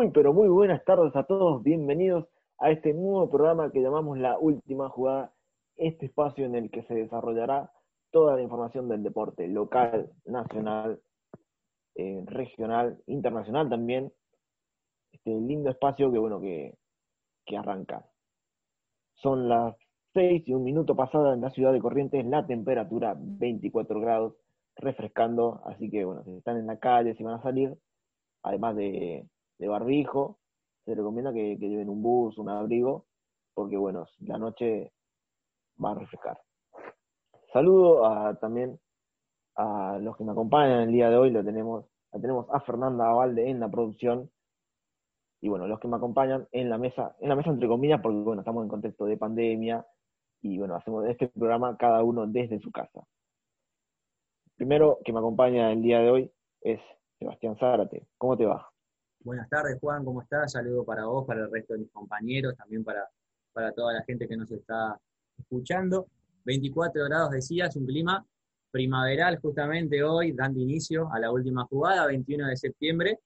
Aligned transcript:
Muy, 0.00 0.10
pero 0.12 0.32
muy 0.32 0.48
buenas 0.48 0.82
tardes 0.86 1.14
a 1.14 1.24
todos. 1.24 1.62
Bienvenidos 1.62 2.26
a 2.56 2.70
este 2.70 2.94
nuevo 2.94 3.28
programa 3.28 3.70
que 3.70 3.82
llamamos 3.82 4.16
La 4.16 4.38
Última 4.38 4.88
Jugada, 4.88 5.30
este 5.76 6.06
espacio 6.06 6.46
en 6.46 6.54
el 6.54 6.70
que 6.70 6.82
se 6.84 6.94
desarrollará 6.94 7.70
toda 8.10 8.34
la 8.34 8.40
información 8.40 8.88
del 8.88 9.02
deporte 9.02 9.46
local, 9.46 10.10
nacional, 10.24 11.02
eh, 11.96 12.22
regional, 12.24 12.98
internacional 13.08 13.68
también. 13.68 14.10
Este 15.12 15.38
lindo 15.38 15.68
espacio 15.68 16.10
que, 16.10 16.18
bueno, 16.18 16.40
que, 16.40 16.78
que 17.44 17.58
arranca. 17.58 18.06
Son 19.16 19.50
las 19.50 19.76
6 20.14 20.44
y 20.46 20.54
un 20.54 20.64
minuto 20.64 20.96
pasada 20.96 21.34
en 21.34 21.42
la 21.42 21.50
ciudad 21.50 21.74
de 21.74 21.80
Corrientes, 21.80 22.24
la 22.24 22.46
temperatura 22.46 23.14
24 23.18 24.00
grados, 24.00 24.34
refrescando, 24.76 25.60
así 25.66 25.90
que 25.90 26.06
bueno, 26.06 26.24
si 26.24 26.38
están 26.38 26.56
en 26.56 26.68
la 26.68 26.78
calle, 26.78 27.14
si 27.16 27.22
van 27.22 27.34
a 27.34 27.42
salir, 27.42 27.76
además 28.42 28.76
de, 28.76 29.28
barbijo, 29.68 30.38
se 30.84 30.94
recomienda 30.94 31.32
que, 31.32 31.56
lleven 31.56 31.88
un 31.88 32.02
bus, 32.02 32.38
un 32.38 32.48
abrigo, 32.48 33.06
porque 33.54 33.76
bueno, 33.76 34.06
la 34.20 34.38
noche 34.38 34.92
va 35.82 35.92
a 35.92 35.94
refrescar. 35.94 36.40
Saludo 37.52 38.06
a, 38.06 38.34
también 38.36 38.78
a 39.56 39.98
los 40.00 40.16
que 40.16 40.24
me 40.24 40.32
acompañan 40.32 40.82
el 40.82 40.92
día 40.92 41.10
de 41.10 41.16
hoy, 41.16 41.30
lo 41.30 41.44
tenemos, 41.44 41.84
la 42.12 42.20
tenemos 42.20 42.46
a 42.50 42.60
Fernanda 42.60 43.08
Avalde 43.08 43.48
en 43.48 43.60
la 43.60 43.68
producción, 43.68 44.30
y 45.42 45.48
bueno, 45.48 45.66
los 45.66 45.80
que 45.80 45.88
me 45.88 45.96
acompañan 45.96 46.46
en 46.52 46.68
la 46.68 46.78
mesa, 46.78 47.16
en 47.20 47.28
la 47.28 47.36
mesa 47.36 47.50
entre 47.50 47.68
comillas, 47.68 48.00
porque 48.02 48.18
bueno, 48.18 48.42
estamos 48.42 48.62
en 48.62 48.68
contexto 48.68 49.06
de 49.06 49.16
pandemia, 49.16 49.86
y 50.42 50.58
bueno, 50.58 50.74
hacemos 50.74 51.06
este 51.06 51.28
programa 51.28 51.76
cada 51.76 52.02
uno 52.02 52.26
desde 52.26 52.60
su 52.60 52.70
casa. 52.70 53.06
Primero 54.56 54.98
que 55.04 55.12
me 55.12 55.18
acompaña 55.18 55.72
el 55.72 55.82
día 55.82 56.00
de 56.00 56.10
hoy 56.10 56.32
es 56.60 56.80
Sebastián 57.18 57.56
Zárate. 57.58 58.06
¿Cómo 58.18 58.36
te 58.36 58.46
va? 58.46 58.69
Buenas 59.22 59.50
tardes, 59.50 59.78
Juan, 59.78 60.02
¿cómo 60.02 60.22
estás? 60.22 60.52
Saludo 60.52 60.82
para 60.82 61.04
vos, 61.04 61.26
para 61.26 61.42
el 61.42 61.50
resto 61.50 61.74
de 61.74 61.80
mis 61.80 61.90
compañeros, 61.90 62.56
también 62.56 62.82
para, 62.82 63.06
para 63.52 63.70
toda 63.72 63.92
la 63.92 64.02
gente 64.04 64.26
que 64.26 64.34
nos 64.34 64.50
está 64.50 64.98
escuchando. 65.38 66.06
24 66.46 67.04
grados 67.04 67.30
decías, 67.30 67.76
un 67.76 67.84
clima 67.84 68.24
primaveral 68.70 69.38
justamente 69.38 70.02
hoy, 70.02 70.32
dando 70.32 70.58
inicio 70.58 71.12
a 71.12 71.18
la 71.18 71.30
última 71.30 71.66
jugada, 71.66 72.06
21 72.06 72.46
de 72.46 72.56
septiembre, 72.56 73.18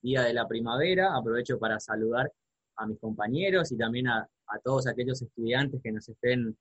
día 0.00 0.22
de 0.22 0.32
la 0.34 0.46
primavera. 0.46 1.16
Aprovecho 1.16 1.58
para 1.58 1.80
saludar 1.80 2.30
a 2.76 2.86
mis 2.86 3.00
compañeros 3.00 3.72
y 3.72 3.76
también 3.76 4.06
a, 4.06 4.28
a 4.46 4.58
todos 4.60 4.86
aquellos 4.86 5.20
estudiantes 5.20 5.82
que 5.82 5.90
nos 5.90 6.08
estén, 6.08 6.56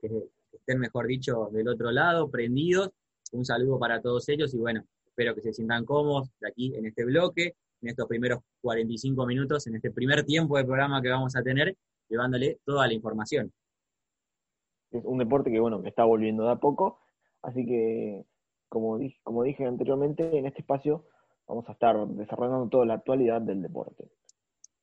que 0.00 0.08
estén, 0.52 0.78
mejor 0.78 1.08
dicho, 1.08 1.48
del 1.50 1.66
otro 1.66 1.90
lado, 1.90 2.30
prendidos. 2.30 2.90
Un 3.32 3.44
saludo 3.44 3.80
para 3.80 4.00
todos 4.00 4.28
ellos 4.28 4.54
y 4.54 4.58
bueno, 4.58 4.84
espero 5.06 5.34
que 5.34 5.42
se 5.42 5.52
sientan 5.52 5.84
cómodos 5.84 6.28
de 6.38 6.48
aquí 6.48 6.72
en 6.76 6.86
este 6.86 7.04
bloque, 7.04 7.56
en 7.82 7.88
estos 7.88 8.06
primeros 8.06 8.40
45 8.60 9.26
minutos, 9.26 9.66
en 9.66 9.76
este 9.76 9.90
primer 9.90 10.24
tiempo 10.24 10.56
de 10.56 10.64
programa 10.64 11.02
que 11.02 11.10
vamos 11.10 11.34
a 11.36 11.42
tener, 11.42 11.76
llevándole 12.08 12.60
toda 12.64 12.86
la 12.86 12.94
información. 12.94 13.52
Es 14.92 15.04
un 15.04 15.18
deporte 15.18 15.50
que, 15.50 15.58
bueno, 15.58 15.82
que 15.82 15.88
está 15.88 16.04
volviendo 16.04 16.44
de 16.44 16.52
a 16.52 16.56
poco, 16.56 17.00
así 17.42 17.66
que, 17.66 18.24
como 18.68 18.98
dije, 18.98 19.18
como 19.22 19.42
dije 19.42 19.66
anteriormente, 19.66 20.38
en 20.38 20.46
este 20.46 20.60
espacio 20.60 21.04
vamos 21.48 21.68
a 21.68 21.72
estar 21.72 22.06
desarrollando 22.08 22.68
toda 22.68 22.86
la 22.86 22.94
actualidad 22.94 23.40
del 23.40 23.62
deporte. 23.62 24.10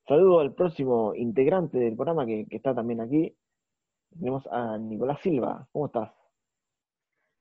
Saludo 0.07 0.39
al 0.39 0.53
próximo 0.53 1.13
integrante 1.15 1.77
del 1.77 1.95
programa 1.95 2.25
que, 2.25 2.47
está 2.49 2.75
también 2.75 2.99
aquí. 2.99 3.35
Tenemos 4.09 4.45
a 4.47 4.77
Nicolás 4.77 5.19
Silva. 5.21 5.67
¿Cómo 5.71 5.85
estás? 5.85 6.11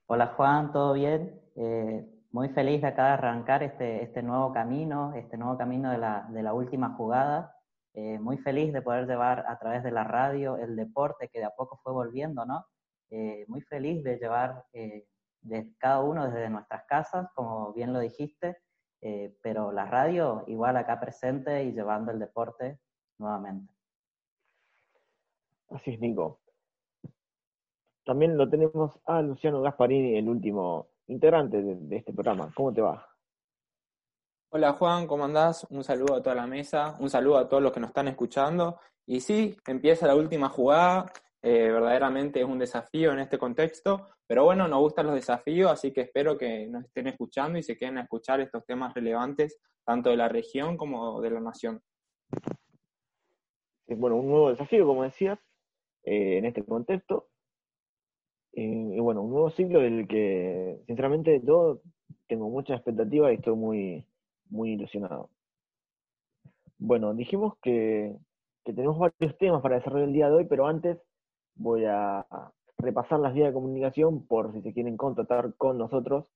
Hola 0.06 0.34
Juan, 0.36 0.70
¿todo 0.72 0.92
bien? 0.92 1.40
Eh, 1.56 2.17
muy 2.30 2.48
feliz 2.50 2.82
de 2.82 2.88
acá 2.88 3.06
de 3.06 3.12
arrancar 3.12 3.62
este, 3.62 4.02
este 4.02 4.22
nuevo 4.22 4.52
camino, 4.52 5.14
este 5.14 5.36
nuevo 5.36 5.56
camino 5.56 5.90
de 5.90 5.98
la, 6.42 6.52
última 6.52 6.94
jugada. 6.94 7.54
Eh, 7.94 8.18
muy 8.18 8.38
feliz 8.38 8.72
de 8.72 8.82
poder 8.82 9.06
llevar 9.06 9.44
a 9.48 9.58
través 9.58 9.82
de 9.82 9.90
la 9.90 10.04
radio 10.04 10.56
el 10.56 10.76
deporte 10.76 11.28
que 11.28 11.40
de 11.40 11.46
a 11.46 11.50
poco 11.50 11.80
fue 11.82 11.92
volviendo, 11.92 12.44
¿no? 12.44 12.66
Eh, 13.10 13.44
muy 13.48 13.62
feliz 13.62 14.04
de 14.04 14.18
llevar 14.18 14.64
de 14.72 15.72
cada 15.78 16.02
uno 16.02 16.26
desde 16.30 16.50
nuestras 16.50 16.84
casas, 16.86 17.28
como 17.34 17.72
bien 17.72 17.92
lo 17.92 18.00
dijiste, 18.00 18.58
eh, 19.00 19.36
pero 19.42 19.70
la 19.70 19.86
radio 19.86 20.44
igual 20.48 20.76
acá 20.76 20.98
presente 20.98 21.64
y 21.64 21.72
llevando 21.72 22.10
el 22.10 22.18
deporte 22.18 22.80
nuevamente. 23.18 23.72
Así 25.70 25.92
es, 25.92 26.00
Nico. 26.00 26.40
También 28.04 28.36
lo 28.36 28.48
tenemos 28.48 28.98
a 29.04 29.22
Luciano 29.22 29.60
Gasparini, 29.60 30.16
el 30.16 30.28
último 30.28 30.88
integrante 31.08 31.60
de, 31.62 31.96
este 31.96 32.12
programa. 32.12 32.52
¿Cómo 32.54 32.72
te 32.72 32.80
va? 32.80 33.06
Hola 34.50 34.72
Juan, 34.72 35.06
¿cómo 35.06 35.24
andás? 35.24 35.66
Un 35.70 35.84
saludo 35.84 36.16
a 36.16 36.22
toda 36.22 36.34
la 36.34 36.46
mesa, 36.46 36.96
un 37.00 37.10
saludo 37.10 37.38
a 37.38 37.48
todos 37.48 37.62
los 37.62 37.72
que 37.72 37.80
nos 37.80 37.90
están 37.90 38.08
escuchando. 38.08 38.80
Y 39.06 39.20
sí, 39.20 39.56
empieza 39.66 40.06
la 40.06 40.14
última 40.14 40.48
jugada. 40.48 41.10
Eh, 41.42 41.70
verdaderamente 41.70 42.40
es 42.40 42.46
un 42.46 42.58
desafío 42.58 43.12
en 43.12 43.20
este 43.20 43.38
contexto, 43.38 44.08
pero 44.26 44.44
bueno, 44.44 44.66
nos 44.66 44.80
gustan 44.80 45.06
los 45.06 45.14
desafíos, 45.14 45.70
así 45.70 45.92
que 45.92 46.00
espero 46.00 46.36
que 46.36 46.66
nos 46.66 46.84
estén 46.84 47.06
escuchando 47.06 47.58
y 47.58 47.62
se 47.62 47.76
queden 47.76 47.98
a 47.98 48.02
escuchar 48.02 48.40
estos 48.40 48.66
temas 48.66 48.92
relevantes, 48.92 49.60
tanto 49.84 50.10
de 50.10 50.16
la 50.16 50.28
región 50.28 50.76
como 50.76 51.20
de 51.20 51.30
la 51.30 51.40
nación. 51.40 51.80
Bueno, 53.86 54.16
un 54.16 54.28
nuevo 54.28 54.50
desafío, 54.50 54.84
como 54.84 55.04
decías, 55.04 55.38
eh, 56.02 56.38
en 56.38 56.44
este 56.46 56.64
contexto. 56.64 57.28
Y 58.60 58.98
bueno, 58.98 59.22
un 59.22 59.30
nuevo 59.30 59.50
ciclo 59.50 59.78
del 59.78 60.08
que, 60.08 60.80
sinceramente, 60.88 61.40
yo 61.44 61.78
tengo 62.26 62.50
mucha 62.50 62.74
expectativa 62.74 63.30
y 63.30 63.36
estoy 63.36 63.54
muy, 63.54 64.04
muy 64.50 64.72
ilusionado. 64.72 65.30
Bueno, 66.76 67.14
dijimos 67.14 67.54
que, 67.62 68.16
que 68.64 68.72
tenemos 68.72 68.98
varios 68.98 69.38
temas 69.38 69.62
para 69.62 69.76
desarrollar 69.76 70.08
el 70.08 70.14
día 70.14 70.28
de 70.28 70.34
hoy, 70.34 70.46
pero 70.46 70.66
antes 70.66 70.98
voy 71.54 71.84
a 71.84 72.26
repasar 72.78 73.20
las 73.20 73.32
vías 73.32 73.46
de 73.46 73.54
comunicación 73.54 74.26
por 74.26 74.52
si 74.52 74.60
se 74.62 74.72
quieren 74.72 74.96
contactar 74.96 75.54
con 75.54 75.78
nosotros. 75.78 76.26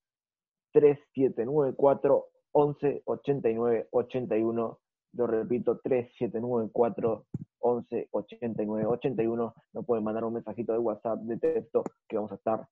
3794 0.74 2.26
11 2.52 3.02
89 3.04 3.88
81. 3.90 4.78
Lo 5.14 5.26
repito, 5.26 5.80
3794 5.80 7.24
11 7.62 8.08
89 8.10 8.86
81. 8.86 9.54
Nos 9.72 9.86
pueden 9.86 10.04
mandar 10.04 10.24
un 10.24 10.34
mensajito 10.34 10.72
de 10.72 10.78
WhatsApp 10.78 11.20
de 11.20 11.38
texto 11.38 11.84
que 12.08 12.16
vamos 12.16 12.32
a 12.32 12.36
estar 12.36 12.68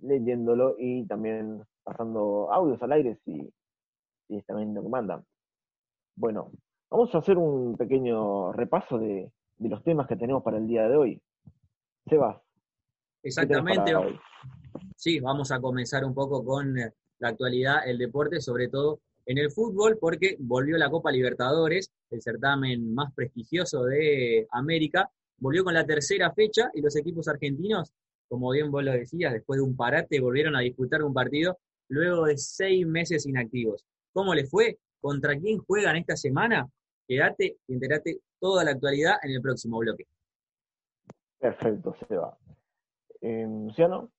leyéndolo 0.00 0.76
y 0.78 1.06
también 1.06 1.62
pasando 1.82 2.52
audios 2.52 2.82
al 2.82 2.92
aire 2.92 3.18
si, 3.24 3.52
si 4.28 4.42
también 4.42 4.74
lo 4.74 4.82
que 4.82 4.88
mandan. 4.88 5.24
Bueno, 6.16 6.50
vamos 6.90 7.14
a 7.14 7.18
hacer 7.18 7.36
un 7.36 7.76
pequeño 7.76 8.52
repaso 8.52 8.98
de, 8.98 9.32
de 9.56 9.68
los 9.68 9.82
temas 9.82 10.06
que 10.06 10.16
tenemos 10.16 10.42
para 10.42 10.58
el 10.58 10.66
día 10.66 10.88
de 10.88 10.96
hoy. 10.96 11.22
Sebas. 12.06 12.40
Exactamente. 13.22 13.92
Sí, 14.96 15.20
vamos 15.20 15.50
a 15.52 15.60
comenzar 15.60 16.04
un 16.04 16.14
poco 16.14 16.44
con 16.44 16.78
eh, 16.78 16.92
la 17.18 17.28
actualidad, 17.28 17.88
el 17.88 17.98
deporte, 17.98 18.40
sobre 18.40 18.68
todo 18.68 19.00
en 19.28 19.36
el 19.36 19.50
fútbol, 19.50 19.98
porque 20.00 20.36
volvió 20.38 20.78
la 20.78 20.88
Copa 20.88 21.12
Libertadores, 21.12 21.92
el 22.10 22.22
certamen 22.22 22.94
más 22.94 23.12
prestigioso 23.12 23.84
de 23.84 24.46
América, 24.50 25.10
volvió 25.36 25.64
con 25.64 25.74
la 25.74 25.84
tercera 25.84 26.32
fecha 26.32 26.70
y 26.72 26.80
los 26.80 26.96
equipos 26.96 27.28
argentinos, 27.28 27.92
como 28.26 28.50
bien 28.52 28.70
vos 28.70 28.82
lo 28.82 28.92
decías, 28.92 29.34
después 29.34 29.58
de 29.58 29.64
un 29.64 29.76
parate 29.76 30.18
volvieron 30.20 30.56
a 30.56 30.60
disputar 30.60 31.02
un 31.02 31.12
partido 31.12 31.58
luego 31.88 32.24
de 32.24 32.38
seis 32.38 32.86
meses 32.86 33.26
inactivos. 33.26 33.84
¿Cómo 34.14 34.34
les 34.34 34.50
fue? 34.50 34.78
¿Contra 34.98 35.38
quién 35.38 35.58
juegan 35.58 35.96
esta 35.96 36.16
semana? 36.16 36.66
Quédate 37.06 37.58
y 37.66 37.74
enterate 37.74 38.20
toda 38.40 38.64
la 38.64 38.70
actualidad 38.70 39.16
en 39.22 39.32
el 39.32 39.42
próximo 39.42 39.78
bloque. 39.78 40.06
Perfecto, 41.38 41.94
Seba. 42.08 42.34
Eh, 43.20 43.46
Luciano. 43.46 44.10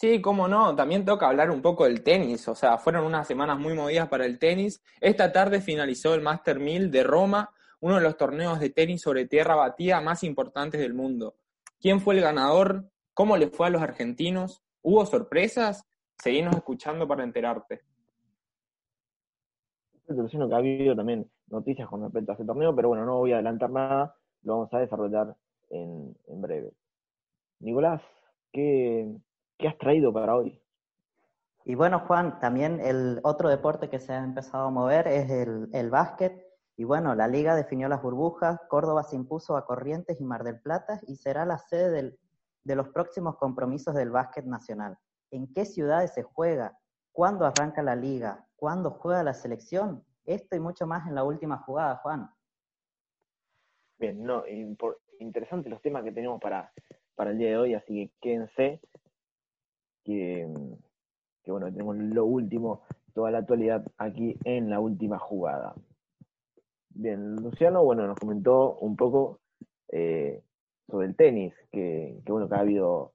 Sí, 0.00 0.20
cómo 0.20 0.46
no, 0.46 0.76
también 0.76 1.04
toca 1.04 1.26
hablar 1.26 1.50
un 1.50 1.60
poco 1.60 1.82
del 1.82 2.04
tenis, 2.04 2.46
o 2.46 2.54
sea, 2.54 2.78
fueron 2.78 3.04
unas 3.04 3.26
semanas 3.26 3.58
muy 3.58 3.74
movidas 3.74 4.06
para 4.06 4.26
el 4.26 4.38
tenis. 4.38 4.80
Esta 5.00 5.32
tarde 5.32 5.60
finalizó 5.60 6.14
el 6.14 6.20
Master 6.20 6.60
1000 6.60 6.92
de 6.92 7.02
Roma, 7.02 7.50
uno 7.80 7.96
de 7.96 8.02
los 8.02 8.16
torneos 8.16 8.60
de 8.60 8.70
tenis 8.70 9.02
sobre 9.02 9.26
tierra 9.26 9.56
batida 9.56 10.00
más 10.00 10.22
importantes 10.22 10.80
del 10.80 10.94
mundo. 10.94 11.34
¿Quién 11.80 12.00
fue 12.00 12.14
el 12.14 12.20
ganador? 12.20 12.88
¿Cómo 13.12 13.36
le 13.36 13.48
fue 13.48 13.66
a 13.66 13.70
los 13.70 13.82
argentinos? 13.82 14.62
¿Hubo 14.82 15.04
sorpresas? 15.04 15.84
Seguimos 16.16 16.54
escuchando 16.54 17.08
para 17.08 17.24
enterarte. 17.24 17.80
Que 20.06 20.12
ha 20.14 20.56
habido 20.56 20.94
también 20.94 21.28
noticias 21.48 21.88
con 21.88 22.04
respecto 22.04 22.30
a 22.30 22.34
ese 22.36 22.44
torneo, 22.44 22.72
pero 22.72 22.86
bueno, 22.86 23.04
no 23.04 23.16
voy 23.16 23.32
a 23.32 23.34
adelantar 23.34 23.70
nada 23.70 24.14
lo 24.44 24.58
vamos 24.58 24.72
a 24.72 24.78
desarrollar 24.78 25.34
en, 25.70 26.14
breve. 26.40 26.72
Nicolás, 27.58 28.00
¿qué, 28.52 29.12
has 29.66 29.78
traído 29.78 30.12
para 30.12 30.36
hoy? 30.36 30.62
Y 31.64 31.74
bueno, 31.74 32.00
Juan, 32.06 32.38
también 32.38 32.80
el 32.80 33.20
otro 33.24 33.48
deporte 33.48 33.90
que 33.90 33.98
se 33.98 34.12
ha 34.12 34.22
empezado 34.22 34.66
a 34.66 34.70
mover 34.70 35.08
es 35.08 35.30
el, 35.30 35.68
el 35.72 35.90
básquet. 35.90 36.46
Y 36.76 36.84
bueno, 36.84 37.14
la 37.14 37.26
liga 37.26 37.56
definió 37.56 37.88
las 37.88 38.02
burbujas, 38.02 38.60
Córdoba 38.68 39.02
se 39.02 39.16
impuso 39.16 39.56
a 39.56 39.66
Corrientes 39.66 40.20
y 40.20 40.24
Mar 40.24 40.44
del 40.44 40.60
Plata 40.60 41.00
y 41.06 41.16
será 41.16 41.44
la 41.44 41.58
sede 41.58 42.16
de 42.62 42.76
los 42.76 42.88
próximos 42.90 43.36
compromisos 43.36 43.94
del 43.94 44.10
básquet 44.10 44.44
nacional. 44.44 44.96
¿En 45.30 45.52
qué 45.52 45.64
ciudades 45.64 46.14
se 46.14 46.22
juega? 46.22 46.78
¿Cuándo 47.10 47.44
arranca 47.44 47.82
la 47.82 47.96
liga? 47.96 48.46
¿Cuándo 48.54 48.92
juega 48.92 49.24
la 49.24 49.34
selección? 49.34 50.04
esto 50.28 50.56
y 50.56 50.60
mucho 50.60 50.86
más 50.86 51.06
en 51.06 51.14
la 51.14 51.24
última 51.24 51.58
jugada, 51.58 51.96
Juan. 51.96 52.28
Bien, 53.98 54.22
no, 54.22 54.44
interesantes 55.18 55.70
los 55.70 55.82
temas 55.82 56.04
que 56.04 56.12
tenemos 56.12 56.40
para, 56.40 56.72
para 57.14 57.30
el 57.30 57.38
día 57.38 57.48
de 57.48 57.56
hoy, 57.56 57.74
así 57.74 57.94
que 57.94 58.12
quédense, 58.20 58.80
que, 60.08 60.48
bueno, 61.46 61.70
tenemos 61.70 61.96
lo 61.96 62.24
último, 62.24 62.82
toda 63.12 63.30
la 63.30 63.38
actualidad 63.38 63.84
aquí 63.98 64.36
en 64.44 64.70
la 64.70 64.80
última 64.80 65.18
jugada. 65.18 65.74
Bien, 66.88 67.36
Luciano, 67.36 67.84
bueno, 67.84 68.06
nos 68.06 68.18
comentó 68.18 68.76
un 68.78 68.96
poco 68.96 69.40
eh, 69.92 70.42
sobre 70.86 71.08
el 71.08 71.14
tenis, 71.14 71.54
que, 71.70 72.20
que, 72.24 72.32
bueno, 72.32 72.48
que 72.48 72.54
ha 72.54 72.60
habido 72.60 73.12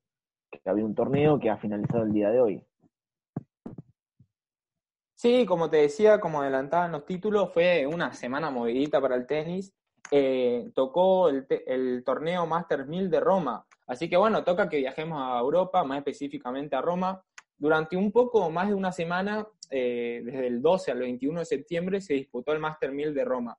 que 0.52 0.70
ha 0.70 0.72
habido 0.72 0.88
un 0.88 0.94
torneo 0.94 1.40
que 1.40 1.50
ha 1.50 1.58
finalizado 1.58 2.04
el 2.04 2.14
día 2.14 2.30
de 2.30 2.40
hoy. 2.40 2.62
Sí, 5.16 5.46
como 5.48 5.70
te 5.70 5.78
decía, 5.78 6.20
como 6.20 6.42
adelantaban 6.42 6.92
los 6.92 7.06
títulos, 7.06 7.52
fue 7.52 7.88
una 7.88 8.14
semana 8.14 8.52
movidita 8.52 9.02
para 9.02 9.16
el 9.16 9.26
tenis. 9.26 9.74
Eh, 10.12 10.70
tocó 10.76 11.30
el, 11.30 11.48
el, 11.66 12.04
torneo 12.04 12.46
Master 12.46 12.86
1000 12.86 13.10
de 13.10 13.20
Roma. 13.20 13.66
Así 13.88 14.10
que 14.10 14.18
bueno, 14.18 14.44
toca 14.44 14.70
que 14.70 14.78
viajemos 14.78 15.22
a 15.22 15.40
Europa, 15.40 15.84
más 15.84 16.00
específicamente 16.00 16.76
a 16.76 16.82
Roma. 16.82 17.24
Durante 17.58 17.96
un 17.96 18.12
poco 18.12 18.50
más 18.50 18.68
de 18.68 18.74
una 18.74 18.92
semana, 18.92 19.48
eh, 19.70 20.22
desde 20.24 20.48
el 20.48 20.62
12 20.62 20.92
al 20.92 21.00
21 21.00 21.40
de 21.40 21.46
septiembre, 21.46 22.02
se 22.02 22.14
disputó 22.14 22.54
el 22.54 22.60
Master 22.60 22.92
1000 22.92 23.14
de 23.14 23.26
Roma. 23.26 23.58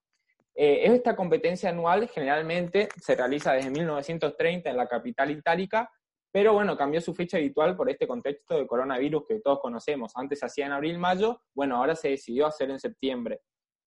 Eh, 0.55 0.83
esta 0.85 1.17
competencia 1.17 1.71
anual 1.71 2.09
generalmente 2.09 2.89
se 3.01 3.15
realiza 3.15 3.53
desde 3.53 3.71
1930 3.71 4.71
en 4.71 4.77
la 4.77 4.87
capital 4.87 5.31
itálica 5.31 5.91
pero 6.35 6.53
bueno, 6.53 6.77
cambió 6.77 7.01
su 7.01 7.15
fecha 7.15 7.37
habitual 7.37 7.77
por 7.77 7.89
este 7.89 8.09
contexto 8.09 8.59
de 8.59 8.67
coronavirus 8.67 9.23
que 9.29 9.39
todos 9.39 9.61
conocemos. 9.61 10.11
Antes 10.17 10.41
se 10.41 10.47
hacía 10.47 10.67
en 10.67 10.73
abril-mayo, 10.73 11.41
bueno, 11.55 11.77
ahora 11.77 11.95
se 11.95 12.09
decidió 12.09 12.49
hacer 12.49 12.71
en 12.71 12.81
septiembre. 12.81 13.43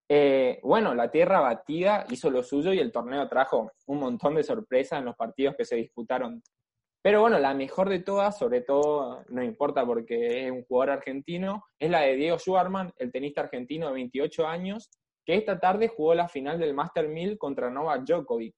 Eh, 0.09 0.59
bueno, 0.63 0.95
la 0.95 1.11
tierra 1.11 1.41
batida 1.41 2.05
hizo 2.09 2.29
lo 2.29 2.41
suyo 2.41 2.71
y 2.73 2.79
el 2.79 2.91
torneo 2.91 3.27
trajo 3.27 3.71
un 3.87 3.99
montón 3.99 4.35
de 4.35 4.43
sorpresas 4.43 4.99
en 4.99 5.05
los 5.05 5.15
partidos 5.15 5.55
que 5.55 5.65
se 5.65 5.75
disputaron. 5.75 6.41
Pero 7.01 7.21
bueno, 7.21 7.39
la 7.39 7.53
mejor 7.53 7.89
de 7.89 7.99
todas, 7.99 8.37
sobre 8.37 8.61
todo, 8.61 9.23
no 9.29 9.43
importa 9.43 9.85
porque 9.85 10.45
es 10.45 10.51
un 10.51 10.63
jugador 10.65 10.97
argentino, 10.97 11.63
es 11.79 11.89
la 11.89 12.01
de 12.01 12.15
Diego 12.15 12.39
Schwarman, 12.39 12.93
el 12.97 13.11
tenista 13.11 13.41
argentino 13.41 13.87
de 13.87 13.93
28 13.93 14.47
años, 14.47 14.89
que 15.25 15.35
esta 15.35 15.59
tarde 15.59 15.89
jugó 15.89 16.15
la 16.15 16.27
final 16.27 16.59
del 16.59 16.73
Master 16.73 17.07
1000 17.07 17.37
contra 17.37 17.69
Novak 17.69 18.03
Djokovic. 18.03 18.55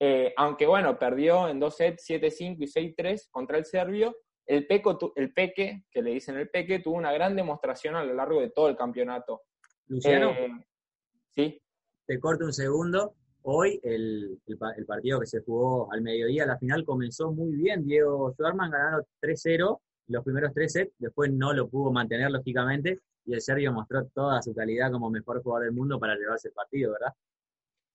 Eh, 0.00 0.32
aunque 0.36 0.66
bueno, 0.66 0.98
perdió 0.98 1.48
en 1.48 1.60
dos 1.60 1.76
sets 1.76 2.08
7-5 2.08 2.56
y 2.60 2.66
6-3 2.66 3.28
contra 3.30 3.58
el 3.58 3.64
serbio, 3.64 4.16
el, 4.46 4.66
Peco, 4.66 4.98
el 5.14 5.32
Peque, 5.32 5.84
que 5.90 6.02
le 6.02 6.10
dicen 6.10 6.36
el 6.36 6.50
Peque, 6.50 6.80
tuvo 6.80 6.96
una 6.96 7.12
gran 7.12 7.36
demostración 7.36 7.94
a 7.94 8.04
lo 8.04 8.12
largo 8.14 8.40
de 8.40 8.50
todo 8.50 8.68
el 8.68 8.76
campeonato. 8.76 9.42
Luciano, 9.86 10.30
eh, 10.30 10.50
sí. 11.34 11.60
Te 12.06 12.18
corto 12.18 12.44
un 12.44 12.52
segundo. 12.52 13.14
Hoy 13.42 13.80
el, 13.82 14.40
el, 14.46 14.86
partido 14.86 15.18
que 15.20 15.26
se 15.26 15.40
jugó 15.40 15.92
al 15.92 16.00
mediodía, 16.00 16.46
la 16.46 16.58
final 16.58 16.84
comenzó 16.84 17.32
muy 17.32 17.54
bien. 17.54 17.84
Diego 17.84 18.32
Schwarman 18.32 18.70
ganaron 18.70 19.04
3-0 19.20 19.80
los 20.08 20.24
primeros 20.24 20.52
tres 20.52 20.72
sets, 20.72 20.92
después 20.98 21.32
no 21.32 21.52
lo 21.52 21.68
pudo 21.68 21.90
mantener 21.90 22.30
lógicamente 22.30 23.00
y 23.24 23.34
el 23.34 23.40
serbio 23.40 23.72
mostró 23.72 24.06
toda 24.06 24.42
su 24.42 24.54
calidad 24.54 24.90
como 24.90 25.10
mejor 25.10 25.42
jugador 25.42 25.66
del 25.66 25.74
mundo 25.74 25.98
para 25.98 26.16
llevarse 26.16 26.48
el 26.48 26.54
partido, 26.54 26.92
¿verdad? 26.92 27.12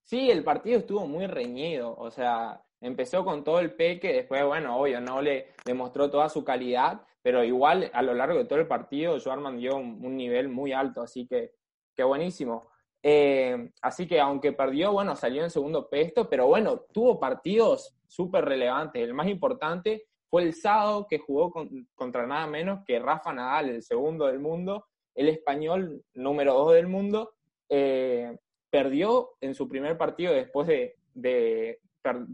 Sí, 0.03 0.31
el 0.31 0.43
partido 0.43 0.79
estuvo 0.79 1.05
muy 1.05 1.27
reñido, 1.27 1.93
o 1.97 2.09
sea, 2.09 2.63
empezó 2.79 3.25
con 3.25 3.43
todo 3.43 3.59
el 3.59 3.73
peque, 3.73 4.13
después, 4.13 4.45
bueno, 4.45 4.79
obvio, 4.79 5.01
no 5.01 5.21
le 5.21 5.53
demostró 5.65 6.09
toda 6.09 6.29
su 6.29 6.45
calidad, 6.45 7.01
pero 7.21 7.43
igual 7.43 7.91
a 7.93 8.01
lo 8.01 8.13
largo 8.13 8.37
de 8.37 8.45
todo 8.45 8.59
el 8.59 8.67
partido, 8.67 9.19
Joarman 9.19 9.57
dio 9.57 9.75
un, 9.75 10.15
nivel 10.15 10.47
muy 10.47 10.71
alto, 10.71 11.01
así 11.01 11.27
que, 11.27 11.51
qué 11.93 12.03
buenísimo. 12.03 12.69
Eh, 13.09 13.71
así 13.81 14.05
que 14.05 14.19
aunque 14.19 14.51
perdió, 14.51 14.91
bueno, 14.91 15.15
salió 15.15 15.41
en 15.41 15.49
segundo 15.49 15.89
puesto, 15.89 16.29
pero 16.29 16.47
bueno, 16.47 16.81
tuvo 16.91 17.17
partidos 17.17 17.95
súper 18.05 18.43
relevantes. 18.43 19.01
El 19.01 19.13
más 19.13 19.29
importante 19.29 20.07
fue 20.29 20.43
el 20.43 20.53
sábado 20.53 21.07
que 21.09 21.17
jugó 21.17 21.53
contra 21.95 22.27
nada 22.27 22.47
menos 22.47 22.81
que 22.85 22.99
Rafa 22.99 23.31
Nadal, 23.31 23.69
el 23.69 23.81
segundo 23.81 24.25
del 24.25 24.39
mundo, 24.39 24.87
el 25.15 25.29
español 25.29 26.03
número 26.15 26.53
dos 26.53 26.73
del 26.73 26.87
mundo. 26.87 27.31
Eh, 27.69 28.37
perdió 28.69 29.37
en 29.39 29.55
su 29.55 29.69
primer 29.69 29.97
partido 29.97 30.33
después 30.33 30.67
de, 30.67 31.79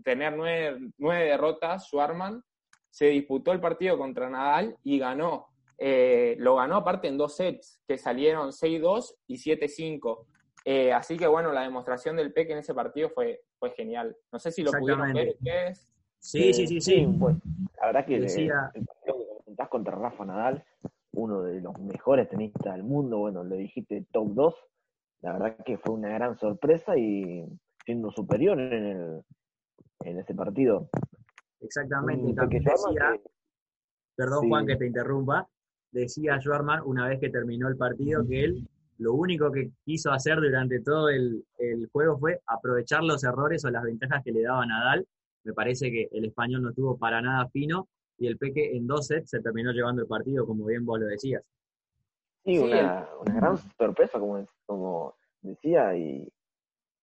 tener 0.03 0.35
nueve, 0.35 0.89
nueve, 0.97 1.25
derrotas, 1.25 1.85
Schwarman, 1.85 2.43
se 2.89 3.09
disputó 3.09 3.51
el 3.51 3.61
partido 3.61 3.95
contra 3.99 4.27
Nadal 4.27 4.75
y 4.83 4.97
ganó. 4.97 5.49
Eh, 5.77 6.35
lo 6.39 6.55
ganó 6.55 6.77
aparte 6.77 7.09
en 7.09 7.17
dos 7.19 7.35
sets, 7.35 7.79
que 7.87 7.99
salieron 7.99 8.49
6-2 8.49 9.13
y 9.27 9.37
7-5. 9.37 10.25
Eh, 10.65 10.93
así 10.93 11.17
que 11.17 11.27
bueno, 11.27 11.51
la 11.51 11.61
demostración 11.61 12.15
del 12.15 12.31
Peque 12.31 12.53
en 12.53 12.59
ese 12.59 12.73
partido 12.73 13.09
fue, 13.09 13.41
fue 13.59 13.71
genial. 13.71 14.15
No 14.31 14.39
sé 14.39 14.51
si 14.51 14.63
lo 14.63 14.71
pudieron 14.71 15.11
ver 15.13 15.29
ustedes. 15.29 15.89
Sí, 16.19 16.53
sí, 16.53 16.67
sí, 16.67 16.79
sí. 16.79 17.05
Pues, 17.19 17.35
la 17.79 17.87
verdad 17.87 18.05
que 18.05 18.19
Decía... 18.19 18.71
el, 18.73 18.85
partido 18.85 19.17
que 19.45 19.69
contra 19.69 19.95
Rafa 19.95 20.25
Nadal, 20.25 20.63
uno 21.13 21.43
de 21.43 21.59
los 21.61 21.77
mejores 21.79 22.29
tenistas 22.29 22.75
del 22.75 22.83
mundo, 22.83 23.19
bueno, 23.19 23.43
lo 23.43 23.55
dijiste 23.55 24.05
top 24.11 24.33
2, 24.33 24.55
la 25.21 25.33
verdad 25.33 25.57
que 25.65 25.77
fue 25.77 25.93
una 25.93 26.09
gran 26.09 26.37
sorpresa 26.37 26.97
y 26.97 27.45
siendo 27.85 28.11
superior 28.11 28.59
en, 28.59 28.85
el, 28.85 29.21
en 30.01 30.19
ese 30.19 30.33
partido. 30.33 30.89
Exactamente, 31.59 32.31
y 32.31 32.35
también 32.35 32.63
decía, 32.63 33.19
perdón 34.15 34.49
Juan 34.49 34.65
que 34.65 34.75
te 34.75 34.87
interrumpa, 34.87 35.47
decía 35.91 36.39
Schwarman 36.39 36.81
una 36.85 37.07
vez 37.07 37.19
que 37.19 37.29
terminó 37.29 37.67
el 37.67 37.77
partido 37.77 38.25
que 38.27 38.43
él 38.43 38.67
lo 38.97 39.13
único 39.13 39.51
que 39.51 39.71
quiso 39.83 40.11
hacer 40.11 40.35
durante 40.37 40.81
todo 40.81 41.09
el, 41.09 41.43
el, 41.57 41.87
juego 41.91 42.17
fue 42.17 42.39
aprovechar 42.45 43.03
los 43.03 43.23
errores 43.23 43.65
o 43.65 43.69
las 43.69 43.83
ventajas 43.83 44.23
que 44.23 44.31
le 44.31 44.43
daba 44.43 44.65
Nadal. 44.65 45.05
Me 45.43 45.53
parece 45.53 45.91
que 45.91 46.09
el 46.11 46.25
español 46.25 46.61
no 46.61 46.73
tuvo 46.73 46.97
para 46.97 47.21
nada 47.21 47.47
fino 47.49 47.87
y 48.17 48.27
el 48.27 48.37
Peque 48.37 48.75
en 48.75 48.87
dos 48.87 49.07
sets 49.07 49.31
se 49.31 49.41
terminó 49.41 49.71
llevando 49.71 50.01
el 50.01 50.07
partido, 50.07 50.45
como 50.45 50.65
bien 50.65 50.85
vos 50.85 50.99
lo 50.99 51.07
decías. 51.07 51.43
Sí, 52.45 52.57
una, 52.57 53.07
una, 53.21 53.35
gran 53.35 53.57
sorpresa, 53.77 54.19
como, 54.19 54.45
como 54.65 55.15
decía, 55.41 55.95
y 55.95 56.31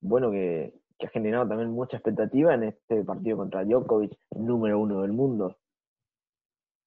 bueno, 0.01 0.31
que, 0.31 0.73
ha 1.03 1.09
generado 1.09 1.49
también 1.49 1.71
mucha 1.71 1.97
expectativa 1.97 2.55
en 2.55 2.65
este 2.65 3.03
partido 3.05 3.39
contra 3.39 3.65
Djokovic, 3.65 4.19
número 4.37 4.79
uno 4.79 5.01
del 5.01 5.13
mundo. 5.13 5.57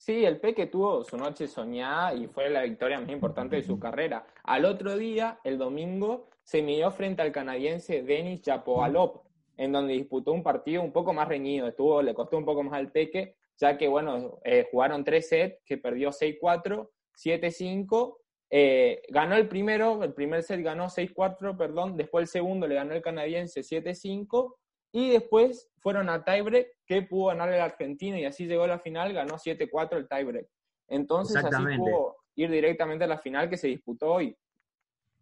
Sí, 0.05 0.25
el 0.25 0.41
Peque 0.41 0.65
tuvo 0.65 1.01
su 1.05 1.15
noche 1.15 1.47
soñada 1.47 2.13
y 2.13 2.27
fue 2.27 2.49
la 2.49 2.63
victoria 2.63 2.99
más 2.99 3.09
importante 3.09 3.55
de 3.55 3.63
su 3.63 3.79
carrera. 3.79 4.27
Al 4.43 4.65
otro 4.65 4.97
día, 4.97 5.39
el 5.45 5.57
domingo, 5.57 6.27
se 6.43 6.61
midió 6.61 6.91
frente 6.91 7.21
al 7.21 7.31
canadiense 7.31 8.03
Denis 8.03 8.41
Chapovalov, 8.41 9.21
en 9.55 9.71
donde 9.71 9.93
disputó 9.93 10.33
un 10.33 10.43
partido 10.43 10.81
un 10.81 10.91
poco 10.91 11.13
más 11.13 11.29
reñido. 11.29 11.69
Estuvo, 11.69 12.01
le 12.01 12.13
costó 12.13 12.37
un 12.37 12.43
poco 12.43 12.63
más 12.63 12.73
al 12.73 12.91
Peque, 12.91 13.37
ya 13.57 13.77
que, 13.77 13.87
bueno, 13.87 14.39
eh, 14.43 14.67
jugaron 14.69 15.05
tres 15.05 15.29
sets, 15.29 15.63
que 15.65 15.77
perdió 15.77 16.09
6-4, 16.09 16.89
7-5 17.15 18.17
eh, 18.55 19.01
ganó 19.07 19.35
el 19.35 19.47
primero, 19.47 20.03
el 20.03 20.13
primer 20.13 20.43
set 20.43 20.61
ganó 20.61 20.87
6-4, 20.87 21.57
perdón, 21.57 21.95
después 21.95 22.23
el 22.23 22.27
segundo 22.27 22.67
le 22.67 22.75
ganó 22.75 22.93
el 22.93 23.01
canadiense 23.01 23.61
7-5 23.61 24.53
y 24.93 25.09
después 25.09 25.69
fueron 25.79 26.07
a 26.07 26.23
tiebreak 26.23 26.67
que 26.85 27.01
pudo 27.01 27.27
ganar 27.27 27.51
el 27.51 27.59
argentino 27.59 28.17
y 28.17 28.25
así 28.25 28.45
llegó 28.45 28.63
a 28.63 28.67
la 28.67 28.79
final, 28.79 29.11
ganó 29.11 29.35
7-4 29.35 29.97
el 29.97 30.07
tiebreak. 30.07 30.47
Entonces 30.87 31.43
así 31.43 31.77
pudo 31.77 32.15
ir 32.35 32.51
directamente 32.51 33.03
a 33.03 33.07
la 33.07 33.17
final 33.17 33.49
que 33.49 33.57
se 33.57 33.67
disputó 33.67 34.13
hoy. 34.13 34.37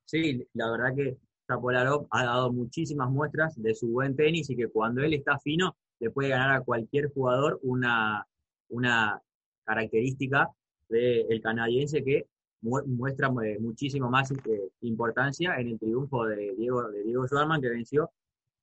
Sí, 0.06 0.46
la 0.54 0.70
verdad 0.70 0.94
que 0.94 1.18
Zapolarov 1.48 2.06
ha 2.12 2.26
dado 2.26 2.52
muchísimas 2.52 3.10
muestras 3.10 3.60
de 3.62 3.74
su 3.74 3.88
buen 3.88 4.16
tenis 4.16 4.50
y 4.50 4.58
que 4.58 4.68
cuando 4.68 5.02
él 5.02 5.14
está 5.14 5.40
fino 5.40 5.78
le 6.00 6.10
puede 6.10 6.30
ganar 6.30 6.52
a 6.52 6.62
cualquier 6.62 7.12
jugador 7.14 7.60
una, 7.64 8.28
una 8.70 9.22
característica 9.64 10.50
del 10.90 11.42
canadiense 11.42 12.04
que 12.04 12.28
muestra 12.62 13.32
eh, 13.46 13.58
muchísimo 13.60 14.10
más 14.10 14.32
eh, 14.32 14.70
importancia 14.82 15.56
en 15.56 15.70
el 15.70 15.80
triunfo 15.80 16.26
de 16.26 16.54
Diego, 16.56 16.90
de 16.92 17.04
Diego 17.04 17.26
Schwarman, 17.26 17.62
que 17.62 17.70
venció, 17.70 18.12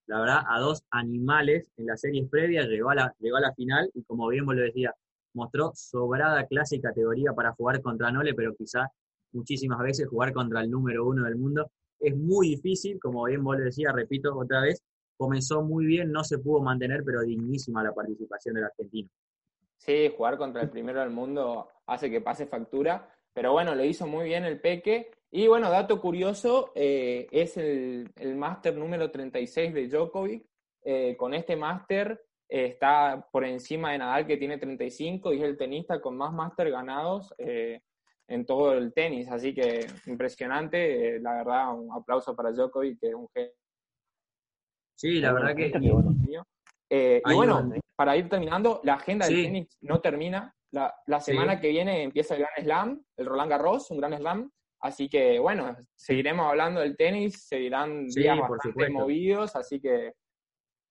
la 0.09 0.21
verdad, 0.21 0.43
a 0.49 0.59
dos 0.59 0.83
animales 0.91 1.71
en 1.77 1.87
las 1.87 2.01
series 2.01 2.29
previas, 2.29 2.67
llegó 2.67 2.91
a 2.91 2.95
la, 2.95 3.15
llegó 3.19 3.37
a 3.37 3.41
la 3.41 3.55
final 3.55 3.91
y 3.95 4.03
como 4.05 4.29
bien 4.29 4.45
vos 4.45 4.57
lo 4.57 4.63
decía, 4.63 4.95
mostró 5.35 5.73
sobrada 5.75 6.47
clase 6.47 6.77
y 6.77 6.81
categoría 6.81 7.33
para 7.33 7.53
jugar 7.53 7.81
contra 7.81 8.11
Nole, 8.11 8.35
pero 8.35 8.55
quizá 8.55 8.89
muchísimas 9.33 9.79
veces 9.81 10.09
jugar 10.09 10.33
contra 10.33 10.63
el 10.63 10.71
número 10.71 11.07
uno 11.07 11.25
del 11.25 11.37
mundo 11.37 11.71
es 12.01 12.17
muy 12.17 12.49
difícil, 12.51 12.99
como 13.01 13.25
bien 13.25 13.43
vos 13.45 13.59
lo 13.59 13.65
decía, 13.65 13.93
repito 13.93 14.37
otra 14.37 14.63
vez, 14.63 14.83
comenzó 15.17 15.63
muy 15.63 15.87
bien, 15.87 16.11
no 16.11 16.25
se 16.25 16.39
pudo 16.39 16.63
mantener, 16.63 17.03
pero 17.05 17.23
dignísima 17.23 17.83
la 17.83 17.93
participación 17.93 18.55
del 18.55 18.65
argentino. 18.65 19.09
Sí, 19.77 20.13
jugar 20.17 20.39
contra 20.39 20.63
el 20.63 20.71
primero 20.71 21.01
del 21.01 21.11
mundo 21.11 21.69
hace 21.87 22.11
que 22.11 22.21
pase 22.21 22.47
factura 22.47 23.09
pero 23.39 23.53
bueno, 23.53 23.73
lo 23.77 23.85
hizo 23.85 24.05
muy 24.05 24.25
bien 24.25 24.45
el 24.45 24.61
Peque. 24.61 25.13
Y 25.31 25.47
bueno, 25.47 25.71
dato 25.71 26.01
curioso, 26.01 26.73
eh, 26.75 27.27
es 27.31 27.57
el, 27.57 28.11
el 28.17 28.37
máster 28.37 28.77
número 28.77 29.11
36 29.11 29.75
de 29.75 29.89
Djokovic. 29.89 30.47
Eh, 30.85 31.17
con 31.17 31.35
este 31.35 31.55
máster 31.55 32.25
eh, 32.49 32.67
está 32.67 33.29
por 33.31 33.45
encima 33.45 33.93
de 33.93 33.99
Nadal, 33.99 34.27
que 34.27 34.39
tiene 34.39 34.59
35, 34.59 35.33
y 35.35 35.39
es 35.39 35.45
el 35.45 35.59
tenista 35.59 36.01
con 36.01 36.17
más 36.17 36.33
máster 36.33 36.71
ganados 36.71 37.35
en 37.39 38.45
todo 38.45 38.75
el 38.75 38.93
tenis, 38.93 39.27
así 39.31 39.55
que 39.55 39.87
impresionante, 40.07 41.19
la 41.19 41.33
verdad, 41.33 41.75
un 41.75 41.91
aplauso 41.91 42.37
para 42.37 42.53
Djokovic, 42.53 43.01
que 43.01 43.09
es 43.09 43.15
un 43.15 43.29
genio. 43.35 43.53
Sí, 44.95 45.21
la 45.21 45.33
verdad 45.33 45.57
que... 45.57 45.73
Eh, 46.91 47.23
y 47.25 47.35
bueno, 47.35 47.71
para 47.97 48.17
ir 48.17 48.29
terminando, 48.29 48.81
la 48.85 48.95
agenda 48.95 49.27
del 49.27 49.45
tenis 49.45 49.79
no 49.83 50.01
termina. 50.01 50.55
La, 50.71 50.95
la 51.07 51.21
semana 51.21 51.61
que 51.61 51.69
viene 51.69 52.03
empieza 52.03 52.35
el 52.35 52.41
Gran 52.41 52.65
Slam, 52.65 53.05
el 53.17 53.27
Roland 53.27 53.51
Garros, 53.51 53.91
un 53.91 53.99
Gran 53.99 54.17
Slam. 54.17 54.51
Así 54.81 55.09
que 55.09 55.39
bueno, 55.39 55.77
seguiremos 55.95 56.47
hablando 56.47 56.81
del 56.81 56.97
tenis, 56.97 57.43
seguirán 57.47 58.07
días 58.09 58.39
bastante 58.39 58.89
movidos, 58.91 59.57
así 59.57 59.81
que 59.81 60.13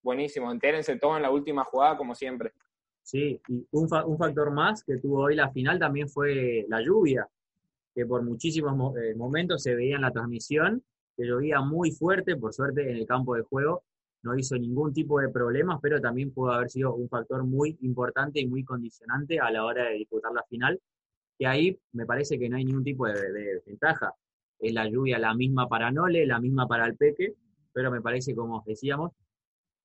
buenísimo, 0.03 0.51
entérense 0.51 0.97
todo 0.97 1.15
en 1.15 1.23
la 1.23 1.31
última 1.31 1.63
jugada 1.63 1.97
como 1.97 2.13
siempre. 2.13 2.51
Sí, 3.01 3.41
y 3.47 3.65
un, 3.71 3.87
un 4.05 4.17
factor 4.17 4.51
más 4.51 4.83
que 4.83 4.97
tuvo 4.97 5.23
hoy 5.23 5.35
la 5.35 5.49
final 5.49 5.79
también 5.79 6.09
fue 6.09 6.65
la 6.67 6.81
lluvia, 6.81 7.27
que 7.95 8.05
por 8.05 8.21
muchísimos 8.23 8.95
eh, 8.97 9.15
momentos 9.15 9.63
se 9.63 9.73
veía 9.73 9.95
en 9.95 10.01
la 10.01 10.11
transmisión, 10.11 10.83
que 11.15 11.25
llovía 11.25 11.61
muy 11.61 11.91
fuerte, 11.91 12.35
por 12.35 12.53
suerte 12.53 12.91
en 12.91 12.97
el 12.97 13.07
campo 13.07 13.35
de 13.35 13.43
juego 13.43 13.83
no 14.23 14.37
hizo 14.37 14.57
ningún 14.57 14.93
tipo 14.93 15.19
de 15.19 15.29
problemas, 15.29 15.79
pero 15.81 16.01
también 16.01 16.33
pudo 16.33 16.51
haber 16.51 16.69
sido 16.69 16.93
un 16.95 17.07
factor 17.07 17.43
muy 17.43 17.77
importante 17.81 18.39
y 18.39 18.47
muy 18.47 18.63
condicionante 18.63 19.39
a 19.39 19.49
la 19.51 19.63
hora 19.63 19.85
de 19.85 19.95
disputar 19.95 20.31
la 20.33 20.43
final, 20.43 20.79
que 21.37 21.47
ahí 21.47 21.79
me 21.93 22.05
parece 22.05 22.37
que 22.39 22.49
no 22.49 22.57
hay 22.57 22.65
ningún 22.65 22.83
tipo 22.83 23.07
de, 23.07 23.61
ventaja. 23.65 24.13
Es 24.59 24.73
la 24.73 24.87
lluvia 24.89 25.19
la 25.19 25.33
misma 25.35 25.67
para 25.67 25.91
Nole, 25.91 26.25
la 26.25 26.39
misma 26.39 26.67
para 26.67 26.85
el 26.85 26.95
Peque, 26.97 27.35
pero 27.71 27.91
me 27.91 28.01
parece, 28.01 28.35
como 28.35 28.63
decíamos, 28.65 29.11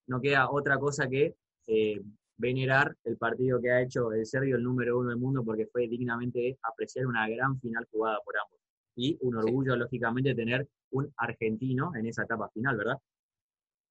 no 0.07 0.21
queda 0.21 0.51
otra 0.51 0.79
cosa 0.79 1.09
que 1.09 1.35
eh, 1.67 2.01
venerar 2.37 2.97
el 3.05 3.17
partido 3.19 3.61
que 3.61 3.71
ha 3.71 3.83
hecho 3.83 4.13
el 4.13 4.25
serbio, 4.27 4.57
el 4.57 4.63
número 4.63 4.99
uno 4.99 5.11
del 5.11 5.19
mundo, 5.19 5.45
porque 5.45 5.67
fue 5.67 5.89
dignamente 5.89 6.59
apreciar 6.63 7.07
una 7.07 7.29
gran 7.29 7.61
final 7.61 7.87
jugada 7.91 8.19
por 8.25 8.35
ambos. 8.37 8.59
Y 8.97 9.19
un 9.21 9.37
orgullo, 9.37 9.77
lógicamente, 9.77 10.35
tener 10.35 10.69
un 10.91 11.13
argentino 11.17 11.95
en 11.95 12.07
esa 12.07 12.25
etapa 12.25 12.49
final, 12.51 12.77
¿verdad? 12.77 12.97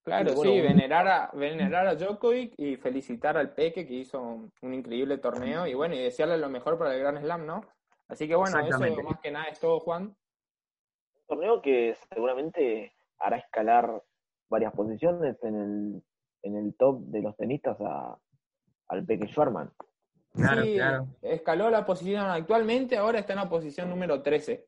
Claro, 0.04 0.36
sí, 0.36 0.60
venerar 0.60 1.06
a, 1.06 1.30
venerar 1.32 1.86
a 1.86 1.94
Djokovic 1.94 2.54
y 2.56 2.76
felicitar 2.76 3.36
al 3.36 3.54
Peque 3.54 3.86
que 3.86 3.94
hizo 3.94 4.20
un, 4.20 4.74
increíble 4.74 5.18
torneo 5.18 5.66
y 5.66 5.74
bueno, 5.74 5.94
y 5.94 5.98
desearle 5.98 6.38
lo 6.38 6.48
mejor 6.48 6.76
para 6.76 6.94
el 6.94 7.00
Gran 7.00 7.20
Slam, 7.20 7.46
¿no? 7.46 7.64
Así 8.08 8.26
que 8.26 8.34
bueno, 8.34 8.58
eso 8.58 8.78
más 8.78 9.20
que 9.20 9.30
nada 9.30 9.46
es 9.46 9.60
todo, 9.60 9.78
Juan. 9.78 10.02
Un 10.02 11.26
torneo 11.28 11.62
que 11.62 11.96
seguramente 12.12 12.94
hará 13.20 13.36
escalar 13.36 14.02
varias 14.48 14.72
posiciones 14.74 15.36
en 15.44 15.54
el, 15.54 16.02
en 16.42 16.56
el 16.56 16.74
top 16.74 17.00
de 17.02 17.22
los 17.22 17.36
tenistas 17.36 17.76
a, 17.80 18.18
al 18.88 19.04
Peque 19.04 19.28
Schwarman. 19.28 19.72
Claro, 20.34 20.62
claro. 20.62 21.06
Escaló 21.22 21.70
la 21.70 21.86
posición 21.86 22.26
actualmente, 22.26 22.96
ahora 22.96 23.20
está 23.20 23.34
en 23.34 23.38
la 23.38 23.48
posición 23.48 23.88
número 23.88 24.20
13 24.20 24.66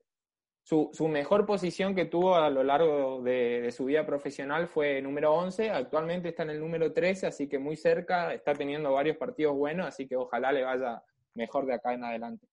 su, 0.64 0.88
su, 0.94 1.09
mejor 1.09 1.44
posición 1.44 1.94
que 1.94 2.06
tuvo 2.06 2.37
a 2.37 2.49
lo 2.49 2.64
largo 2.64 3.23
de, 3.23 3.71
su 3.71 3.85
vida 3.85 4.06
profesional 4.06 4.66
fue 4.66 5.02
número 5.02 5.35
11, 5.35 5.71
actualmente 5.71 6.30
está 6.30 6.42
en 6.42 6.50
el 6.50 6.61
número 6.61 6.90
13, 6.92 7.26
así 7.26 7.49
que 7.49 7.59
muy 7.59 7.76
cerca, 7.76 8.33
está 8.33 8.54
teniendo 8.54 8.90
varios 8.90 9.18
partidos 9.18 9.54
buenos, 9.54 9.87
así 9.87 10.09
que 10.09 10.16
ojalá 10.16 10.52
le 10.52 10.64
vaya 10.64 11.02
mejor 11.35 11.66
de 11.66 11.75
acá 11.75 11.92
en 11.92 12.04
adelante. 12.04 12.47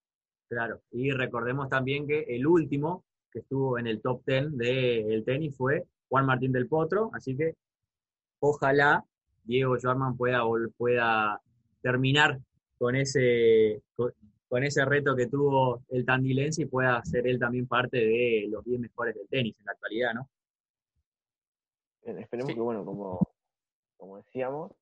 Claro, 0.50 0.82
y 0.92 1.12
recordemos 1.12 1.70
también 1.70 2.06
que 2.06 2.26
el 2.28 2.46
último 2.46 3.06
que 3.32 3.40
estuvo 3.40 3.80
en 3.80 3.88
el 3.88 4.02
top 4.02 4.24
10 4.26 4.58
del 4.58 5.24
tenis 5.24 5.56
fue 5.56 5.86
Juan 6.10 6.26
Martín 6.26 6.52
del 6.52 6.68
Potro, 6.68 7.12
así 7.14 7.38
que 7.38 7.56
ojalá 8.42 9.06
Diego 9.46 9.78
Schwarman 9.78 10.18
pueda, 10.18 10.42
pueda 10.78 11.42
terminar 11.82 12.40
con 12.78 12.98
ese, 12.98 13.82
ese 14.60 14.84
reto 14.84 15.16
que 15.16 15.28
tuvo 15.28 15.84
el 15.90 16.06
tandilense 16.06 16.64
y 16.64 16.66
pueda 16.66 17.02
ser 17.06 17.26
él 17.26 17.40
también 17.40 17.68
parte 17.68 17.98
de 17.98 18.48
los 18.50 18.66
10 18.66 18.82
mejores 18.82 19.16
del 19.16 19.28
tenis 19.30 19.56
en 19.58 19.66
la 19.66 19.72
actualidad, 19.72 20.14
¿no? 20.14 20.30
Esperemos 22.04 22.54
que, 22.54 22.60
bueno, 22.60 22.84
como, 22.84 23.20
como 23.96 24.18
decíamos, 24.18 24.74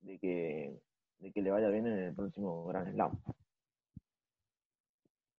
de 0.00 0.18
que, 0.18 0.76
de 1.18 1.32
que 1.32 1.40
le 1.40 1.52
vaya 1.52 1.68
bien 1.68 1.86
en 1.86 1.98
el 1.98 2.14
próximo 2.14 2.66
Grand 2.66 2.92
Slam. 2.92 3.12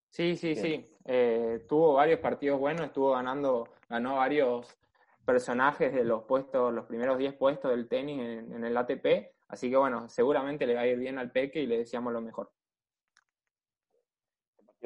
Sí, 0.10 0.38
sí, 0.38 0.56
sí. 0.56 0.90
Eh, 1.04 1.66
tuvo 1.68 1.96
varios 1.96 2.20
partidos 2.22 2.60
buenos, 2.62 2.86
estuvo 2.86 3.12
ganando, 3.12 3.68
ganó 3.90 4.16
varios 4.16 4.78
personajes 5.26 5.94
de 5.94 6.06
los 6.06 6.24
puestos, 6.24 6.74
los 6.74 6.86
primeros 6.86 7.18
10 7.18 7.34
puestos 7.34 7.72
del 7.72 7.90
tenis 7.90 8.22
en, 8.22 8.54
en, 8.54 8.64
el 8.64 8.78
ATP. 8.78 9.34
Así 9.50 9.70
que 9.70 9.76
bueno, 9.76 10.08
seguramente 10.08 10.66
le 10.66 10.76
va 10.76 10.82
a 10.82 10.88
ir 10.88 11.00
bien 11.00 11.18
al 11.18 11.32
Peque 11.32 11.62
y 11.62 11.68
le 11.68 11.80
deseamos 11.80 12.14
lo 12.14 12.22
mejor 12.22 12.52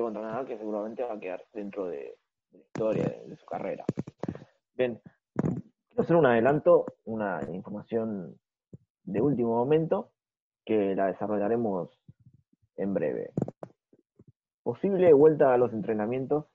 contra 0.04 0.46
que 0.46 0.58
seguramente 0.58 1.04
va 1.04 1.14
a 1.14 1.20
quedar 1.20 1.44
dentro 1.54 1.88
de, 1.88 2.18
la 2.52 2.60
historia 2.60 3.04
de, 3.04 3.36
su 3.36 3.46
carrera. 3.46 3.84
Bien, 4.76 5.02
quiero 5.88 6.04
hacer 6.04 6.16
un 6.16 6.26
adelanto, 6.26 6.86
una 7.06 7.42
información 7.52 8.38
de 9.04 9.22
último 9.22 9.56
momento 9.56 10.12
que 10.66 10.96
la 10.96 11.08
desarrollaremos 11.08 11.90
en 12.76 12.94
breve. 12.94 13.32
Posible 14.64 15.14
vuelta 15.14 15.54
a 15.54 15.58
los 15.58 15.74
entrenamientos 15.74 16.46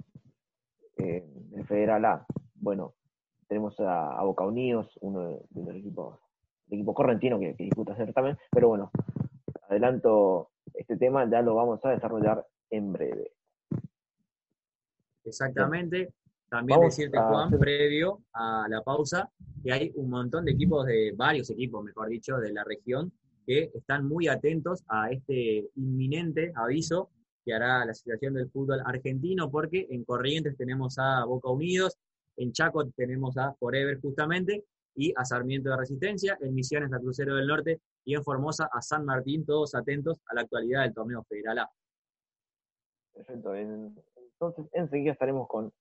eh, 0.98 1.26
en 1.52 1.66
Federal 1.66 2.04
A. 2.04 2.26
Bueno, 2.54 2.94
tenemos 3.48 3.74
a, 3.80 4.22
Boca 4.22 4.44
Unidos, 4.44 4.98
uno 5.00 5.20
de, 5.28 5.40
los 5.54 5.74
equipos, 5.74 6.20
el 6.68 6.74
equipo 6.74 6.94
correntino 6.94 7.38
que, 7.38 7.56
que 7.56 7.64
disputa 7.64 7.96
certamen, 7.96 8.38
pero 8.50 8.68
bueno, 8.68 8.90
adelanto 9.68 10.50
este 10.74 10.96
tema, 10.96 11.28
ya 11.28 11.42
lo 11.42 11.54
vamos 11.54 11.84
a 11.84 11.90
desarrollar 11.90 12.46
en 12.72 12.92
breve. 12.92 13.30
Exactamente. 15.24 16.12
También 16.48 16.80
decirte, 16.80 17.16
Juan, 17.18 17.50
previo 17.58 18.24
a 18.32 18.66
la 18.68 18.82
pausa, 18.82 19.30
que 19.62 19.72
hay 19.72 19.92
un 19.94 20.10
montón 20.10 20.44
de 20.44 20.52
equipos, 20.52 20.84
de 20.84 21.12
varios 21.16 21.48
equipos, 21.50 21.82
mejor 21.82 22.08
dicho, 22.08 22.36
de 22.38 22.52
la 22.52 22.64
región, 22.64 23.12
que 23.46 23.70
están 23.74 24.06
muy 24.06 24.28
atentos 24.28 24.82
a 24.88 25.10
este 25.10 25.70
inminente 25.76 26.52
aviso 26.54 27.10
que 27.44 27.54
hará 27.54 27.84
la 27.84 27.92
Asociación 27.92 28.34
del 28.34 28.50
Fútbol 28.50 28.82
Argentino, 28.84 29.50
porque 29.50 29.86
en 29.90 30.04
Corrientes 30.04 30.56
tenemos 30.56 30.98
a 30.98 31.24
Boca 31.24 31.50
Unidos, 31.50 31.98
en 32.36 32.52
Chaco 32.52 32.86
tenemos 32.96 33.36
a 33.36 33.52
Forever 33.54 34.00
justamente, 34.00 34.64
y 34.94 35.12
a 35.16 35.24
Sarmiento 35.24 35.70
de 35.70 35.76
Resistencia, 35.76 36.38
en 36.40 36.54
Misiones 36.54 36.92
a 36.92 36.98
Crucero 36.98 37.34
del 37.34 37.46
Norte 37.46 37.80
y 38.04 38.14
en 38.14 38.22
Formosa 38.22 38.68
a 38.70 38.82
San 38.82 39.04
Martín, 39.04 39.44
todos 39.44 39.74
atentos 39.74 40.18
a 40.26 40.34
la 40.34 40.42
actualidad 40.42 40.82
del 40.82 40.92
torneo 40.92 41.24
federal 41.24 41.60
A. 41.60 41.70
Perfecto. 43.14 43.54
Entonces, 43.54 44.66
enseguida 44.72 45.12
estaremos 45.12 45.48
con, 45.48 45.72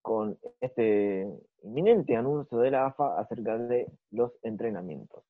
con 0.00 0.38
este 0.60 1.28
inminente 1.62 2.16
anuncio 2.16 2.58
de 2.58 2.70
la 2.70 2.86
AFA 2.86 3.18
acerca 3.18 3.58
de 3.58 3.86
los 4.10 4.32
entrenamientos. 4.42 5.22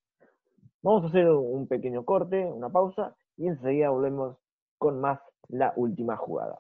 Vamos 0.82 1.04
a 1.04 1.08
hacer 1.08 1.28
un 1.28 1.68
pequeño 1.68 2.04
corte, 2.04 2.44
una 2.44 2.70
pausa, 2.70 3.14
y 3.36 3.46
enseguida 3.46 3.90
volvemos 3.90 4.36
con 4.78 5.00
más 5.00 5.20
la 5.48 5.72
última 5.76 6.16
jugada. 6.16 6.58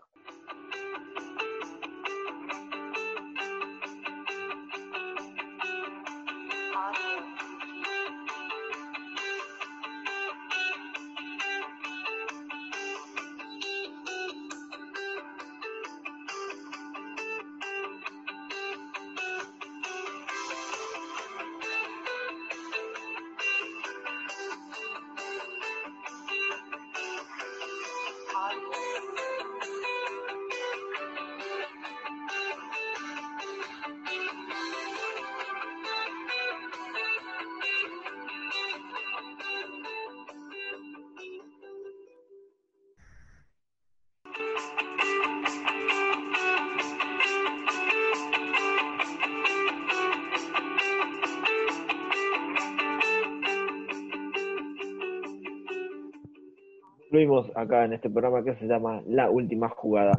Vimos 57.12 57.50
acá 57.54 57.84
en 57.84 57.92
este 57.92 58.08
programa 58.08 58.42
que 58.42 58.56
se 58.56 58.66
llama 58.66 59.02
La 59.06 59.30
Última 59.30 59.68
Jugada. 59.68 60.12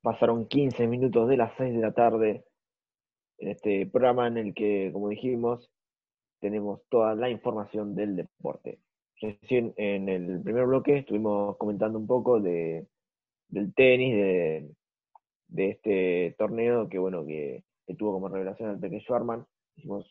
Pasaron 0.00 0.46
15 0.46 0.86
minutos 0.86 1.28
de 1.28 1.36
las 1.36 1.52
6 1.58 1.74
de 1.74 1.80
la 1.80 1.92
tarde 1.92 2.44
en 3.36 3.50
este 3.50 3.86
programa 3.86 4.28
en 4.28 4.38
el 4.38 4.54
que, 4.54 4.88
como 4.94 5.10
dijimos, 5.10 5.70
tenemos 6.40 6.80
toda 6.88 7.14
la 7.14 7.28
información 7.28 7.94
del 7.94 8.16
deporte. 8.16 8.80
Recién 9.20 9.74
en 9.76 10.08
el 10.08 10.40
primer 10.42 10.64
bloque 10.64 10.96
estuvimos 10.96 11.58
comentando 11.58 11.98
un 11.98 12.06
poco 12.06 12.40
de, 12.40 12.86
del 13.48 13.74
tenis, 13.74 14.14
de 14.14 14.74
de 15.52 15.70
este 15.70 16.34
torneo 16.38 16.88
que, 16.88 16.98
bueno, 16.98 17.26
que, 17.26 17.62
tuvo 17.98 18.14
como 18.14 18.28
revelación 18.28 18.70
al 18.70 18.80
pequeño 18.80 19.02
Schwarman. 19.02 19.46
Hicimos 19.76 20.06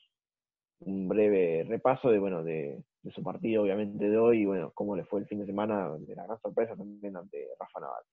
un 0.81 1.07
breve 1.07 1.65
repaso 1.67 2.11
de, 2.11 2.19
bueno, 2.19 2.43
de, 2.43 2.83
su 3.09 3.23
partido, 3.23 3.63
obviamente, 3.63 4.09
de 4.09 4.17
hoy 4.17 4.41
y, 4.41 4.45
bueno, 4.45 4.71
cómo 4.73 4.95
le 4.95 5.03
fue 5.05 5.21
el 5.21 5.27
fin 5.27 5.39
de 5.39 5.45
semana 5.45 5.89
de 5.97 6.15
la 6.15 6.25
gran 6.25 6.39
sorpresa 6.39 6.75
también 6.75 7.17
ante 7.17 7.47
Rafa 7.59 7.79
Nadal. 7.79 8.03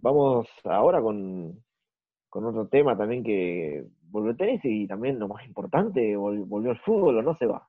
Vamos 0.00 0.46
ahora 0.64 1.00
con, 1.02 1.64
con 2.28 2.44
otro 2.46 2.68
tema 2.68 2.96
también 2.96 3.24
que 3.24 3.84
volvió 4.02 4.30
el 4.30 4.36
tenis 4.36 4.60
y 4.64 4.86
también 4.86 5.18
lo 5.18 5.26
más 5.26 5.44
importante, 5.44 6.14
volvió 6.16 6.70
el 6.70 6.78
fútbol 6.78 7.18
o 7.18 7.22
no 7.22 7.34
se 7.34 7.46
va. 7.46 7.68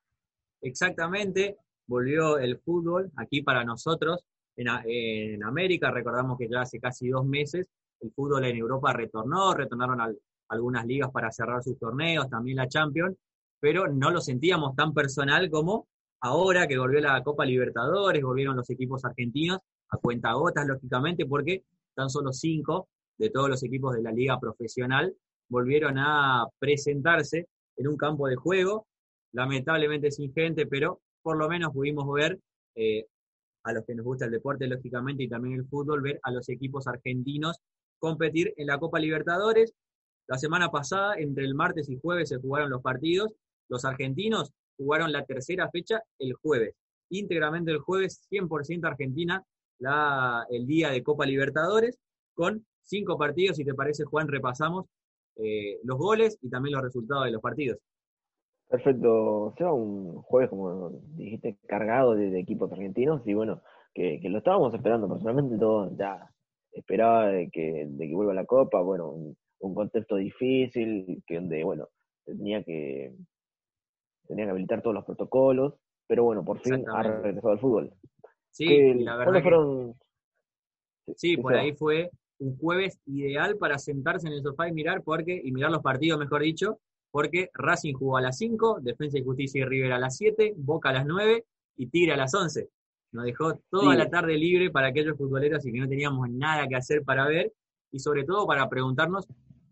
Exactamente, 0.62 1.58
volvió 1.88 2.38
el 2.38 2.60
fútbol 2.60 3.12
aquí 3.18 3.42
para 3.42 3.64
nosotros 3.64 4.24
en, 4.56 4.68
en 4.86 5.44
América. 5.44 5.90
Recordamos 5.90 6.38
que 6.38 6.48
ya 6.48 6.62
hace 6.62 6.80
casi 6.80 7.10
dos 7.10 7.26
meses 7.26 7.68
el 8.02 8.12
fútbol 8.12 8.46
en 8.46 8.56
Europa 8.56 8.94
retornó, 8.94 9.54
retornaron 9.54 10.18
algunas 10.50 10.86
ligas 10.86 11.12
para 11.12 11.32
cerrar 11.32 11.62
sus 11.64 11.78
torneos, 11.78 12.30
también 12.30 12.58
la 12.58 12.68
Champions, 12.68 13.18
pero 13.60 13.88
no 13.88 14.12
lo 14.12 14.22
sentíamos 14.22 14.76
tan 14.76 14.94
personal 14.94 15.50
como 15.50 15.88
ahora 16.22 16.68
que 16.68 16.78
volvió 16.78 17.00
la 17.00 17.24
Copa 17.24 17.46
Libertadores, 17.46 18.22
volvieron 18.24 18.56
los 18.56 18.70
equipos 18.70 19.06
argentinos, 19.06 19.60
a 19.92 19.98
cuenta 19.98 20.34
gotas, 20.34 20.68
lógicamente, 20.68 21.26
porque 21.26 21.64
tan 21.96 22.10
solo 22.10 22.32
cinco 22.32 22.90
de 23.18 23.30
todos 23.30 23.50
los 23.50 23.64
equipos 23.64 23.96
de 23.96 24.02
la 24.02 24.12
liga 24.12 24.40
profesional 24.40 25.16
volvieron 25.50 25.98
a 25.98 26.46
presentarse 26.60 27.48
en 27.76 27.88
un 27.88 27.98
campo 27.98 28.28
de 28.28 28.36
juego, 28.36 28.88
lamentablemente 29.34 30.12
sin 30.12 30.34
gente, 30.34 30.68
pero 30.68 31.02
por 31.22 31.38
lo 31.38 31.50
menos 31.50 31.74
pudimos 31.74 32.12
ver 32.14 32.40
eh, 32.76 33.06
a 33.64 33.74
los 33.74 33.86
que 33.86 33.96
nos 33.96 34.06
gusta 34.06 34.26
el 34.26 34.32
deporte, 34.32 34.68
lógicamente, 34.68 35.24
y 35.24 35.30
también 35.30 35.56
el 35.56 35.68
fútbol, 35.68 36.02
ver 36.02 36.20
a 36.24 36.32
los 36.32 36.48
equipos 36.50 36.88
argentinos 36.88 37.60
competir 38.00 38.54
en 38.58 38.68
la 38.68 38.80
Copa 38.80 39.00
Libertadores. 39.00 39.74
La 40.28 40.38
semana 40.38 40.70
pasada, 40.70 41.16
entre 41.18 41.44
el 41.44 41.56
martes 41.56 41.90
y 41.90 42.00
jueves, 42.00 42.30
se 42.30 42.38
jugaron 42.38 42.70
los 42.70 42.82
partidos. 42.82 43.34
Los 43.70 43.86
argentinos 43.86 44.52
jugaron 44.78 45.12
la 45.12 45.26
tercera 45.26 45.70
fecha 45.70 46.02
el 46.18 46.34
jueves. 46.34 46.76
Íntegramente 47.10 47.72
el 47.72 47.80
jueves, 47.80 48.28
100% 48.32 48.86
Argentina, 48.86 49.44
el 50.50 50.68
día 50.68 50.90
de 50.90 51.04
Copa 51.04 51.26
Libertadores, 51.26 51.98
con 52.34 52.66
cinco 52.84 53.18
partidos. 53.18 53.58
Si 53.58 53.64
te 53.66 53.74
parece, 53.74 54.04
Juan, 54.04 54.28
repasamos 54.28 54.86
eh, 55.38 55.80
los 55.84 55.98
goles 55.98 56.38
y 56.42 56.50
también 56.50 56.76
los 56.76 56.84
resultados 56.84 57.26
de 57.26 57.32
los 57.32 57.42
partidos. 57.42 57.78
Perfecto. 58.68 59.54
Será 59.58 59.74
un 59.74 60.22
jueves, 60.22 60.50
como 60.50 60.92
dijiste, 61.16 61.58
cargado 61.68 62.16
de, 62.16 62.40
equipos 62.40 62.72
argentinos 62.72 63.22
y 63.26 63.34
bueno, 63.34 63.62
que, 63.94 64.20
lo 64.24 64.38
estábamos 64.38 64.74
esperando 64.74 65.08
personalmente 65.08 65.58
todos 65.58 65.98
ya 65.98 66.30
esperaba 66.72 67.28
de 67.28 67.50
que, 67.50 67.88
de 67.90 68.08
que 68.08 68.14
vuelva 68.14 68.34
la 68.34 68.46
Copa, 68.46 68.80
bueno, 68.82 69.10
un, 69.60 69.74
contexto 69.74 70.16
difícil, 70.16 71.24
que 71.26 71.36
donde, 71.36 71.64
bueno, 71.64 71.88
tenía 72.26 72.64
que, 72.64 73.14
tenía 74.30 74.46
que 74.46 74.52
habilitar 74.52 74.82
todos 74.82 74.94
los 74.94 75.04
protocolos, 75.04 75.74
pero 76.08 76.24
bueno, 76.24 76.46
por 76.46 76.60
fin 76.60 76.86
ha 76.88 77.04
regresado 77.04 77.52
al 77.52 77.60
fútbol. 77.60 77.94
Sí, 78.52 78.94
la 78.94 79.18
verdad 79.18 79.42
fueron... 79.42 79.96
Sí, 81.16 81.38
por 81.38 81.56
ahí 81.56 81.74
fue 81.74 82.12
un 82.38 82.56
jueves 82.58 83.00
ideal 83.06 83.58
para 83.58 83.80
sentarse 83.80 84.28
en 84.28 84.34
el 84.34 84.44
sofá 84.44 84.70
y 84.70 84.72
mirar, 84.72 85.02
porque, 85.04 85.42
y 85.44 85.52
mirar 85.52 85.72
los 85.72 85.82
partidos, 85.82 86.20
mejor 86.20 86.44
dicho, 86.44 86.80
porque 87.12 87.50
Racing 87.54 87.96
jugó 87.96 88.18
a 88.18 88.22
las 88.22 88.38
5, 88.38 88.80
Defensa 88.82 89.18
y 89.18 89.24
Justicia 89.24 89.62
y 89.62 89.66
River 89.66 89.94
a 89.94 90.00
las 90.00 90.16
7, 90.18 90.54
Boca 90.58 90.90
a 90.90 90.94
las 90.94 91.08
9 91.08 91.44
y 91.78 91.88
Tigre 91.88 92.14
a 92.14 92.18
las 92.18 92.34
11. 92.34 92.70
Nos 93.12 93.26
dejó 93.26 93.60
toda 93.72 93.96
la 93.96 94.08
tarde 94.08 94.38
libre 94.38 94.70
para 94.70 94.88
aquellos 94.88 95.18
futboleros 95.18 95.66
y 95.66 95.72
que 95.72 95.80
no 95.80 95.90
teníamos 95.90 96.30
nada 96.30 96.68
que 96.68 96.76
hacer 96.76 97.04
para 97.04 97.28
ver 97.28 97.52
y 97.92 98.00
sobre 98.00 98.24
todo 98.24 98.46
para 98.46 98.70
preguntarnos 98.70 99.28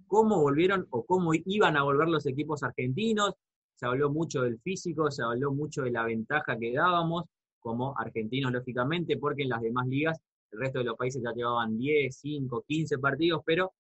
cómo 0.08 0.42
volvieron 0.42 0.88
o 0.90 1.06
cómo 1.06 1.32
iban 1.34 1.78
a 1.78 1.84
volver 1.84 2.08
los 2.08 2.26
equipos 2.26 2.64
argentinos. 2.64 3.36
Se 3.78 3.86
habló 3.86 4.10
mucho 4.10 4.42
del 4.42 4.60
físico, 4.60 5.12
se 5.12 5.22
habló 5.22 5.52
mucho 5.52 5.84
de 5.84 5.92
la 5.92 6.04
ventaja 6.04 6.58
que 6.58 6.74
dábamos 6.74 7.26
como 7.60 7.94
argentinos, 7.98 8.52
lógicamente, 8.52 9.18
porque 9.18 9.44
en 9.44 9.50
las 9.50 9.62
demás 9.62 9.88
ligas 9.88 10.18
el 10.52 10.60
resto 10.60 10.80
de 10.80 10.86
los 10.86 10.98
países 10.98 11.22
ya 11.22 11.32
llevaban 11.32 11.78
10, 11.78 12.16
5, 12.16 12.64
15 12.68 12.98
partidos, 12.98 13.42
pero 13.46 13.74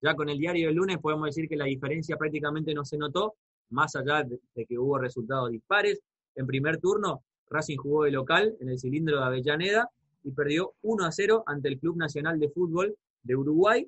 ya 0.00 0.14
con 0.14 0.30
el 0.30 0.38
diario 0.38 0.68
del 0.68 0.76
lunes 0.76 0.98
podemos 0.98 1.26
decir 1.26 1.48
que 1.48 1.56
la 1.56 1.66
diferencia 1.66 2.16
prácticamente 2.16 2.72
no 2.72 2.84
se 2.84 2.96
notó, 2.96 3.34
más 3.68 3.94
allá 3.94 4.24
de, 4.24 4.66
que 4.66 4.78
hubo 4.78 4.98
resultados 4.98 5.50
dispares. 5.50 6.00
En 6.34 6.46
primer 6.46 6.78
turno, 6.78 7.22
Racing 7.50 7.76
jugó 7.76 8.04
de 8.04 8.10
local 8.10 8.56
en 8.58 8.70
el 8.70 8.78
cilindro 8.78 9.18
de 9.18 9.24
Avellaneda 9.24 9.90
y 10.24 10.30
perdió 10.30 10.72
1 10.80 11.04
a 11.04 11.12
0 11.12 11.42
ante 11.46 11.68
el 11.68 11.78
Club 11.78 11.98
Nacional 11.98 12.38
de 12.38 12.48
Fútbol 12.48 12.96
de 13.22 13.36
Uruguay 13.36 13.86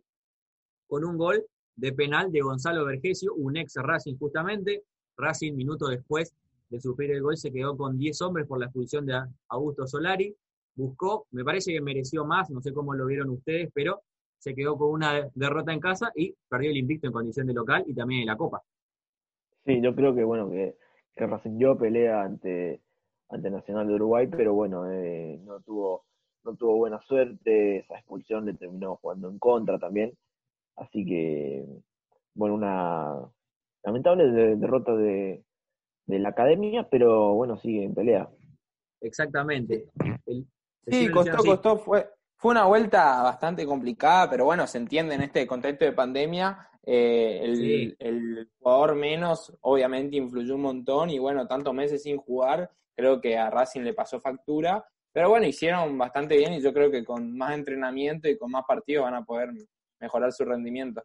con 0.87 1.05
un 1.05 1.17
gol 1.17 1.43
de 1.77 1.93
penal 1.93 2.31
de 2.31 2.41
Gonzalo 2.41 2.85
Vergesio, 2.85 3.35
un 3.35 3.57
ex 3.57 3.75
Racing 3.77 4.17
justamente. 4.17 4.83
Racing, 5.17 5.55
minuto 5.55 5.89
después 5.89 6.35
de 6.71 6.81
sufrir 6.81 7.11
el 7.13 7.23
gol, 7.23 7.37
se 7.37 7.53
quedó 7.53 7.77
con 7.77 7.99
10 7.99 8.21
hombres 8.23 8.47
por 8.47 8.59
la 8.59 8.67
expulsión 8.67 9.07
de 9.07 9.21
Augusto 9.49 9.87
Solari. 9.87 10.35
Buscó, 10.75 11.27
me 11.31 11.45
parece 11.45 11.73
que 11.73 11.81
mereció 11.81 12.25
más, 12.25 12.51
no 12.51 12.61
sé 12.61 12.73
cómo 12.73 12.95
lo 12.95 13.07
vieron 13.07 13.31
ustedes, 13.31 13.71
pero 13.73 14.03
se 14.39 14.55
quedó 14.55 14.77
con 14.77 14.91
una 14.91 15.31
derrota 15.35 15.73
en 15.73 15.81
casa 15.81 16.11
y 16.15 16.35
perdió 16.49 16.71
el 16.71 16.77
invicto 16.77 17.07
en 17.07 17.13
condición 17.13 17.47
de 17.47 17.55
local 17.55 17.85
y 17.87 17.95
también 17.95 18.23
en 18.23 18.27
la 18.27 18.37
Copa. 18.37 18.63
Sí, 19.65 19.81
yo 19.81 19.95
creo 19.95 20.15
que 20.15 20.25
bueno 20.25 20.51
que, 20.51 20.77
que 21.15 21.27
Racing 21.27 21.59
yo 21.59 21.79
pelea 21.79 22.23
ante 22.23 22.81
ante 23.31 23.51
Nacional 23.51 23.89
de 23.89 23.95
Uruguay, 23.95 24.29
pero 24.29 24.53
bueno, 24.53 24.91
eh, 24.91 25.41
no 25.45 25.61
tuvo 25.61 26.05
no 26.45 26.55
tuvo 26.57 26.77
buena 26.77 27.01
suerte, 27.01 27.79
esa 27.79 27.95
expulsión 27.95 28.45
le 28.45 28.55
terminó 28.55 28.97
jugando 28.97 29.31
en 29.31 29.39
contra 29.39 29.79
también, 29.79 30.13
así 30.77 31.05
que, 31.05 31.65
bueno, 32.35 32.55
una 32.55 33.19
lamentable 33.85 34.57
derrota 34.57 34.95
de, 34.97 35.45
la 36.07 36.29
academia, 36.31 36.89
pero 36.91 37.35
bueno, 37.35 37.57
sigue 37.59 37.85
en 37.85 37.95
pelea. 37.95 38.29
Exactamente. 39.01 39.87
sí, 40.87 41.09
costó, 41.11 41.37
costó, 41.39 41.77
fue, 41.79 42.09
fue 42.37 42.53
una 42.53 42.67
vuelta 42.67 43.23
bastante 43.23 43.67
complicada, 43.67 44.31
pero 44.31 44.45
bueno, 44.45 44.67
se 44.67 44.79
entiende 44.79 45.15
en 45.15 45.23
este 45.23 45.47
contexto 45.47 45.85
de 45.85 45.93
pandemia. 45.93 46.69
Eh, 46.87 47.41
el, 47.43 47.97
el, 47.99 48.51
jugador 48.59 48.95
menos 48.95 49.57
obviamente 49.63 50.17
influyó 50.17 50.55
un 50.55 50.63
montón 50.63 51.09
y 51.09 51.19
bueno, 51.19 51.47
tantos 51.47 51.73
meses 51.73 52.03
sin 52.03 52.19
jugar 52.19 52.71
creo 52.95 53.21
que 53.21 53.37
a 53.37 53.51
Racing 53.51 53.83
le 53.83 53.95
pasó 53.95 54.21
factura, 54.21 54.85
pero 55.13 55.29
bueno, 55.29 55.47
hicieron 55.47 55.97
bastante 55.99 56.37
bien 56.37 56.53
y 56.55 56.61
yo 56.61 56.73
creo 56.73 56.91
que 56.91 57.05
con 57.05 57.37
más 57.37 57.55
entrenamiento 57.55 58.29
y 58.29 58.39
con 58.39 58.51
más 58.51 58.65
partidos 58.67 59.05
van 59.05 59.15
a 59.15 59.25
poder 59.25 59.51
mejorar 60.01 60.33
su 60.33 60.45
rendimiento. 60.45 61.03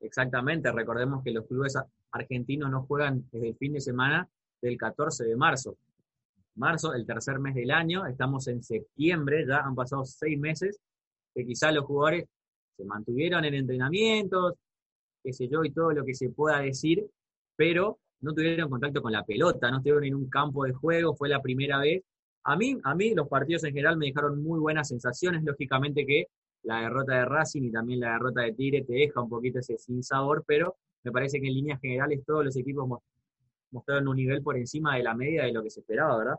Exactamente, 0.00 0.70
recordemos 0.70 1.22
que 1.22 1.32
los 1.32 1.46
clubes 1.46 1.76
argentinos 2.10 2.70
no 2.70 2.82
juegan 2.82 3.24
desde 3.32 3.48
el 3.48 3.56
fin 3.56 3.72
de 3.72 3.80
semana 3.80 4.28
del 4.60 4.76
14 4.76 5.24
de 5.24 5.36
marzo. 5.36 5.76
Marzo, 6.56 6.94
el 6.94 7.04
tercer 7.04 7.38
mes 7.40 7.54
del 7.54 7.70
año, 7.70 8.06
estamos 8.06 8.46
en 8.48 8.62
septiembre, 8.62 9.44
ya 9.46 9.58
han 9.58 9.74
pasado 9.74 10.04
seis 10.04 10.38
meses, 10.38 10.78
que 11.34 11.44
quizás 11.44 11.74
los 11.74 11.84
jugadores 11.84 12.26
se 12.76 12.84
mantuvieron 12.84 13.44
en 13.44 13.54
entrenamientos, 13.54 14.54
qué 15.22 15.32
sé 15.32 15.48
yo, 15.48 15.64
y 15.64 15.70
todo 15.70 15.92
lo 15.92 16.04
que 16.04 16.14
se 16.14 16.30
pueda 16.30 16.60
decir, 16.60 17.04
pero 17.56 17.98
no 18.20 18.32
tuvieron 18.32 18.70
contacto 18.70 19.02
con 19.02 19.12
la 19.12 19.24
pelota, 19.24 19.70
no 19.70 19.78
estuvieron 19.78 20.04
en 20.04 20.14
un 20.14 20.28
campo 20.28 20.64
de 20.64 20.72
juego, 20.72 21.14
fue 21.14 21.28
la 21.28 21.42
primera 21.42 21.78
vez. 21.78 22.02
A 22.44 22.56
mí, 22.56 22.78
a 22.84 22.94
mí 22.94 23.14
los 23.14 23.28
partidos 23.28 23.64
en 23.64 23.72
general 23.72 23.96
me 23.96 24.06
dejaron 24.06 24.42
muy 24.42 24.60
buenas 24.60 24.88
sensaciones, 24.88 25.42
lógicamente 25.42 26.06
que 26.06 26.26
la 26.64 26.80
derrota 26.80 27.14
de 27.14 27.24
Racing 27.24 27.62
y 27.62 27.70
también 27.70 28.00
la 28.00 28.12
derrota 28.12 28.42
de 28.42 28.52
Tigre 28.52 28.82
te 28.82 28.94
deja 28.94 29.20
un 29.20 29.28
poquito 29.28 29.58
ese 29.58 29.78
sin 29.78 30.02
sabor, 30.02 30.44
pero 30.46 30.76
me 31.02 31.12
parece 31.12 31.40
que 31.40 31.46
en 31.46 31.54
líneas 31.54 31.80
generales 31.80 32.24
todos 32.26 32.44
los 32.44 32.56
equipos 32.56 32.88
mostraron 33.70 34.08
un 34.08 34.16
nivel 34.16 34.42
por 34.42 34.56
encima 34.56 34.96
de 34.96 35.02
la 35.02 35.14
media 35.14 35.44
de 35.44 35.52
lo 35.52 35.62
que 35.62 35.70
se 35.70 35.80
esperaba, 35.80 36.18
¿verdad? 36.18 36.38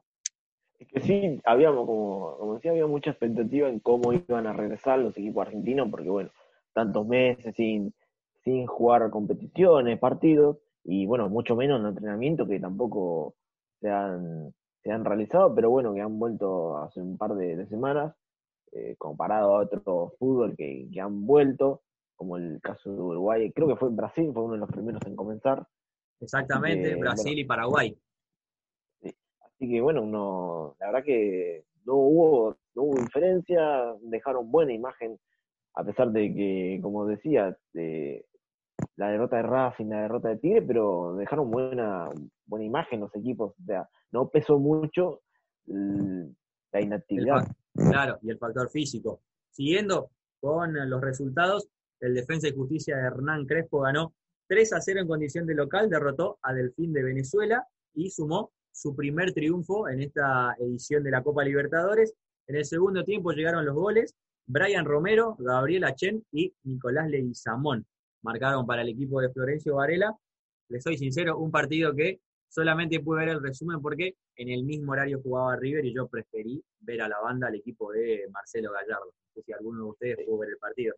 Es 0.80 0.88
que 0.88 1.00
sí, 1.00 1.42
habíamos, 1.46 1.86
como, 1.86 2.38
como 2.38 2.56
decía, 2.56 2.72
había 2.72 2.88
mucha 2.88 3.12
expectativa 3.12 3.70
en 3.70 3.80
cómo 3.80 4.12
iban 4.12 4.46
a 4.48 4.54
regresar 4.54 5.00
los 5.00 5.18
equipos 5.18 5.48
argentinos, 5.48 5.90
porque 5.90 6.10
bueno, 6.10 6.30
tantos 6.74 7.08
meses 7.08 7.56
sin, 7.56 7.94
sin 8.44 8.66
jugar 8.66 9.10
competiciones, 9.10 9.98
partidos, 10.00 10.58
y 10.84 11.06
bueno, 11.06 11.30
mucho 11.30 11.56
menos 11.56 11.80
en 11.80 11.88
entrenamiento 11.88 12.46
que 12.46 12.60
tampoco 12.60 13.36
se 13.80 13.90
han, 13.90 14.54
se 14.84 14.92
han 14.92 15.04
realizado, 15.04 15.54
pero 15.56 15.70
bueno, 15.70 15.94
que 15.94 16.02
han 16.02 16.20
vuelto 16.20 16.78
hace 16.78 17.02
un 17.02 17.18
par 17.18 17.34
de, 17.36 17.66
semanas, 17.68 18.14
eh, 18.72 18.96
comparado 18.98 19.56
a 19.56 19.62
otro 19.64 20.14
fútbol 20.20 20.56
que, 20.56 20.88
que, 20.92 21.02
han 21.02 21.26
vuelto, 21.26 21.82
como 22.16 22.38
el 22.38 22.60
caso 22.62 22.92
de 22.92 23.00
Uruguay, 23.00 23.52
creo 23.52 23.68
que 23.68 23.76
fue 23.76 23.90
en 23.90 23.96
Brasil, 23.96 24.32
fue 24.34 24.44
uno 24.44 24.54
de 24.54 24.60
los 24.60 24.70
primeros 24.70 25.02
en 25.06 25.16
comenzar. 25.16 25.66
Exactamente, 26.20 26.96
Brasil 26.96 27.38
y 27.38 27.46
Paraguay. 27.46 27.98
Así 29.02 29.70
que 29.70 29.82
bueno, 29.82 30.02
uno, 30.02 30.76
la 30.80 30.88
verdad 30.88 31.04
que 31.04 31.66
no 31.86 31.96
hubo, 31.96 32.58
no 32.76 32.84
hubo 32.84 33.00
diferencia, 33.00 33.94
dejaron 34.02 34.52
buena 34.52 34.74
imagen, 34.74 35.18
a 35.76 35.84
pesar 35.84 36.12
de 36.12 36.34
que, 36.34 36.80
como 36.82 37.06
decía, 37.06 37.58
de, 37.74 38.26
la 38.98 39.10
derrota 39.10 39.38
de 39.38 39.44
Racing, 39.44 39.86
la 39.86 40.02
derrota 40.02 40.30
de 40.30 40.38
Tigre, 40.38 40.62
pero 40.62 41.16
dejaron 41.16 41.50
buena, 41.50 42.10
buena 42.46 42.66
imagen 42.66 43.00
los 43.02 43.16
equipos. 43.16 43.54
O 43.60 43.66
sea, 43.66 43.88
no 44.12 44.30
pesó 44.30 44.60
mucho 44.60 45.22
la 45.66 46.82
inactividad. 46.82 47.46
Claro, 47.76 48.20
y 48.22 48.30
el 48.30 48.38
factor 48.38 48.70
físico. 48.70 49.22
Siguiendo 49.52 50.12
con 50.40 50.74
los 50.90 51.02
resultados, 51.02 51.68
el 52.00 52.14
Defensa 52.14 52.48
y 52.48 52.54
Justicia 52.54 52.98
de 52.98 53.04
Hernán 53.04 53.46
Crespo 53.46 53.82
ganó 53.82 54.14
3 54.48 54.74
a 54.74 54.82
0 54.82 55.02
en 55.02 55.08
condición 55.08 55.46
de 55.46 55.56
local, 55.56 55.90
derrotó 55.90 56.38
a 56.42 56.54
Delfín 56.54 56.94
de 56.94 57.04
Venezuela 57.04 57.68
y 57.94 58.10
sumó 58.10 58.52
su 58.72 58.96
primer 58.96 59.34
triunfo 59.34 59.88
en 59.88 60.02
esta 60.02 60.56
edición 60.60 61.04
de 61.04 61.12
la 61.12 61.24
Copa 61.24 61.44
Libertadores. 61.44 62.14
En 62.48 62.58
el 62.58 62.66
segundo 62.66 63.04
tiempo 63.04 63.32
llegaron 63.32 63.66
los 63.66 63.74
goles. 63.74 64.14
Brian 64.46 64.86
Romero, 64.86 65.36
Gabriel 65.40 65.86
Achen 65.86 66.24
y 66.32 66.54
Nicolás 66.64 67.10
Leguizamón 67.10 67.86
marcaron 68.22 68.68
para 68.68 68.82
el 68.82 68.90
equipo 68.90 69.22
de 69.22 69.32
Florencio 69.32 69.76
Varela. 69.76 70.16
Les 70.70 70.84
soy 70.84 70.98
sincero, 70.98 71.38
un 71.38 71.52
partido 71.52 71.96
que 71.96 72.20
solamente 72.50 73.00
pude 73.00 73.20
ver 73.20 73.30
el 73.30 73.44
resumen 73.44 73.82
porque 73.82 74.16
en 74.36 74.50
el 74.50 74.64
mismo 74.64 74.94
horario 74.94 75.22
jugaba 75.22 75.56
River 75.56 75.86
y 75.86 75.94
yo 75.94 76.08
preferí 76.08 76.64
ver 76.80 77.02
a 77.02 77.10
la 77.10 77.20
banda 77.20 77.48
al 77.48 77.56
equipo 77.56 77.92
de 77.92 78.26
Marcelo 78.32 78.72
Gallardo. 78.72 79.06
No 79.06 79.34
sé 79.34 79.42
si 79.44 79.54
alguno 79.54 79.84
de 79.84 79.90
ustedes 79.90 80.26
pudo 80.26 80.40
ver 80.40 80.50
el 80.50 80.58
partido. 80.58 80.96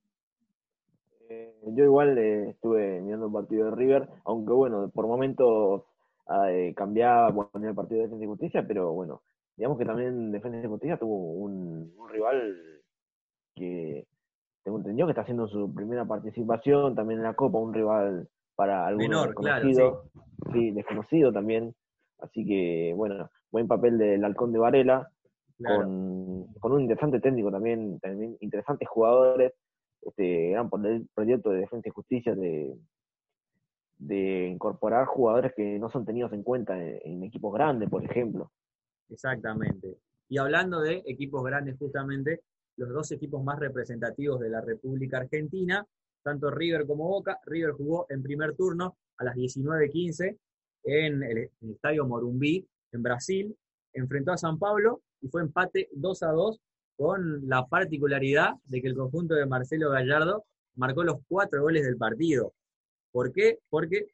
Eh, 1.29 1.53
yo 1.73 1.83
igual 1.83 2.17
eh, 2.17 2.49
estuve 2.51 3.01
mirando 3.01 3.27
el 3.27 3.33
partido 3.33 3.65
de 3.65 3.75
River, 3.75 4.07
aunque 4.25 4.53
bueno, 4.53 4.89
por 4.93 5.07
momentos 5.07 5.83
ah, 6.27 6.51
eh, 6.51 6.73
cambiaba 6.75 7.33
cuando 7.33 7.67
el 7.67 7.75
partido 7.75 7.99
de 7.99 8.05
Defensa 8.05 8.23
y 8.23 8.27
Justicia, 8.27 8.65
pero 8.65 8.93
bueno, 8.93 9.21
digamos 9.57 9.77
que 9.77 9.85
también 9.85 10.31
Defensa 10.31 10.59
y 10.63 10.67
Justicia 10.67 10.97
tuvo 10.97 11.33
un, 11.33 11.93
rival 12.09 12.81
que 13.55 14.07
tengo 14.63 14.77
entendido 14.77 15.07
que 15.07 15.11
está 15.11 15.23
haciendo 15.23 15.47
su 15.47 15.73
primera 15.73 16.05
participación 16.05 16.95
también 16.95 17.19
en 17.19 17.25
la 17.25 17.33
Copa, 17.33 17.57
un 17.57 17.73
rival 17.73 18.29
para 18.57 18.87
algunos 18.87 19.27
desconocido, 19.27 20.09
sí. 20.51 20.71
desconocido 20.71 21.31
también, 21.31 21.73
así 22.19 22.45
que 22.45 22.91
bueno, 22.95 23.29
buen 23.51 23.67
papel 23.67 23.97
del 23.97 24.25
Halcón 24.25 24.51
de 24.51 24.59
Varela, 24.59 25.09
con, 25.63 26.53
con, 26.59 26.71
un 26.71 26.81
interesante 26.81 27.19
técnico 27.19 27.51
también, 27.51 27.99
también 27.99 28.35
interesantes 28.41 28.89
jugadores, 28.89 29.53
este 30.01 30.49
gran 30.49 30.69
proyecto 30.69 31.51
de 31.51 31.59
defensa 31.59 31.87
y 31.87 31.91
justicia 31.91 32.35
de, 32.35 32.75
de 33.99 34.47
incorporar 34.47 35.05
jugadores 35.05 35.53
que 35.55 35.77
no 35.79 35.89
son 35.89 36.05
tenidos 36.05 36.33
en 36.33 36.43
cuenta 36.43 36.81
en, 36.81 37.23
equipos 37.23 37.53
grandes, 37.53 37.89
por 37.89 38.03
ejemplo. 38.03 38.51
Exactamente. 39.09 39.97
Y 40.29 40.39
hablando 40.39 40.81
de 40.81 41.03
equipos 41.05 41.43
grandes, 41.43 41.77
justamente, 41.77 42.41
los 42.75 42.89
dos 42.89 43.11
equipos 43.11 43.43
más 43.43 43.59
representativos 43.59 44.39
de 44.39 44.49
la 44.49 44.61
República 44.61 45.17
Argentina, 45.17 45.85
tanto 46.27 46.51
River 46.51 46.85
como 46.85 47.07
Boca. 47.07 47.39
River 47.45 47.71
jugó 47.71 48.05
en 48.09 48.21
primer 48.21 48.53
turno 48.53 48.97
a 49.17 49.23
las 49.23 49.35
19.15 49.35 50.37
en 50.83 51.23
el, 51.23 51.49
Estadio 51.61 52.05
Morumbí, 52.05 52.67
en 52.91 53.01
Brasil, 53.01 53.55
enfrentó 53.93 54.33
a 54.33 54.37
San 54.37 54.59
Pablo 54.59 55.01
y 55.21 55.29
fue 55.29 55.41
empate 55.41 55.87
2 55.93 56.23
a 56.23 56.31
2 56.31 56.59
con 56.97 57.47
la 57.47 57.65
particularidad 57.67 58.55
de 58.65 58.81
que 58.81 58.89
el 58.89 58.95
conjunto 58.95 59.35
de 59.35 59.45
Marcelo 59.45 59.89
Gallardo 59.89 60.43
marcó 60.75 61.03
los 61.03 61.19
cuatro 61.29 61.61
goles 61.61 61.85
del 61.85 61.95
partido. 61.95 62.53
¿Por 63.13 63.31
qué? 63.31 63.59
Porque 63.69 64.07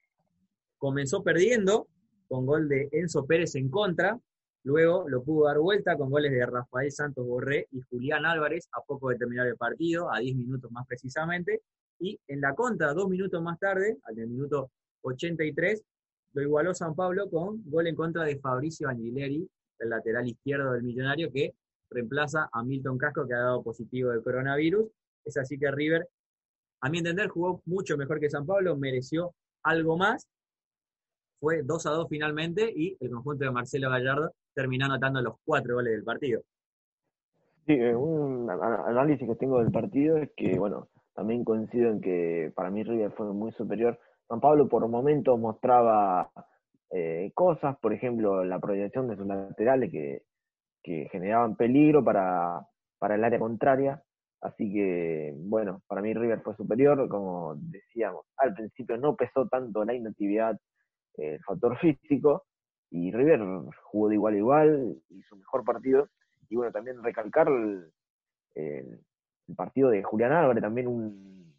comenzó 0.78 1.23
perdiendo 1.23 1.88
con 2.28 2.45
gol 2.45 2.69
de 2.69 2.89
Enzo 2.91 3.26
Pérez 3.26 3.56
en 3.56 3.69
contra, 3.69 4.19
luego 4.63 5.10
lo 5.10 5.23
pudo 5.23 5.45
dar 5.45 5.58
vuelta 5.58 5.97
con 5.97 6.12
goles 6.12 6.32
de 6.32 6.45
Rafael 6.45 6.91
Santos 6.91 7.26
Borré 7.26 7.67
y 7.71 7.82
Julián 7.82 8.26
Álvarez 8.26 8.69
a 8.71 8.82
poco 8.82 9.10
de 9.10 9.17
terminar 9.17 9.47
el 9.47 9.58
partido, 9.58 10.13
a 10.13 10.19
10 10.19 10.36
minutos 10.36 10.71
más 10.71 10.86
precisamente, 10.86 11.62
y 12.04 12.20
en 12.28 12.42
la 12.42 12.54
contra, 12.54 12.94
dos 12.94 13.08
minutos 13.08 13.42
más 13.42 13.58
tarde, 13.58 13.98
al 14.04 14.16
minuto 14.16 14.72
83, 15.04 15.82
lo 16.34 16.42
igualó 16.42 16.74
San 16.74 16.96
Pablo 16.96 17.30
con 17.30 17.63
gol 17.70 17.88
en 17.88 17.96
contra 17.96 18.24
de 18.24 18.38
Fabricio 18.39 18.89
Aguileri, 18.89 19.48
el 19.80 19.89
lateral 19.89 20.28
izquierdo 20.28 20.74
del 20.74 20.84
millonario, 20.84 21.32
que 21.32 21.54
reemplaza 21.89 22.50
a 22.52 22.62
Milton 22.62 22.98
Casco, 22.98 23.26
que 23.26 23.34
ha 23.34 23.39
dado 23.39 23.63
positivo 23.63 24.12
de 24.12 24.22
coronavirus. 24.22 24.86
Es 25.24 25.38
así 25.38 25.58
que 25.58 25.72
River, 25.72 26.10
a 26.82 26.89
mi 26.89 26.98
entender, 26.98 27.30
jugó 27.30 27.62
mucho 27.66 27.96
mejor 27.96 28.20
que 28.20 28.30
San 28.30 28.46
Pablo, 28.46 28.76
mereció 28.76 29.34
algo 29.63 29.96
más. 29.96 30.28
Fue 31.39 31.62
2 31.63 31.86
a 31.86 31.92
2 31.92 32.08
finalmente 32.10 32.70
y 32.76 32.98
el 33.00 33.12
conjunto 33.12 33.46
de 33.46 33.52
Marcelo 33.52 33.89
Gallardo 33.89 34.34
terminó 34.54 34.86
anotando 34.88 35.22
los 35.22 35.36
cuatro 35.46 35.76
goles 35.76 35.94
del 35.94 36.04
partido. 36.04 36.42
Sí, 37.66 37.74
eh, 37.74 37.96
un 37.96 38.50
análisis 38.50 39.26
que 39.26 39.36
tengo 39.36 39.60
del 39.60 39.72
partido 39.72 40.18
es 40.18 40.32
que, 40.36 40.60
bueno, 40.60 40.89
también 41.13 41.43
coincido 41.43 41.89
en 41.89 42.02
que 42.02 42.52
para 42.56 42.69
mí 42.69 42.84
River 42.84 43.12
fue 43.12 43.32
muy 43.34 43.52
superior. 43.54 43.99
San 44.28 44.39
Pablo 44.39 44.67
por 44.67 44.88
momentos 44.88 45.39
mostraba 45.39 46.32
eh, 46.91 47.32
cosas, 47.34 47.78
por 47.80 47.93
ejemplo, 47.93 48.43
la 48.43 48.60
proyección 48.60 49.08
de 49.08 49.15
sus 49.15 49.28
laterales 49.28 49.91
que 49.91 51.08
generaban 51.12 51.56
peligro 51.56 52.04
para, 52.04 52.65
para 53.04 53.15
el 53.15 53.23
área 53.26 53.38
contraria. 53.38 54.02
Así 54.39 54.71
que, 54.71 55.34
bueno, 55.38 55.82
para 55.88 56.02
mí 56.02 56.13
River 56.13 56.39
fue 56.39 56.56
superior, 56.56 57.10
como 57.10 57.56
decíamos, 57.56 58.26
al 58.38 58.54
principio 58.54 58.95
no 58.95 59.17
pesó 59.17 59.45
tanto 59.49 59.84
la 59.84 59.93
inactividad, 59.93 60.58
el 61.15 61.39
factor 61.43 61.78
físico, 61.80 62.45
y 62.89 63.12
River 63.12 63.41
jugó 63.84 64.08
de 64.08 64.15
igual 64.15 64.34
a 64.36 64.38
igual, 64.38 64.95
hizo 65.10 65.36
mejor 65.36 65.65
partido, 65.65 66.08
y 66.47 66.56
bueno, 66.56 66.71
también 66.71 67.04
recalcar 67.04 67.49
el, 67.49 68.99
partido 69.56 69.90
de 69.90 70.04
Julián 70.04 70.32
Álvarez, 70.32 70.62
también 70.62 70.88
un, 70.88 71.54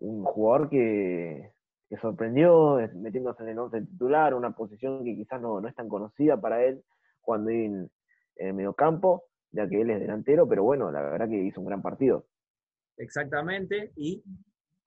un 0.00 0.24
jugador 0.24 0.68
que, 0.68 1.52
que 1.88 1.96
sorprendió 1.98 2.78
metiéndose 2.94 3.42
en 3.42 3.48
el 3.50 3.58
once 3.58 3.80
titular, 3.80 4.34
una 4.34 4.52
posición 4.52 5.04
que 5.04 5.14
quizás 5.16 5.40
no, 5.40 5.60
no 5.60 5.68
es 5.68 5.74
tan 5.74 5.88
conocida 5.88 6.40
para 6.40 6.64
él, 6.64 6.82
cuando 7.20 7.50
en, 7.50 7.90
en 8.36 8.46
el 8.48 8.54
mediocampo, 8.54 9.24
ya 9.50 9.68
que 9.68 9.80
él 9.80 9.90
es 9.90 10.00
delantero, 10.00 10.48
pero 10.48 10.62
bueno, 10.62 10.90
la 10.90 11.02
verdad 11.02 11.28
que 11.28 11.42
hizo 11.42 11.60
un 11.60 11.66
gran 11.66 11.82
partido. 11.82 12.26
Exactamente, 12.96 13.92
y 13.96 14.22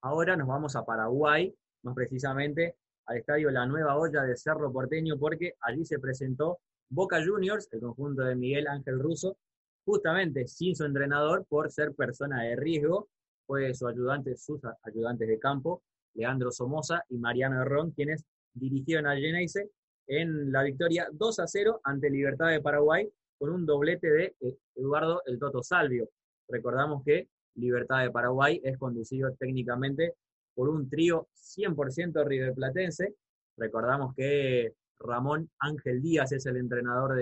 ahora 0.02 0.36
nos 0.36 0.48
vamos 0.48 0.76
a 0.76 0.84
Paraguay, 0.84 1.54
más 1.82 1.94
precisamente 1.94 2.76
al 3.06 3.16
estadio 3.16 3.50
La 3.50 3.66
Nueva 3.66 3.96
Olla 3.96 4.22
de 4.22 4.36
Cerro 4.36 4.72
Porteño, 4.72 5.18
porque 5.18 5.54
allí 5.60 5.84
se 5.84 5.98
presentó 5.98 6.60
Boca 6.88 7.18
Juniors, 7.24 7.68
el 7.72 7.80
conjunto 7.80 8.22
de 8.22 8.36
Miguel 8.36 8.68
Ángel 8.68 9.00
Russo, 9.00 9.36
justamente 9.84 10.46
sin 10.46 10.74
su 10.74 10.84
entrenador 10.84 11.44
por 11.48 11.70
ser 11.70 11.94
persona 11.94 12.42
de 12.42 12.56
riesgo, 12.56 13.08
fue 13.46 13.74
su 13.74 13.86
ayudante, 13.86 14.36
sus 14.36 14.60
ayudantes 14.82 15.28
de 15.28 15.38
campo, 15.38 15.82
Leandro 16.14 16.50
Somoza 16.50 17.04
y 17.08 17.18
Mariano 17.18 17.60
Herrón, 17.60 17.92
quienes 17.92 18.24
dirigieron 18.54 19.06
al 19.06 19.18
Geneise 19.18 19.70
en 20.06 20.52
la 20.52 20.62
victoria 20.62 21.08
2 21.12 21.38
a 21.38 21.46
0 21.46 21.80
ante 21.84 22.10
Libertad 22.10 22.48
de 22.50 22.60
Paraguay, 22.60 23.08
con 23.38 23.50
un 23.50 23.66
doblete 23.66 24.10
de 24.10 24.36
eh, 24.40 24.58
Eduardo 24.76 25.22
el 25.26 25.38
Toto 25.38 25.62
Salvio. 25.62 26.08
Recordamos 26.48 27.02
que 27.04 27.28
Libertad 27.54 28.02
de 28.02 28.10
Paraguay 28.10 28.60
es 28.62 28.78
conducido 28.78 29.32
técnicamente 29.38 30.14
por 30.54 30.68
un 30.68 30.88
trío 30.88 31.28
100% 31.34 32.24
riverplatense. 32.26 33.14
Recordamos 33.56 34.14
que 34.14 34.74
Ramón 34.98 35.50
Ángel 35.58 36.00
Díaz 36.00 36.32
es 36.32 36.46
el 36.46 36.56
entrenador 36.56 37.16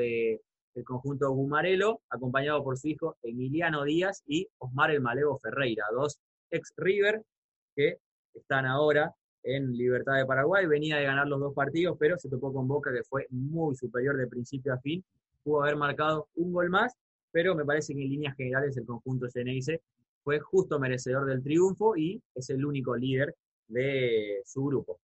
del 0.75 0.85
conjunto 0.85 1.31
Gumarelo, 1.31 2.01
acompañado 2.09 2.63
por 2.63 2.79
su 2.79 2.89
hijo 2.89 3.17
Emiliano 3.23 3.85
Díaz 3.85 4.23
y 4.27 4.49
Osmar 4.59 4.91
el 4.91 5.01
Malevo 5.01 5.39
Ferreira, 5.39 5.85
dos 5.93 6.21
ex 6.51 6.73
River 6.77 7.23
que 7.75 7.99
están 8.35 8.67
ahora 8.67 9.15
en 9.43 9.73
Libertad 9.73 10.17
de 10.17 10.27
Paraguay. 10.27 10.67
Venía 10.67 10.97
de 10.97 11.05
ganar 11.05 11.27
los 11.27 11.41
dos 11.41 11.55
partidos, 11.55 11.97
pero 11.99 12.19
se 12.19 12.29
topó 12.29 12.53
con 12.53 12.69
Boca 12.69 12.93
que 12.93 13.03
fue 13.05 13.27
muy 13.31 13.75
superior 13.75 14.17
de 14.17 14.27
principio 14.27 14.75
a 14.75 14.79
fin 14.79 15.05
pudo 15.43 15.63
haber 15.63 15.77
marcado 15.77 16.29
un 16.37 16.53
gol 16.53 16.71
más, 16.71 16.97
pero 17.31 17.55
me 17.55 17.65
parece 17.65 17.95
que 17.95 18.03
en 18.03 18.11
líneas 18.11 18.37
generales 18.37 18.77
el 18.77 18.87
conjunto 18.87 19.29
Ceneice 19.29 19.81
fue 20.23 20.39
justo 20.41 20.79
merecedor 20.79 21.27
del 21.27 21.43
triunfo 21.43 21.97
y 21.97 22.23
es 22.35 22.51
el 22.51 22.65
único 22.65 22.97
líder 22.97 23.35
de 23.69 24.43
su 24.45 24.65
grupo. 24.65 24.99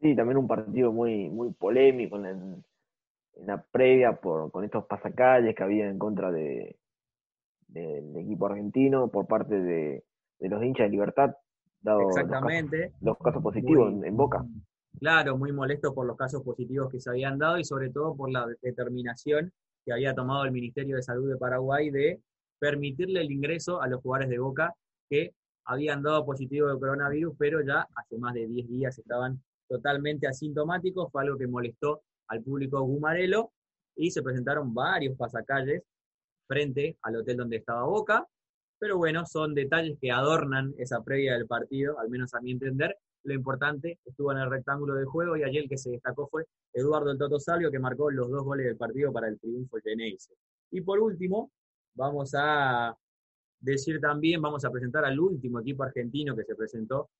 Sí, 0.00 0.16
también 0.16 0.38
un 0.38 0.48
partido 0.48 0.92
muy, 0.92 1.30
muy 1.30 1.52
polémico 1.52 2.16
en, 2.16 2.64
la 3.40 3.62
previa 3.62 4.20
por, 4.20 4.50
con 4.50 4.64
estos 4.64 4.84
pasacalles 4.86 5.54
que 5.54 5.62
había 5.62 5.88
en 5.88 5.98
contra 5.98 6.30
de, 6.30 6.76
del 7.68 8.16
equipo 8.16 8.46
argentino 8.46 9.08
por 9.08 9.26
parte 9.26 9.60
de, 9.60 10.04
los 10.40 10.62
hinchas 10.62 10.86
de 10.86 10.90
Libertad, 10.90 11.34
dado 11.80 12.08
Exactamente. 12.08 12.92
Los, 13.00 13.18
casos, 13.18 13.42
positivos 13.42 13.92
en 14.04 14.16
Boca. 14.16 14.44
Claro, 14.98 15.38
muy 15.38 15.52
molesto 15.52 15.94
por 15.94 16.06
los 16.06 16.16
casos 16.16 16.42
positivos 16.42 16.90
que 16.90 17.00
se 17.00 17.10
habían 17.10 17.38
dado 17.38 17.58
y 17.58 17.64
sobre 17.64 17.90
todo 17.90 18.14
por 18.14 18.30
la 18.30 18.46
determinación 18.60 19.52
que 19.84 19.92
había 19.92 20.14
tomado 20.14 20.44
el 20.44 20.52
Ministerio 20.52 20.96
de 20.96 21.02
Salud 21.02 21.28
de 21.28 21.36
Paraguay 21.36 21.90
de 21.90 22.20
permitirle 22.58 23.20
el 23.20 23.32
ingreso 23.32 23.80
a 23.82 23.88
los 23.88 24.00
jugadores 24.00 24.28
de 24.30 24.38
Boca 24.38 24.74
que 25.08 25.34
habían 25.64 26.02
dado 26.02 26.24
positivo 26.24 26.68
de 26.68 26.78
coronavirus, 26.78 27.34
pero 27.38 27.60
ya 27.62 27.88
hace 27.94 28.18
más 28.18 28.34
de 28.34 28.46
10 28.46 28.68
días 28.68 28.98
estaban 28.98 29.42
totalmente 29.68 30.26
asintomáticos, 30.26 31.10
fue 31.10 31.22
algo 31.22 31.38
que 31.38 31.46
molestó 31.46 32.02
al 32.32 32.42
público 32.42 32.80
gumarelo 32.80 33.52
y 33.94 34.10
se 34.10 34.22
presentaron 34.22 34.72
varios 34.74 35.16
pasacalles 35.16 35.82
frente 36.46 36.96
al 37.02 37.16
hotel 37.16 37.36
donde 37.36 37.56
estaba 37.56 37.84
Boca, 37.84 38.26
pero 38.78 38.96
bueno, 38.96 39.24
son 39.26 39.54
detalles 39.54 39.98
que 40.00 40.10
adornan 40.10 40.74
esa 40.78 41.02
previa 41.02 41.34
del 41.34 41.46
partido, 41.46 41.98
al 42.00 42.08
menos 42.08 42.34
a 42.34 42.40
mi 42.40 42.52
entender, 42.52 42.96
lo 43.24 43.34
importante 43.34 43.98
estuvo 44.04 44.32
en 44.32 44.38
el 44.38 44.50
rectángulo 44.50 44.94
de 44.94 45.04
juego 45.04 45.36
y 45.36 45.44
allí 45.44 45.58
el 45.58 45.68
que 45.68 45.78
se 45.78 45.90
destacó 45.90 46.26
fue 46.28 46.44
Eduardo 46.72 47.12
el 47.12 47.18
Toto 47.18 47.38
Salvio, 47.38 47.70
que 47.70 47.78
marcó 47.78 48.10
los 48.10 48.28
dos 48.30 48.42
goles 48.42 48.66
del 48.66 48.76
partido 48.76 49.12
para 49.12 49.28
el 49.28 49.38
triunfo 49.38 49.76
Geneise. 49.84 50.34
Y 50.70 50.80
por 50.80 50.98
último, 50.98 51.52
vamos 51.94 52.32
a 52.34 52.96
decir 53.60 54.00
también, 54.00 54.42
vamos 54.42 54.64
a 54.64 54.70
presentar 54.70 55.04
al 55.04 55.20
último 55.20 55.60
equipo 55.60 55.84
argentino 55.84 56.34
que 56.34 56.44
se 56.44 56.56
presentó 56.56 57.10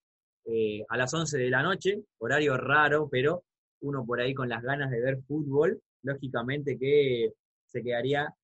eh, 0.46 0.84
a 0.88 0.96
las 0.96 1.14
11 1.14 1.38
de 1.38 1.50
la 1.50 1.62
noche, 1.62 2.02
horario 2.18 2.56
raro, 2.56 3.08
pero 3.08 3.44
uno 3.82 4.04
por 4.06 4.20
ahí 4.20 4.34
con 4.34 4.48
las 4.48 4.62
ganas 4.62 4.90
de 4.90 5.00
ver 5.00 5.22
fútbol, 5.22 5.80
lógicamente 6.02 6.78
que 6.78 7.32
se 7.66 7.82
quedaría 7.82 8.34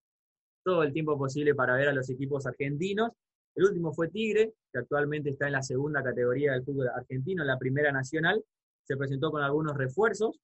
todo 0.64 0.82
el 0.82 0.92
tiempo 0.92 1.16
posible 1.16 1.54
para 1.54 1.76
ver 1.76 1.88
a 1.88 1.92
los 1.92 2.10
equipos 2.10 2.46
argentinos. 2.46 3.12
El 3.54 3.64
último 3.64 3.92
fue 3.92 4.08
Tigre, 4.08 4.52
que 4.72 4.78
actualmente 4.78 5.30
está 5.30 5.46
en 5.46 5.52
la 5.52 5.62
segunda 5.62 6.02
categoría 6.02 6.52
del 6.52 6.64
fútbol 6.64 6.88
argentino, 6.88 7.42
en 7.42 7.48
la 7.48 7.58
primera 7.58 7.90
nacional. 7.90 8.44
Se 8.84 8.96
presentó 8.96 9.30
con 9.30 9.42
algunos 9.42 9.76
refuerzos. 9.76 10.38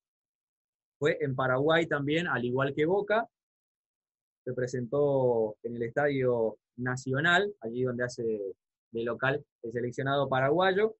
Fue 0.98 1.18
en 1.20 1.34
Paraguay 1.34 1.86
también, 1.86 2.26
al 2.26 2.44
igual 2.44 2.74
que 2.74 2.86
Boca. 2.86 3.28
Se 4.44 4.52
presentó 4.52 5.56
en 5.62 5.76
el 5.76 5.82
Estadio 5.82 6.58
Nacional, 6.76 7.54
allí 7.60 7.82
donde 7.82 8.04
hace 8.04 8.54
de 8.90 9.04
local 9.04 9.44
el 9.62 9.72
seleccionado 9.72 10.28
paraguayo. 10.28 10.96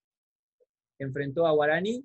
Enfrentó 0.98 1.46
a 1.46 1.52
Guaraní, 1.52 2.04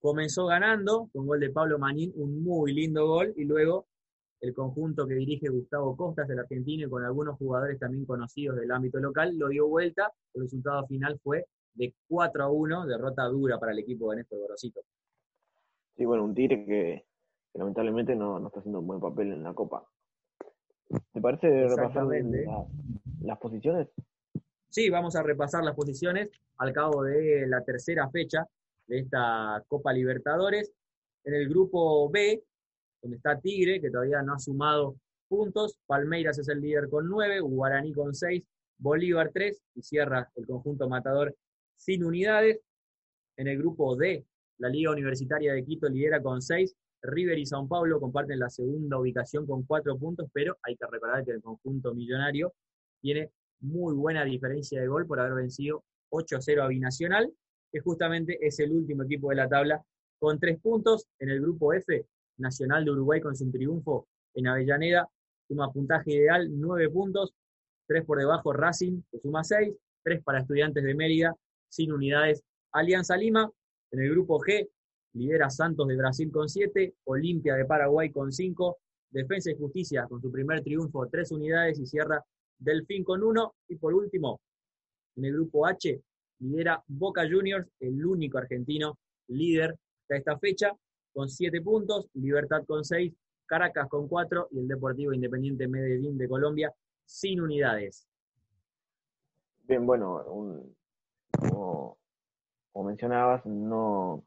comenzó 0.00 0.46
ganando 0.46 1.08
con 1.12 1.26
gol 1.26 1.40
de 1.40 1.50
Pablo 1.50 1.78
Manín, 1.78 2.12
un 2.16 2.42
muy 2.42 2.72
lindo 2.72 3.06
gol, 3.06 3.32
y 3.36 3.44
luego 3.44 3.86
el 4.40 4.54
conjunto 4.54 5.06
que 5.06 5.14
dirige 5.14 5.50
Gustavo 5.50 5.96
Costas, 5.96 6.28
el 6.30 6.38
argentino, 6.38 6.86
y 6.86 6.90
con 6.90 7.04
algunos 7.04 7.36
jugadores 7.36 7.78
también 7.78 8.06
conocidos 8.06 8.56
del 8.56 8.72
ámbito 8.72 8.98
local, 8.98 9.36
lo 9.36 9.48
dio 9.48 9.68
vuelta. 9.68 10.10
El 10.32 10.42
resultado 10.42 10.86
final 10.86 11.20
fue 11.22 11.46
de 11.74 11.94
4 12.08 12.44
a 12.44 12.50
1, 12.50 12.86
derrota 12.86 13.24
dura 13.24 13.58
para 13.58 13.72
el 13.72 13.80
equipo 13.80 14.10
de 14.10 14.18
Néstor 14.18 14.38
Gorosito. 14.40 14.80
Sí, 15.96 16.04
bueno, 16.06 16.24
un 16.24 16.34
Tigre 16.34 16.64
que, 16.64 17.04
lamentablemente 17.54 18.16
no, 18.16 18.40
no, 18.40 18.46
está 18.46 18.60
haciendo 18.60 18.80
un 18.80 18.86
buen 18.86 19.00
papel 19.00 19.32
en 19.32 19.42
la 19.42 19.52
Copa. 19.52 19.86
¿Te 21.12 21.20
parece 21.20 21.68
repasar 21.68 22.06
las 23.20 23.38
posiciones? 23.38 23.88
Sí, 24.70 24.88
vamos 24.88 25.14
a 25.16 25.22
repasar 25.22 25.62
las 25.62 25.76
posiciones 25.76 26.30
al 26.56 26.72
cabo 26.72 27.02
de 27.02 27.46
la 27.46 27.62
tercera 27.62 28.08
fecha 28.08 28.48
de 28.90 28.98
esta 28.98 29.64
Copa 29.68 29.92
Libertadores. 29.92 30.72
En 31.24 31.34
el 31.34 31.48
grupo 31.48 32.10
B 32.10 32.42
donde 33.00 33.16
está 33.16 33.40
Tigre, 33.40 33.80
que 33.80 33.90
todavía 33.90 34.20
no 34.22 34.34
ha 34.34 34.38
sumado 34.38 34.96
puntos, 35.28 35.78
Palmeiras 35.86 36.38
es 36.38 36.48
el 36.48 36.60
líder 36.60 36.88
con 36.90 37.08
9, 37.08 37.40
Guaraní 37.40 37.92
con 37.92 38.14
6, 38.14 38.42
Bolívar 38.78 39.30
3 39.32 39.62
y 39.76 39.82
cierra 39.82 40.28
el 40.34 40.46
conjunto 40.46 40.88
matador 40.88 41.34
sin 41.76 42.04
unidades. 42.04 42.60
En 43.36 43.46
el 43.46 43.56
grupo 43.58 43.96
D, 43.96 44.26
la 44.58 44.68
Liga 44.68 44.90
Universitaria 44.90 45.54
de 45.54 45.64
Quito 45.64 45.88
lidera 45.88 46.20
con 46.20 46.42
6, 46.42 46.74
River 47.02 47.38
y 47.38 47.46
Sao 47.46 47.66
Paulo 47.66 48.00
comparten 48.00 48.38
la 48.38 48.50
segunda 48.50 48.98
ubicación 48.98 49.46
con 49.46 49.62
4 49.62 49.96
puntos, 49.98 50.28
pero 50.32 50.58
hay 50.62 50.76
que 50.76 50.86
recordar 50.90 51.24
que 51.24 51.30
el 51.30 51.40
conjunto 51.40 51.94
millonario 51.94 52.52
tiene 53.00 53.30
muy 53.60 53.94
buena 53.94 54.24
diferencia 54.24 54.80
de 54.80 54.88
gol 54.88 55.06
por 55.06 55.20
haber 55.20 55.34
vencido 55.34 55.84
8-0 56.10 56.62
a 56.62 56.68
Binacional, 56.68 57.32
que 57.72 57.80
justamente 57.80 58.38
es 58.40 58.58
el 58.60 58.72
último 58.72 59.04
equipo 59.04 59.30
de 59.30 59.36
la 59.36 59.48
tabla 59.48 59.82
con 60.18 60.38
3 60.38 60.60
puntos. 60.60 61.06
En 61.18 61.30
el 61.30 61.40
grupo 61.40 61.72
F, 61.72 62.06
Nacional 62.38 62.84
de 62.84 62.90
Uruguay 62.90 63.20
con 63.20 63.36
su 63.36 63.50
triunfo 63.50 64.06
en 64.34 64.46
Avellaneda, 64.46 65.08
suma 65.46 65.72
puntaje 65.72 66.12
ideal, 66.12 66.48
9 66.50 66.90
puntos, 66.90 67.32
3 67.86 68.04
por 68.04 68.18
debajo 68.18 68.52
Racing, 68.52 69.02
que 69.10 69.18
suma 69.18 69.42
6, 69.44 69.74
3 70.04 70.22
para 70.22 70.40
Estudiantes 70.40 70.82
de 70.84 70.94
Mérida, 70.94 71.34
sin 71.68 71.92
unidades 71.92 72.42
Alianza 72.72 73.16
Lima, 73.16 73.50
en 73.90 74.00
el 74.00 74.10
grupo 74.10 74.38
G 74.40 74.68
lidera 75.14 75.50
Santos 75.50 75.88
de 75.88 75.96
Brasil 75.96 76.30
con 76.30 76.48
7, 76.48 76.94
Olimpia 77.04 77.56
de 77.56 77.64
Paraguay 77.64 78.10
con 78.10 78.32
5, 78.32 78.78
Defensa 79.10 79.50
y 79.50 79.56
Justicia 79.56 80.06
con 80.08 80.22
su 80.22 80.30
primer 80.30 80.62
triunfo, 80.62 81.08
3 81.08 81.32
unidades 81.32 81.80
y 81.80 81.86
cierra 81.86 82.24
Delfín 82.58 83.02
con 83.02 83.22
1, 83.22 83.54
y 83.68 83.76
por 83.76 83.94
último, 83.94 84.40
en 85.16 85.24
el 85.24 85.32
grupo 85.32 85.66
H 85.66 86.00
lidera 86.40 86.82
Boca 86.86 87.22
Juniors, 87.30 87.68
el 87.80 88.04
único 88.04 88.38
argentino 88.38 88.98
líder 89.28 89.78
de 90.08 90.16
esta 90.16 90.38
fecha, 90.38 90.72
con 91.12 91.28
7 91.28 91.60
puntos, 91.62 92.08
Libertad 92.14 92.64
con 92.66 92.84
6, 92.84 93.12
Caracas 93.46 93.88
con 93.88 94.08
4 94.08 94.48
y 94.52 94.60
el 94.60 94.68
Deportivo 94.68 95.12
Independiente 95.12 95.68
Medellín 95.68 96.16
de 96.18 96.28
Colombia 96.28 96.72
sin 97.04 97.40
unidades. 97.40 98.06
Bien, 99.64 99.84
bueno, 99.86 100.24
como, 101.32 101.96
mencionabas, 102.84 103.44
no, 103.46 104.24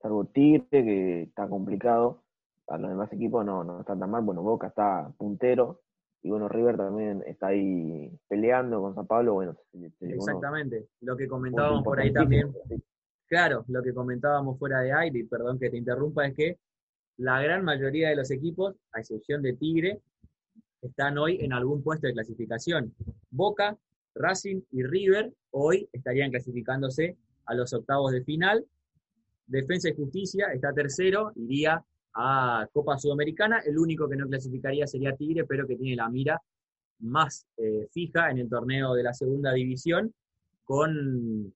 salvo 0.00 0.24
Tigre, 0.26 0.66
que 0.70 1.22
está 1.22 1.48
complicado, 1.48 2.22
a 2.68 2.78
los 2.78 2.90
demás 2.90 3.12
equipos 3.12 3.44
no, 3.44 3.64
no 3.64 3.80
está 3.80 3.98
tan 3.98 4.10
mal, 4.10 4.22
bueno, 4.22 4.42
Boca 4.42 4.68
está 4.68 5.12
puntero, 5.16 5.80
y 6.22 6.30
bueno, 6.30 6.48
River 6.48 6.76
también 6.76 7.22
está 7.26 7.48
ahí 7.48 8.10
peleando 8.28 8.80
con 8.80 8.94
San 8.94 9.06
Pablo, 9.06 9.34
bueno. 9.34 9.56
Exactamente, 10.00 10.88
lo 11.00 11.16
que 11.16 11.26
comentábamos 11.26 11.82
por 11.82 12.00
ahí 12.00 12.12
también, 12.12 12.52
Claro, 13.26 13.64
lo 13.68 13.80
que 13.80 13.94
comentábamos 13.94 14.58
fuera 14.58 14.80
de 14.80 14.92
aire, 14.92 15.20
y 15.20 15.22
perdón 15.22 15.58
que 15.58 15.70
te 15.70 15.76
interrumpa, 15.76 16.26
es 16.26 16.34
que 16.34 16.58
la 17.16 17.40
gran 17.40 17.64
mayoría 17.64 18.08
de 18.08 18.16
los 18.16 18.30
equipos, 18.32 18.74
a 18.92 18.98
excepción 18.98 19.40
de 19.40 19.52
Tigre, 19.52 20.00
están 20.82 21.16
hoy 21.16 21.38
en 21.40 21.52
algún 21.52 21.82
puesto 21.82 22.08
de 22.08 22.12
clasificación. 22.12 22.92
Boca, 23.30 23.78
Racing 24.16 24.62
y 24.72 24.82
River 24.82 25.32
hoy 25.50 25.88
estarían 25.92 26.30
clasificándose 26.30 27.16
a 27.46 27.54
los 27.54 27.72
octavos 27.72 28.10
de 28.10 28.24
final. 28.24 28.66
Defensa 29.46 29.88
y 29.90 29.94
Justicia 29.94 30.46
está 30.52 30.72
tercero, 30.72 31.32
iría 31.36 31.84
a 32.14 32.66
Copa 32.72 32.98
Sudamericana. 32.98 33.60
El 33.64 33.78
único 33.78 34.08
que 34.08 34.16
no 34.16 34.26
clasificaría 34.26 34.86
sería 34.86 35.16
Tigre, 35.16 35.44
pero 35.44 35.66
que 35.66 35.76
tiene 35.76 35.96
la 35.96 36.08
mira 36.08 36.40
más 37.00 37.46
eh, 37.56 37.88
fija 37.92 38.30
en 38.30 38.38
el 38.38 38.48
torneo 38.48 38.94
de 38.94 39.02
la 39.02 39.14
segunda 39.14 39.52
división, 39.52 40.12
con 40.64 41.52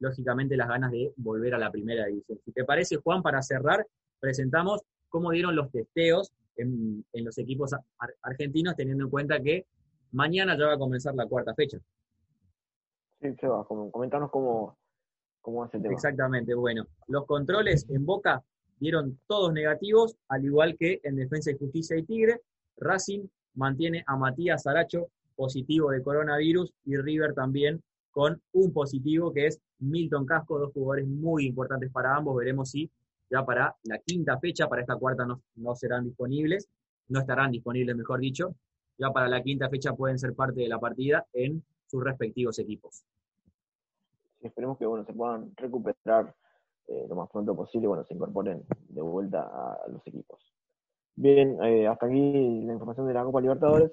lógicamente 0.00 0.56
las 0.56 0.68
ganas 0.68 0.90
de 0.90 1.12
volver 1.16 1.54
a 1.54 1.58
la 1.58 1.70
primera 1.70 2.06
división. 2.06 2.38
Si 2.44 2.52
te 2.52 2.64
parece, 2.64 2.96
Juan, 2.96 3.22
para 3.22 3.42
cerrar, 3.42 3.86
presentamos 4.20 4.82
cómo 5.08 5.30
dieron 5.30 5.56
los 5.56 5.70
testeos 5.70 6.32
en, 6.56 7.04
los 7.12 7.38
equipos 7.38 7.74
argentinos, 8.22 8.76
teniendo 8.76 9.04
en 9.04 9.10
cuenta 9.10 9.40
que 9.40 9.66
mañana 10.12 10.56
ya 10.58 10.66
va 10.66 10.74
a 10.74 10.78
comenzar 10.78 11.14
la 11.14 11.26
cuarta 11.26 11.54
fecha. 11.54 11.78
Sí, 13.20 13.34
Seba, 13.40 13.64
comentanos 13.64 14.30
cómo, 14.30 14.76
cómo 15.40 15.64
hace 15.64 15.76
el 15.76 15.84
tema. 15.84 15.94
Exactamente, 15.94 16.54
bueno. 16.54 16.86
Los 17.06 17.26
controles 17.26 17.86
en 17.88 18.04
Boca 18.04 18.42
dieron 18.80 19.18
todos 19.26 19.52
negativos, 19.52 20.16
al 20.28 20.44
igual 20.44 20.76
que 20.78 21.00
en 21.02 21.16
Defensa 21.16 21.50
y 21.50 21.58
Justicia 21.58 21.96
y 21.96 22.04
Tigre. 22.04 22.40
Racing 22.76 23.26
mantiene 23.54 24.04
a 24.06 24.16
Matías 24.16 24.66
Aracho 24.66 25.08
positivo 25.34 25.90
de 25.90 26.02
coronavirus 26.02 26.72
y 26.84 26.96
River 26.96 27.34
también 27.34 27.82
con 28.10 28.40
un 28.52 28.72
positivo 28.72 29.32
que 29.32 29.46
es 29.46 29.60
Milton 29.78 30.26
Casco, 30.26 30.58
dos 30.58 30.72
jugadores 30.72 31.06
muy 31.06 31.46
importantes 31.46 31.90
para 31.92 32.16
ambos. 32.16 32.36
Veremos 32.36 32.70
si 32.70 32.90
ya 33.30 33.44
para 33.44 33.76
la 33.84 33.98
quinta 33.98 34.38
fecha, 34.38 34.68
para 34.68 34.80
esta 34.82 34.96
cuarta 34.96 35.24
no, 35.24 35.42
no 35.56 35.74
serán 35.76 36.04
disponibles, 36.04 36.68
no 37.08 37.20
estarán 37.20 37.50
disponibles, 37.52 37.94
mejor 37.94 38.20
dicho. 38.20 38.54
Ya 38.96 39.10
para 39.10 39.28
la 39.28 39.42
quinta 39.42 39.68
fecha 39.68 39.92
pueden 39.92 40.18
ser 40.18 40.34
parte 40.34 40.60
de 40.60 40.68
la 40.68 40.80
partida 40.80 41.24
en 41.32 41.62
sus 41.86 42.02
respectivos 42.02 42.58
equipos. 42.58 43.04
esperemos 44.40 44.78
que 44.78 44.86
bueno, 44.86 45.04
se 45.04 45.12
puedan 45.12 45.52
recuperar 45.56 46.34
eh, 46.88 47.06
lo 47.08 47.16
más 47.16 47.28
pronto 47.30 47.54
posible 47.54 47.86
bueno, 47.86 48.04
se 48.04 48.14
incorporen 48.14 48.64
de 48.88 49.02
vuelta 49.02 49.42
a, 49.42 49.88
los 49.88 50.06
equipos. 50.06 50.54
Bien, 51.16 51.62
eh, 51.62 51.86
hasta 51.86 52.06
aquí 52.06 52.62
la 52.62 52.72
información 52.72 53.06
de 53.06 53.14
la 53.14 53.24
Copa 53.24 53.40
Libertadores. 53.40 53.92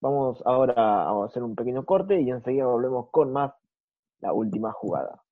Vamos 0.00 0.42
ahora 0.44 0.74
a 0.76 1.24
hacer 1.24 1.42
un 1.42 1.54
pequeño 1.54 1.84
corte 1.84 2.20
y 2.20 2.30
enseguida 2.30 2.66
volvemos 2.66 3.08
con 3.10 3.32
más 3.32 3.52
la 4.20 4.32
última 4.32 4.72
jugada. 4.72 5.22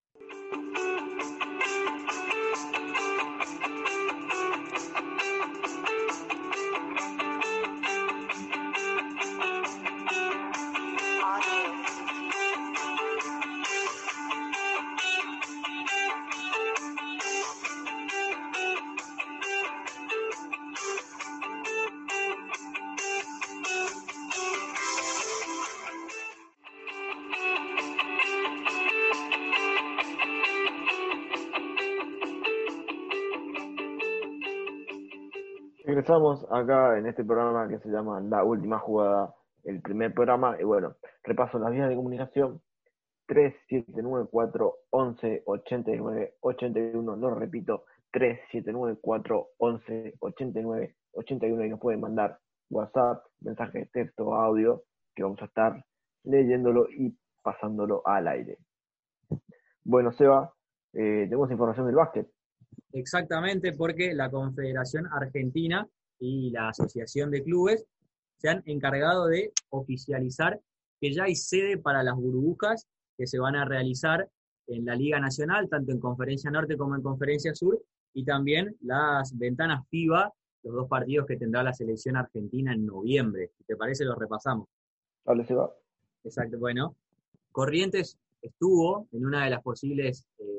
Regresamos 35.93 36.47
acá 36.51 36.97
en 36.97 37.07
este 37.07 37.23
programa 37.23 37.69
que 37.69 37.79
se 37.81 37.91
llama 37.91 38.19
La 38.23 38.43
Última 38.45 38.79
Jugada, 38.79 39.35
el 39.65 39.83
primer 39.83 40.15
programa. 40.15 40.57
Y 40.59 40.65
bueno, 40.65 40.97
repaso 41.23 41.59
las 41.59 41.71
vías 41.71 41.87
de 41.87 41.97
comunicación. 41.97 42.63
3794 43.27 44.75
11 44.89 45.43
89 45.45 46.35
81, 46.41 47.17
lo 47.17 47.35
repito, 47.35 47.85
3794 48.11 49.49
11 49.59 50.15
89 50.19 50.97
81 51.13 51.65
y 51.67 51.69
nos 51.69 51.79
pueden 51.79 52.01
mandar 52.01 52.39
WhatsApp, 52.71 53.27
mensaje 53.43 53.81
de 53.81 53.87
texto, 53.93 54.35
audio, 54.35 54.85
que 55.15 55.25
vamos 55.25 55.43
a 55.43 55.45
estar 55.45 55.85
leyéndolo 56.25 56.89
y 56.89 57.15
pasándolo 57.43 58.01
al 58.07 58.29
aire. 58.29 58.57
Bueno, 59.85 60.11
Seba, 60.13 60.55
eh, 60.95 61.27
tenemos 61.29 61.51
información 61.51 61.85
del 61.85 61.97
básquet. 61.97 62.32
Exactamente, 62.93 63.73
porque 63.73 64.15
la 64.15 64.31
Confederación 64.31 65.07
Argentina 65.11 65.87
y 66.19 66.51
la 66.51 66.69
Asociación 66.69 67.31
de 67.31 67.43
Clubes 67.43 67.85
se 68.39 68.49
han 68.49 68.63
encargado 68.67 69.27
de 69.27 69.53
oficializar 69.71 70.61
que 71.01 71.13
ya 71.13 71.25
hay 71.25 71.35
sede 71.35 71.79
para 71.79 72.03
las 72.03 72.15
burbujas 72.15 72.87
que 73.17 73.27
se 73.27 73.39
van 73.39 73.57
a 73.57 73.65
realizar 73.65 74.29
en 74.67 74.85
la 74.85 74.95
Liga 74.95 75.19
Nacional, 75.21 75.69
tanto 75.69 75.93
en 75.93 75.99
Conferencia 75.99 76.51
Norte 76.51 76.77
como 76.77 76.95
en 76.95 77.03
Conferencia 77.03 77.55
Sur, 77.55 77.83
y 78.15 78.25
también 78.25 78.77
las 78.81 79.37
ventanas 79.37 79.87
FIBA, 79.89 80.33
los 80.63 80.75
dos 80.75 80.89
partidos 80.89 81.27
que 81.27 81.37
tendrá 81.37 81.63
la 81.63 81.73
selección 81.73 82.17
argentina 82.17 82.73
en 82.73 82.87
noviembre. 82.87 83.51
Si 83.57 83.65
te 83.65 83.77
parece, 83.77 84.05
los 84.05 84.17
repasamos. 84.17 84.69
Dale, 85.25 85.45
Seba. 85.45 85.73
Exacto, 86.25 86.59
bueno. 86.59 86.97
Corrientes 87.51 88.19
estuvo 88.41 89.09
en 89.13 89.27
una 89.27 89.45
de 89.45 89.51
las 89.51 89.63
posibles 89.63 90.27
eh, 90.39 90.52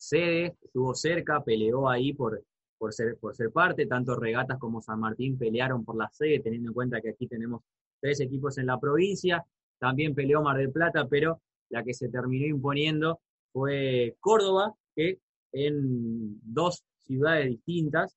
sedes, 0.00 0.52
estuvo 0.62 0.94
cerca, 0.94 1.42
peleó 1.42 1.88
ahí 1.88 2.12
por, 2.12 2.42
por, 2.78 2.92
ser, 2.92 3.16
por 3.18 3.36
ser 3.36 3.52
parte, 3.52 3.86
tanto 3.86 4.16
Regatas 4.16 4.58
como 4.58 4.80
San 4.80 5.00
Martín 5.00 5.38
pelearon 5.38 5.84
por 5.84 5.96
la 5.96 6.08
sede, 6.10 6.40
teniendo 6.40 6.70
en 6.70 6.74
cuenta 6.74 7.00
que 7.00 7.10
aquí 7.10 7.26
tenemos 7.26 7.62
tres 8.00 8.20
equipos 8.20 8.56
en 8.58 8.66
la 8.66 8.80
provincia, 8.80 9.44
también 9.78 10.14
peleó 10.14 10.42
Mar 10.42 10.56
del 10.56 10.72
Plata, 10.72 11.06
pero 11.08 11.40
la 11.68 11.84
que 11.84 11.94
se 11.94 12.08
terminó 12.08 12.46
imponiendo 12.46 13.20
fue 13.52 14.16
Córdoba, 14.20 14.74
que 14.96 15.18
en 15.52 16.40
dos 16.42 16.84
ciudades 16.98 17.48
distintas, 17.48 18.16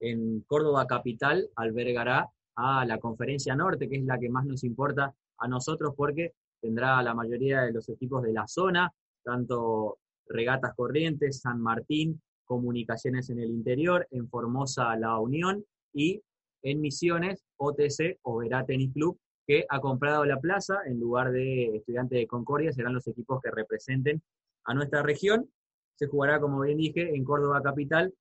en 0.00 0.40
Córdoba 0.42 0.86
capital, 0.86 1.48
albergará 1.56 2.28
a 2.56 2.84
la 2.84 2.98
Conferencia 2.98 3.56
Norte, 3.56 3.88
que 3.88 3.96
es 3.96 4.04
la 4.04 4.18
que 4.18 4.28
más 4.28 4.44
nos 4.44 4.64
importa 4.64 5.14
a 5.38 5.48
nosotros 5.48 5.94
porque 5.96 6.34
tendrá 6.60 7.02
la 7.02 7.14
mayoría 7.14 7.62
de 7.62 7.72
los 7.72 7.88
equipos 7.88 8.22
de 8.22 8.32
la 8.32 8.46
zona, 8.46 8.92
tanto 9.22 9.98
Regatas 10.28 10.74
Corrientes, 10.74 11.40
San 11.40 11.60
Martín, 11.60 12.20
Comunicaciones 12.44 13.30
en 13.30 13.38
el 13.38 13.50
Interior, 13.50 14.06
en 14.10 14.28
Formosa 14.28 14.96
La 14.96 15.18
Unión 15.18 15.64
y 15.92 16.22
en 16.62 16.80
Misiones 16.80 17.44
OTC 17.56 18.18
o 18.22 18.38
Verá 18.38 18.64
Tenis 18.64 18.92
Club, 18.92 19.18
que 19.46 19.64
ha 19.68 19.80
comprado 19.80 20.24
la 20.24 20.40
plaza 20.40 20.78
en 20.86 20.98
lugar 21.00 21.30
de 21.32 21.76
Estudiantes 21.76 22.18
de 22.18 22.26
Concordia, 22.26 22.72
serán 22.72 22.94
los 22.94 23.06
equipos 23.06 23.40
que 23.42 23.50
representen 23.50 24.22
a 24.64 24.74
nuestra 24.74 25.02
región. 25.02 25.50
Se 25.96 26.06
jugará, 26.06 26.40
como 26.40 26.60
bien 26.60 26.78
dije, 26.78 27.14
en 27.14 27.24
Córdoba 27.24 27.62
Capital. 27.62 28.12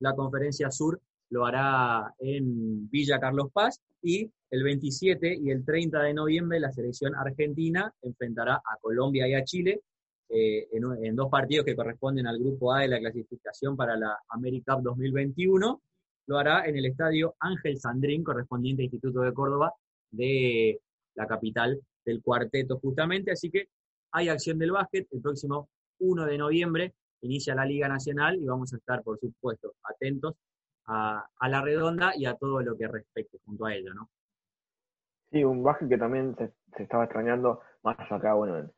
La 0.00 0.14
conferencia 0.14 0.70
sur 0.70 1.00
lo 1.30 1.46
hará 1.46 2.14
en 2.18 2.88
Villa 2.90 3.18
Carlos 3.18 3.50
Paz 3.52 3.80
y 4.02 4.30
el 4.50 4.62
27 4.62 5.38
y 5.40 5.50
el 5.50 5.64
30 5.64 6.02
de 6.02 6.14
noviembre 6.14 6.60
la 6.60 6.72
selección 6.72 7.14
argentina 7.14 7.92
enfrentará 8.02 8.56
a 8.56 8.76
Colombia 8.80 9.26
y 9.26 9.34
a 9.34 9.44
Chile 9.44 9.80
eh, 10.28 10.68
en, 10.72 11.16
dos 11.16 11.28
partidos 11.30 11.64
que 11.64 11.76
corresponden 11.76 12.26
al 12.26 12.38
grupo 12.38 12.72
A 12.72 12.80
de 12.80 12.88
la 12.88 12.98
clasificación 12.98 13.76
para 13.76 13.96
la 13.96 14.18
AmeriCup 14.28 14.82
2021. 14.82 15.80
Lo 16.26 16.38
hará 16.38 16.66
en 16.66 16.76
el 16.76 16.86
estadio 16.86 17.34
Ángel 17.40 17.78
Sandrín, 17.78 18.24
correspondiente 18.24 18.82
al 18.82 18.86
Instituto 18.86 19.20
de 19.20 19.34
Córdoba 19.34 19.72
de 20.10 20.80
la 21.14 21.26
capital 21.26 21.80
del 22.04 22.22
cuarteto 22.22 22.78
justamente. 22.78 23.32
Así 23.32 23.50
que 23.50 23.68
hay 24.12 24.28
acción 24.28 24.58
del 24.58 24.72
básquet. 24.72 25.06
El 25.10 25.20
próximo 25.20 25.68
1 25.98 26.24
de 26.26 26.38
noviembre 26.38 26.94
inicia 27.20 27.54
la 27.54 27.64
Liga 27.64 27.88
Nacional 27.88 28.36
y 28.36 28.44
vamos 28.44 28.72
a 28.72 28.76
estar, 28.76 29.02
por 29.02 29.18
supuesto, 29.18 29.74
atentos 29.82 30.34
a, 30.86 31.26
la 31.48 31.62
redonda 31.62 32.12
y 32.16 32.26
a 32.26 32.34
todo 32.34 32.60
lo 32.60 32.76
que 32.76 32.86
respecte 32.88 33.38
junto 33.44 33.66
a 33.66 33.74
ello, 33.74 33.94
¿no? 33.94 34.08
Sí, 35.30 35.42
un 35.42 35.62
básquet 35.62 35.88
que 35.88 35.98
también 35.98 36.36
se, 36.36 36.52
estaba 36.82 37.04
extrañando 37.04 37.60
más 37.82 37.96
acá, 38.10 38.34
bueno, 38.34 38.70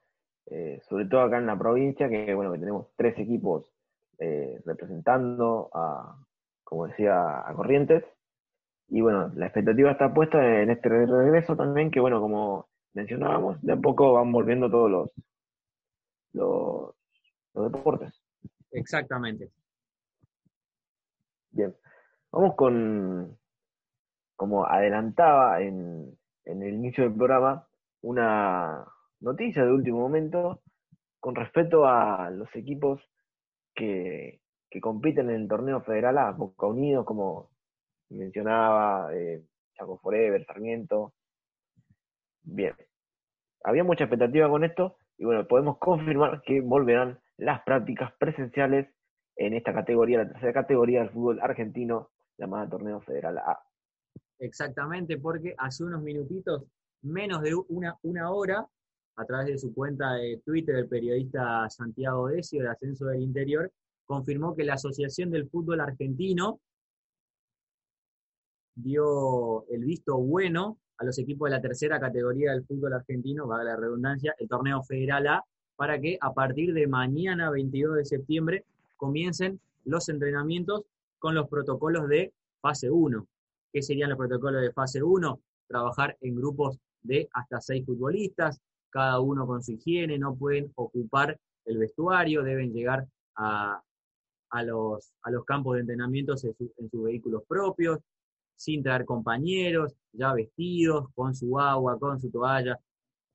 eh, 0.46 0.80
sobre 0.88 1.06
todo 1.06 1.22
acá 1.22 1.38
en 1.38 1.46
la 1.46 1.58
provincia, 1.58 2.08
que 2.08 2.34
bueno, 2.34 2.52
que 2.52 2.58
tenemos 2.58 2.88
tres 2.96 3.18
equipos 3.18 3.70
eh, 4.18 4.60
representando 4.64 5.70
a, 5.74 6.16
como 6.64 6.86
decía, 6.86 7.48
a 7.48 7.52
Corrientes. 7.54 8.04
Y 8.88 9.00
bueno, 9.00 9.32
la 9.34 9.46
expectativa 9.46 9.90
está 9.90 10.14
puesta 10.14 10.62
en 10.62 10.70
este 10.70 10.88
regreso 10.88 11.56
también, 11.56 11.90
que 11.90 12.00
bueno, 12.00 12.20
como 12.20 12.68
mencionábamos, 12.94 13.60
de 13.62 13.72
a 13.72 13.76
poco 13.76 14.12
van 14.14 14.30
volviendo 14.32 14.70
todos 14.70 14.90
los, 14.90 15.12
los, 16.32 16.94
los 17.54 17.72
deportes. 17.72 18.22
Exactamente. 18.70 19.50
Bien. 21.50 21.74
Vamos 22.30 22.54
con, 22.54 23.38
como 24.36 24.66
adelantaba 24.66 25.62
en, 25.62 26.18
el 26.44 26.62
inicio 26.62 27.04
del 27.04 27.14
programa, 27.14 27.66
una 28.02 28.84
noticia 29.20 29.64
de 29.64 29.72
último 29.72 30.00
momento 30.00 30.62
con 31.20 31.34
respecto 31.34 31.86
a 31.86 32.30
los 32.30 32.48
equipos 32.54 33.00
que, 33.74 34.40
compiten 34.82 35.30
en 35.30 35.42
el 35.42 35.48
torneo 35.48 35.80
federal 35.80 36.18
A, 36.18 36.32
Boca 36.32 36.66
Unidos, 36.66 37.06
como 37.06 37.50
mencionaba, 38.10 39.08
eh, 39.14 39.42
Chaco 39.74 39.98
Forever, 39.98 40.44
Sarmiento. 40.44 41.14
Bien, 42.42 42.74
había 43.64 43.84
mucha 43.84 44.04
expectativa 44.04 44.50
con 44.50 44.64
esto 44.64 44.98
y 45.16 45.24
bueno, 45.24 45.46
podemos 45.48 45.78
confirmar 45.78 46.42
que 46.42 46.60
volverán 46.60 47.18
las 47.38 47.62
prácticas 47.62 48.12
presenciales 48.18 48.88
en 49.36 49.54
esta 49.54 49.72
categoría, 49.72 50.18
la 50.18 50.28
tercera 50.28 50.52
categoría 50.52 51.00
del 51.00 51.10
fútbol 51.10 51.40
argentino, 51.40 52.10
llamada 52.38 52.68
Torneo 52.68 53.00
Federal 53.00 53.38
A. 53.38 53.58
Exactamente, 54.38 55.18
porque 55.18 55.54
hace 55.56 55.84
unos 55.84 56.02
minutitos, 56.02 56.64
menos 57.02 57.42
de 57.42 57.54
una, 57.68 57.96
una 58.02 58.30
hora, 58.30 58.66
a 59.16 59.24
través 59.24 59.46
de 59.46 59.58
su 59.58 59.74
cuenta 59.74 60.14
de 60.14 60.40
Twitter, 60.44 60.76
el 60.76 60.88
periodista 60.88 61.68
Santiago 61.70 62.28
Decio, 62.28 62.62
de 62.62 62.68
Ascenso 62.68 63.06
del 63.06 63.22
Interior, 63.22 63.70
confirmó 64.04 64.54
que 64.54 64.64
la 64.64 64.74
Asociación 64.74 65.30
del 65.30 65.48
Fútbol 65.48 65.80
Argentino 65.80 66.60
dio 68.74 69.66
el 69.68 69.84
visto 69.84 70.18
bueno 70.18 70.78
a 70.98 71.04
los 71.04 71.18
equipos 71.18 71.50
de 71.50 71.56
la 71.56 71.62
tercera 71.62 71.98
categoría 71.98 72.52
del 72.52 72.64
fútbol 72.64 72.92
argentino, 72.92 73.46
va 73.46 73.64
la 73.64 73.76
redundancia, 73.76 74.34
el 74.38 74.48
torneo 74.48 74.82
federal 74.82 75.26
A, 75.26 75.44
para 75.76 76.00
que 76.00 76.16
a 76.20 76.32
partir 76.32 76.72
de 76.72 76.86
mañana, 76.86 77.50
22 77.50 77.96
de 77.96 78.04
septiembre, 78.04 78.64
comiencen 78.96 79.60
los 79.84 80.08
entrenamientos 80.08 80.84
con 81.18 81.34
los 81.34 81.48
protocolos 81.48 82.08
de 82.08 82.32
fase 82.60 82.90
1. 82.90 83.26
¿Qué 83.72 83.82
serían 83.82 84.10
los 84.10 84.18
protocolos 84.18 84.62
de 84.62 84.72
fase 84.72 85.02
1? 85.02 85.40
Trabajar 85.68 86.16
en 86.20 86.36
grupos 86.36 86.78
de 87.02 87.28
hasta 87.32 87.60
seis 87.60 87.84
futbolistas, 87.84 88.60
cada 88.90 89.20
uno 89.20 89.46
con 89.46 89.62
su 89.62 89.72
higiene, 89.72 90.18
no 90.18 90.34
pueden 90.36 90.72
ocupar 90.76 91.38
el 91.64 91.78
vestuario, 91.78 92.42
deben 92.42 92.72
llegar 92.72 93.06
a, 93.36 93.82
los, 94.64 95.12
a 95.22 95.30
los, 95.30 95.44
campos 95.44 95.74
de 95.74 95.80
entrenamiento 95.80 96.32
en, 96.32 96.90
sus 96.90 97.02
vehículos 97.02 97.42
propios, 97.46 97.98
sin 98.54 98.82
traer 98.82 99.04
compañeros, 99.04 99.94
ya 100.12 100.32
vestidos, 100.32 101.08
con 101.14 101.34
su 101.34 101.58
agua, 101.58 101.98
con 101.98 102.20
su 102.20 102.30
toalla, 102.30 102.78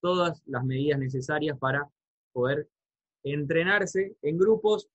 todas 0.01 0.41
las 0.47 0.65
medidas 0.65 0.99
necesarias 0.99 1.57
para 1.59 1.87
poder 2.31 2.67
entrenarse 3.23 4.15
en 4.21 4.37
grupos 4.37 4.87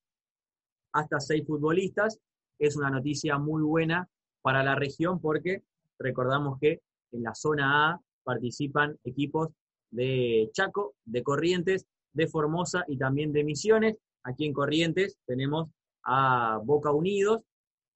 hasta 0.91 1.19
seis 1.19 1.45
futbolistas. 1.45 2.19
Es 2.59 2.75
una 2.75 2.89
noticia 2.89 3.37
muy 3.37 3.61
buena 3.61 4.09
para 4.41 4.63
la 4.63 4.75
región 4.75 5.21
porque 5.21 5.63
recordamos 5.99 6.59
que 6.59 6.81
en 7.11 7.23
la 7.23 7.35
zona 7.35 7.91
A 7.91 8.01
participan 8.23 8.97
equipos 9.03 9.49
de 9.91 10.49
Chaco, 10.53 10.95
de 11.05 11.23
Corrientes, 11.23 11.85
de 12.13 12.27
Formosa 12.27 12.83
y 12.87 12.97
también 12.97 13.31
de 13.31 13.43
Misiones. 13.43 13.95
Aquí 14.23 14.45
en 14.45 14.53
Corrientes 14.53 15.17
tenemos 15.25 15.69
a 16.03 16.59
Boca 16.63 16.91
Unidos, 16.91 17.41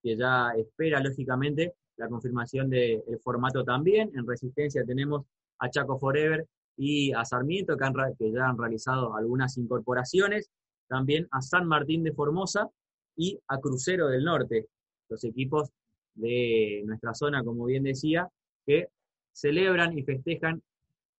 que 0.02 0.18
ya 0.18 0.52
espera 0.58 1.00
lógicamente 1.00 1.74
la 1.98 2.08
confirmación 2.08 2.70
del 2.70 3.02
formato 3.24 3.64
también. 3.64 4.12
En 4.16 4.28
Resistencia 4.28 4.84
tenemos 4.86 5.26
a 5.60 5.70
Chaco 5.70 6.00
Forever 6.00 6.46
y 6.78 7.12
a 7.14 7.24
Sarmiento, 7.26 7.78
que, 7.78 7.86
que 8.18 8.32
ya 8.32 8.48
han 8.48 8.58
realizado 8.58 9.16
algunas 9.16 9.58
incorporaciones. 9.58 10.50
También 10.88 11.28
a 11.32 11.42
San 11.42 11.68
Martín 11.68 12.04
de 12.04 12.12
Formosa 12.12 12.70
y 13.16 13.40
a 13.48 13.60
Crucero 13.60 14.08
del 14.08 14.24
Norte, 14.24 14.66
los 15.10 15.24
equipos 15.24 15.70
de 16.16 16.82
nuestra 16.86 17.14
zona, 17.14 17.44
como 17.44 17.66
bien 17.66 17.84
decía, 17.84 18.28
que 18.66 18.88
celebran 19.32 19.98
y 19.98 20.04
festejan 20.04 20.62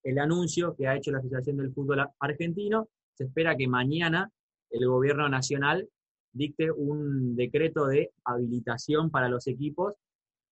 el 0.03 0.19
anuncio 0.19 0.75
que 0.75 0.87
ha 0.87 0.97
hecho 0.97 1.11
la 1.11 1.19
Asociación 1.19 1.57
del 1.59 1.73
Fútbol 1.73 2.07
Argentino. 2.19 2.89
Se 3.15 3.25
espera 3.25 3.57
que 3.57 3.69
mañana 3.69 4.31
el 4.71 4.87
gobierno 4.87 5.29
nacional 5.29 5.89
dicte 6.33 6.71
un 6.71 7.37
decreto 7.37 7.87
de 7.87 8.11
habilitación 8.25 9.11
para 9.11 9.29
los 9.29 9.47
equipos 9.47 9.95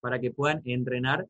para 0.01 0.21
que 0.21 0.31
puedan 0.31 0.61
entrenar 0.65 1.27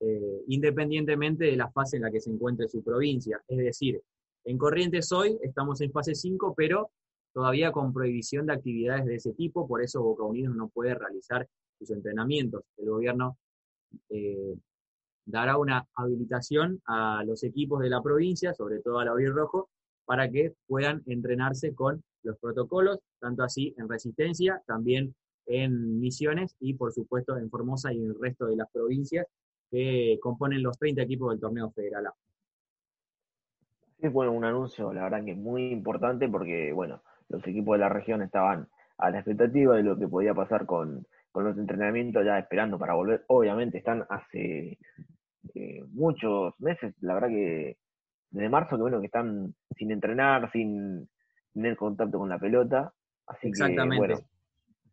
eh, 0.00 0.44
independientemente 0.48 1.44
de 1.44 1.56
la 1.56 1.70
fase 1.70 1.96
en 1.96 2.02
la 2.02 2.10
que 2.10 2.20
se 2.20 2.30
encuentre 2.30 2.68
su 2.68 2.82
provincia. 2.82 3.42
Es 3.46 3.58
decir, 3.58 4.00
en 4.44 4.58
Corrientes 4.58 5.12
hoy 5.12 5.38
estamos 5.42 5.80
en 5.80 5.92
fase 5.92 6.14
5, 6.14 6.54
pero 6.56 6.90
todavía 7.32 7.70
con 7.72 7.92
prohibición 7.92 8.46
de 8.46 8.54
actividades 8.54 9.04
de 9.04 9.16
ese 9.16 9.32
tipo, 9.34 9.68
por 9.68 9.82
eso 9.82 10.02
Boca 10.02 10.24
Unidos 10.24 10.56
no 10.56 10.68
puede 10.68 10.94
realizar 10.94 11.46
sus 11.78 11.90
entrenamientos. 11.90 12.64
El 12.78 12.88
gobierno 12.88 13.36
eh, 14.08 14.56
dará 15.30 15.56
una 15.56 15.86
habilitación 15.94 16.80
a 16.86 17.22
los 17.24 17.42
equipos 17.44 17.80
de 17.80 17.90
la 17.90 18.02
provincia, 18.02 18.52
sobre 18.54 18.80
todo 18.80 18.98
a 18.98 19.04
la 19.04 19.14
Rojo, 19.14 19.68
para 20.04 20.30
que 20.30 20.54
puedan 20.66 21.02
entrenarse 21.06 21.74
con 21.74 22.02
los 22.22 22.38
protocolos, 22.38 22.98
tanto 23.20 23.42
así 23.42 23.74
en 23.78 23.88
resistencia, 23.88 24.62
también 24.66 25.14
en 25.46 25.98
misiones 25.98 26.56
y 26.60 26.74
por 26.74 26.92
supuesto 26.92 27.36
en 27.36 27.50
Formosa 27.50 27.92
y 27.92 27.98
en 27.98 28.06
el 28.06 28.20
resto 28.20 28.46
de 28.46 28.56
las 28.56 28.70
provincias 28.70 29.26
que 29.70 30.18
componen 30.20 30.62
los 30.62 30.78
30 30.78 31.02
equipos 31.02 31.30
del 31.30 31.40
torneo 31.40 31.70
federal 31.70 32.06
A. 32.06 32.14
Es 33.98 34.12
bueno, 34.12 34.32
un 34.32 34.44
anuncio, 34.44 34.92
la 34.92 35.04
verdad 35.04 35.24
que 35.24 35.34
muy 35.34 35.70
importante 35.70 36.28
porque, 36.28 36.72
bueno, 36.72 37.02
los 37.28 37.46
equipos 37.46 37.74
de 37.74 37.80
la 37.80 37.88
región 37.88 38.22
estaban 38.22 38.68
a 38.98 39.10
la 39.10 39.18
expectativa 39.18 39.76
de 39.76 39.82
lo 39.82 39.98
que 39.98 40.08
podía 40.08 40.34
pasar 40.34 40.66
con, 40.66 41.06
los 41.34 41.56
entrenamientos, 41.56 42.24
ya 42.24 42.38
esperando 42.38 42.78
para 42.78 42.94
volver. 42.94 43.24
Obviamente 43.28 43.78
están 43.78 44.04
hace 44.08 44.78
eh, 45.54 45.82
muchos 45.90 46.54
meses, 46.58 46.94
la 47.00 47.14
verdad 47.14 47.28
que 47.28 47.76
desde 48.30 48.48
marzo, 48.48 48.76
que 48.76 48.82
bueno, 48.82 49.00
que 49.00 49.06
están 49.06 49.54
sin 49.76 49.90
entrenar, 49.90 50.50
sin 50.52 51.08
tener 51.52 51.76
contacto 51.76 52.18
con 52.18 52.28
la 52.28 52.38
pelota. 52.38 52.92
Así 53.26 53.48
Exactamente. 53.48 54.06
Que, 54.06 54.12
bueno, 54.14 54.26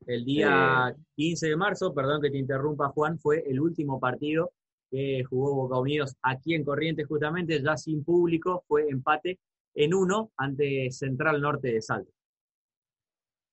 el 0.08 0.26
día 0.26 0.96
15 1.16 1.46
eh, 1.46 1.50
de 1.50 1.56
marzo, 1.56 1.94
perdón 1.94 2.22
que 2.22 2.32
te 2.32 2.38
interrumpa 2.38 2.90
Juan, 2.90 3.20
fue 3.20 3.44
el 3.48 3.60
último 3.60 4.00
partido 4.00 4.52
que 4.90 5.24
jugó 5.30 5.54
Boca 5.56 5.80
Unidos 5.80 6.16
aquí 6.22 6.54
en 6.54 6.64
Corrientes 6.64 7.08
justamente, 7.08 7.62
ya 7.62 7.76
sin 7.76 8.04
público, 8.04 8.64
fue 8.68 8.88
empate 8.90 9.40
en 9.76 9.94
uno 9.94 10.32
ante 10.38 10.90
Central 10.92 11.42
Norte 11.42 11.74
de 11.74 11.82
Salto. 11.82 12.12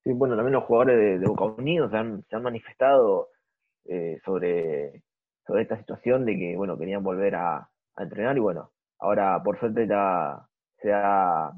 Sí, 0.05 0.12
bueno, 0.12 0.36
también 0.36 0.55
los 0.55 0.64
jugadores 0.64 1.20
de, 1.20 1.26
Boca 1.26 1.45
Unidos 1.45 1.90
se 1.90 1.97
han, 1.97 2.42
manifestado 2.42 3.30
eh, 3.86 4.18
sobre, 4.24 5.03
sobre 5.47 5.62
esta 5.62 5.76
situación 5.78 6.24
de 6.24 6.38
que, 6.38 6.57
bueno, 6.57 6.78
querían 6.78 7.03
volver 7.03 7.34
a, 7.34 7.68
entrenar 7.97 8.36
y 8.36 8.40
bueno, 8.40 8.72
ahora 8.99 9.40
por 9.40 9.57
suerte 9.61 9.86
ya 9.86 10.45
se 10.82 10.92
ha, 10.92 11.53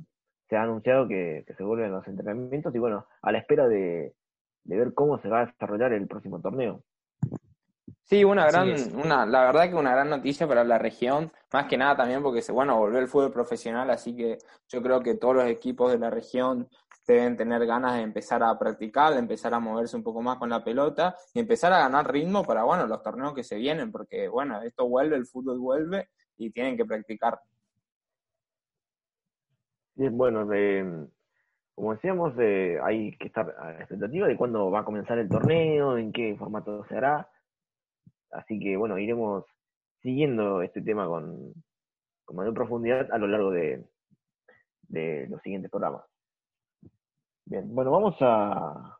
se 0.50 0.56
ha 0.56 0.62
anunciado 0.62 1.08
que, 1.08 1.46
se 1.56 1.62
vuelven 1.62 1.92
los 1.92 2.06
entrenamientos 2.06 2.74
y 2.74 2.78
bueno, 2.78 3.06
a 3.22 3.32
la 3.32 3.38
espera 3.38 3.66
de, 3.68 4.14
de 4.64 4.76
ver 4.76 4.92
cómo 4.92 5.18
se 5.18 5.28
va 5.28 5.40
a 5.40 5.46
desarrollar 5.46 5.94
el 5.94 6.06
próximo 6.06 6.40
torneo. 6.40 6.82
Sí, 8.02 8.22
una 8.22 8.46
gran, 8.46 8.68
una, 8.94 9.26
la 9.26 9.46
verdad 9.46 9.68
que 9.68 9.74
una 9.74 9.90
gran 9.90 10.08
noticia 10.10 10.46
para 10.46 10.62
la 10.62 10.78
región, 10.78 11.32
más 11.52 11.66
que 11.66 11.76
nada 11.76 11.96
también 11.96 12.22
porque 12.22 12.40
se, 12.40 12.52
bueno, 12.52 12.78
volvió 12.78 13.00
el 13.00 13.08
fútbol 13.08 13.32
profesional, 13.32 13.90
así 13.90 14.14
que 14.14 14.38
yo 14.68 14.80
creo 14.80 15.00
que 15.00 15.16
todos 15.16 15.34
los 15.34 15.46
equipos 15.46 15.90
de 15.90 15.98
la 15.98 16.08
región 16.08 16.68
deben 17.06 17.36
tener 17.36 17.64
ganas 17.66 17.94
de 17.94 18.02
empezar 18.02 18.42
a 18.42 18.58
practicar, 18.58 19.12
de 19.12 19.20
empezar 19.20 19.54
a 19.54 19.60
moverse 19.60 19.96
un 19.96 20.02
poco 20.02 20.22
más 20.22 20.38
con 20.38 20.48
la 20.50 20.64
pelota 20.64 21.14
y 21.34 21.40
empezar 21.40 21.72
a 21.72 21.78
ganar 21.78 22.10
ritmo 22.10 22.42
para, 22.44 22.64
bueno, 22.64 22.86
los 22.86 23.02
torneos 23.02 23.34
que 23.34 23.44
se 23.44 23.56
vienen, 23.56 23.92
porque, 23.92 24.28
bueno, 24.28 24.60
esto 24.62 24.88
vuelve, 24.88 25.16
el 25.16 25.26
fútbol 25.26 25.58
vuelve 25.58 26.08
y 26.36 26.50
tienen 26.50 26.76
que 26.76 26.84
practicar. 26.84 27.38
Bien, 29.94 30.16
bueno, 30.16 30.46
como 31.74 31.94
decíamos, 31.94 32.34
hay 32.38 33.16
que 33.16 33.28
estar 33.28 33.54
a 33.58 33.72
la 33.72 33.78
expectativa 33.78 34.26
de 34.26 34.36
cuándo 34.36 34.70
va 34.70 34.80
a 34.80 34.84
comenzar 34.84 35.18
el 35.18 35.28
torneo, 35.28 35.96
en 35.96 36.12
qué 36.12 36.36
formato 36.38 36.84
se 36.86 36.96
hará 36.96 37.28
Así 38.30 38.58
que 38.58 38.76
bueno, 38.76 38.98
iremos 38.98 39.44
siguiendo 40.02 40.62
este 40.62 40.82
tema 40.82 41.06
con, 41.06 41.54
mayor 42.32 42.54
profundidad 42.54 43.10
a 43.12 43.18
lo 43.18 43.26
largo 43.26 43.50
de, 43.50 43.84
los 45.28 45.40
siguientes 45.42 45.70
programas. 45.70 46.04
Bien, 47.46 47.72
bueno, 47.72 47.92
vamos 47.92 48.16
a, 48.20 48.98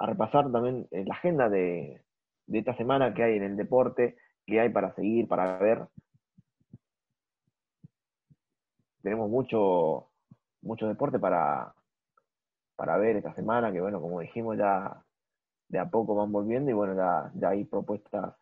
a 0.00 0.06
repasar 0.06 0.50
también 0.50 0.88
eh, 0.92 1.04
la 1.04 1.14
agenda 1.14 1.48
de, 1.48 2.02
esta 2.46 2.76
semana 2.76 3.12
que 3.12 3.22
hay 3.22 3.36
en 3.36 3.42
el 3.42 3.56
deporte, 3.56 4.16
que 4.46 4.58
hay 4.58 4.70
para 4.70 4.94
seguir, 4.94 5.28
para 5.28 5.58
ver. 5.58 5.86
Tenemos 9.02 9.28
mucho, 9.28 10.10
mucho 10.62 10.86
deporte 10.86 11.18
para, 11.18 11.74
para 12.76 12.96
ver 12.96 13.16
esta 13.16 13.34
semana, 13.34 13.70
que 13.70 13.80
bueno, 13.80 14.00
como 14.00 14.20
dijimos 14.20 14.56
ya 14.56 15.04
de 15.68 15.78
a 15.78 15.90
poco 15.90 16.14
van 16.14 16.32
volviendo 16.32 16.70
y 16.70 16.74
bueno, 16.74 16.94
ya, 16.94 17.30
ya 17.34 17.50
hay 17.50 17.64
propuestas. 17.64 18.34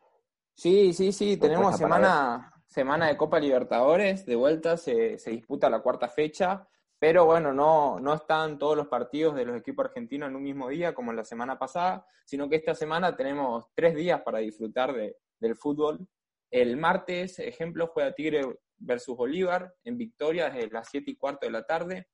Sí, 0.55 0.93
sí, 0.93 1.13
sí, 1.13 1.39
tenemos 1.39 1.77
semana, 1.77 2.53
semana 2.67 3.07
de 3.09 3.17
Copa 3.17 3.41
Libertadores, 3.41 4.27
de 4.27 4.37
vuelta 4.37 4.77
se, 4.77 5.19
se, 5.19 5.31
disputa 5.31 5.71
la 5.71 5.81
cuarta 5.81 6.09
fecha, 6.09 6.69
pero 6.99 7.25
bueno, 7.25 7.53
no, 7.53 8.01
no 8.01 8.15
están 8.15 8.59
todos 8.59 8.77
los 8.77 8.89
partidos 8.89 9.37
de 9.37 9.45
los 9.45 9.57
equipos 9.57 9.87
argentinos 9.87 10.29
en 10.29 10.37
un 10.37 10.43
mismo 10.43 10.69
día 10.69 10.95
como 10.95 11.13
la 11.13 11.25
semana 11.25 11.59
pasada, 11.59 12.05
sino 12.25 12.49
que 12.49 12.57
esta 12.57 12.75
semana 12.75 13.17
tenemos 13.17 13.67
tres 13.75 13.95
días 13.95 14.21
para 14.23 14.39
disfrutar 14.39 14.93
de, 14.93 15.17
del 15.39 15.55
fútbol. 15.57 16.07
El 16.51 16.77
martes, 16.77 17.39
ejemplo, 17.39 17.89
juega 17.89 18.13
Tigre 18.13 18.43
versus 18.79 19.17
Bolívar 19.17 19.75
en 19.85 19.97
Victoria 19.97 20.51
desde 20.51 20.71
las 20.71 20.89
7 20.91 21.11
y 21.11 21.17
cuarto 21.17 21.47
de 21.47 21.53
la 21.53 21.65
tarde. 21.65 22.09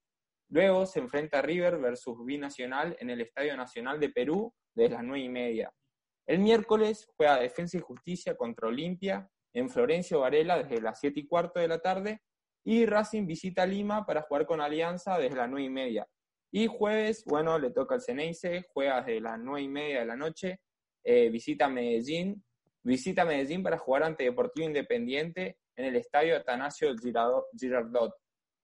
Luego 0.51 0.85
se 0.85 1.01
enfrenta 1.01 1.41
River 1.41 1.79
versus 1.79 2.23
Binacional 2.25 2.97
en 3.01 3.09
el 3.09 3.23
Estadio 3.23 3.57
Nacional 3.57 3.99
de 3.99 4.11
Perú 4.11 4.53
desde 4.75 4.95
las 4.95 5.05
nueve 5.05 5.25
y 5.25 5.29
media. 5.29 5.73
El 6.27 6.41
miércoles 6.41 7.09
juega 7.17 7.39
Defensa 7.39 7.79
y 7.79 7.81
Justicia 7.81 8.37
contra 8.37 8.69
Olimpia 8.69 9.29
en 9.55 9.71
Florencio 9.71 10.21
Varela 10.21 10.63
desde 10.63 10.83
las 10.83 11.01
siete 11.01 11.21
y 11.21 11.27
cuarto 11.27 11.61
de 11.61 11.69
la 11.69 11.79
tarde 11.79 12.21
y 12.65 12.87
Racing 12.87 13.27
visita 13.27 13.67
Lima 13.67 14.05
para 14.07 14.23
jugar 14.23 14.47
con 14.47 14.61
Alianza 14.61 15.19
desde 15.19 15.37
las 15.37 15.49
nueve 15.49 15.67
y 15.67 15.71
media. 15.71 16.09
Y 16.51 16.67
jueves, 16.67 17.25
bueno, 17.27 17.59
le 17.59 17.71
toca 17.71 17.97
al 17.97 18.01
Ceneice, 18.01 18.67
juega 18.73 19.03
desde 19.03 19.21
las 19.21 19.39
nueve 19.39 19.63
y 19.63 19.69
media 19.69 20.01
de 20.01 20.07
la 20.07 20.17
noche, 20.17 20.61
eh, 21.03 21.29
visita 21.29 21.69
Medellín, 21.69 22.43
visita 22.83 23.25
Medellín 23.25 23.63
para 23.63 23.79
jugar 23.79 24.05
ante 24.05 24.25
Deportivo 24.25 24.67
Independiente 24.67 25.59
en 25.77 25.87
el 25.87 25.97
estadio 25.97 26.37
Atanasio 26.37 26.95
Girardot. 26.97 28.15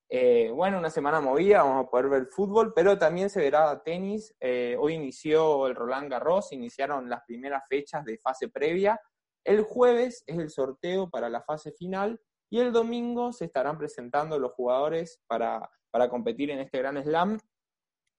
Eh, 0.08 0.50
bueno, 0.50 0.78
una 0.78 0.90
semana 0.90 1.20
movida, 1.20 1.62
vamos 1.62 1.86
a 1.86 1.90
poder 1.90 2.08
ver 2.08 2.26
fútbol, 2.26 2.72
pero 2.74 2.98
también 2.98 3.30
se 3.30 3.40
verá 3.40 3.80
tenis. 3.82 4.34
Eh, 4.40 4.76
hoy 4.78 4.94
inició 4.94 5.66
el 5.66 5.74
Roland 5.74 6.10
Garros, 6.10 6.52
iniciaron 6.52 7.08
las 7.08 7.22
primeras 7.26 7.62
fechas 7.68 8.04
de 8.04 8.18
fase 8.18 8.48
previa. 8.48 9.00
El 9.44 9.62
jueves 9.62 10.24
es 10.26 10.38
el 10.38 10.50
sorteo 10.50 11.08
para 11.08 11.28
la 11.28 11.42
fase 11.42 11.72
final 11.72 12.20
y 12.50 12.58
el 12.58 12.72
domingo 12.72 13.32
se 13.32 13.46
estarán 13.46 13.78
presentando 13.78 14.38
los 14.38 14.52
jugadores 14.52 15.22
para, 15.26 15.70
competir 16.10 16.50
en 16.50 16.58
este 16.58 16.78
Gran 16.78 17.02
Slam, 17.02 17.38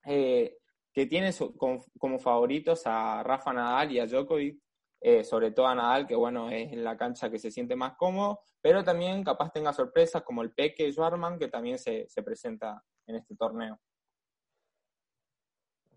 eh, 0.05 0.57
que 0.93 1.05
tiene 1.05 1.31
como 1.57 2.19
favoritos 2.19 2.83
a 2.85 3.21
Rafa 3.23 3.53
Nadal 3.53 3.91
y 3.91 3.99
a 3.99 4.07
Djokovic, 4.07 4.57
eh, 5.03 5.23
sobre 5.23 5.51
todo 5.51 5.67
a 5.67 5.75
Nadal, 5.75 6.07
que 6.07 6.15
bueno, 6.15 6.49
es 6.49 6.71
en 6.71 6.83
la 6.83 6.95
cancha 6.95 7.29
que 7.29 7.39
se 7.39 7.51
siente 7.51 7.75
más 7.75 7.95
cómodo, 7.97 8.39
pero 8.61 8.83
también 8.83 9.23
capaz 9.23 9.51
tenga 9.51 9.73
sorpresas 9.73 10.21
como 10.23 10.43
el 10.43 10.51
Peque 10.51 10.91
Schwarman, 10.91 11.37
que 11.37 11.47
también 11.47 11.77
se, 11.77 12.07
presenta 12.23 12.83
en 13.07 13.15
este 13.15 13.35
torneo. 13.35 13.79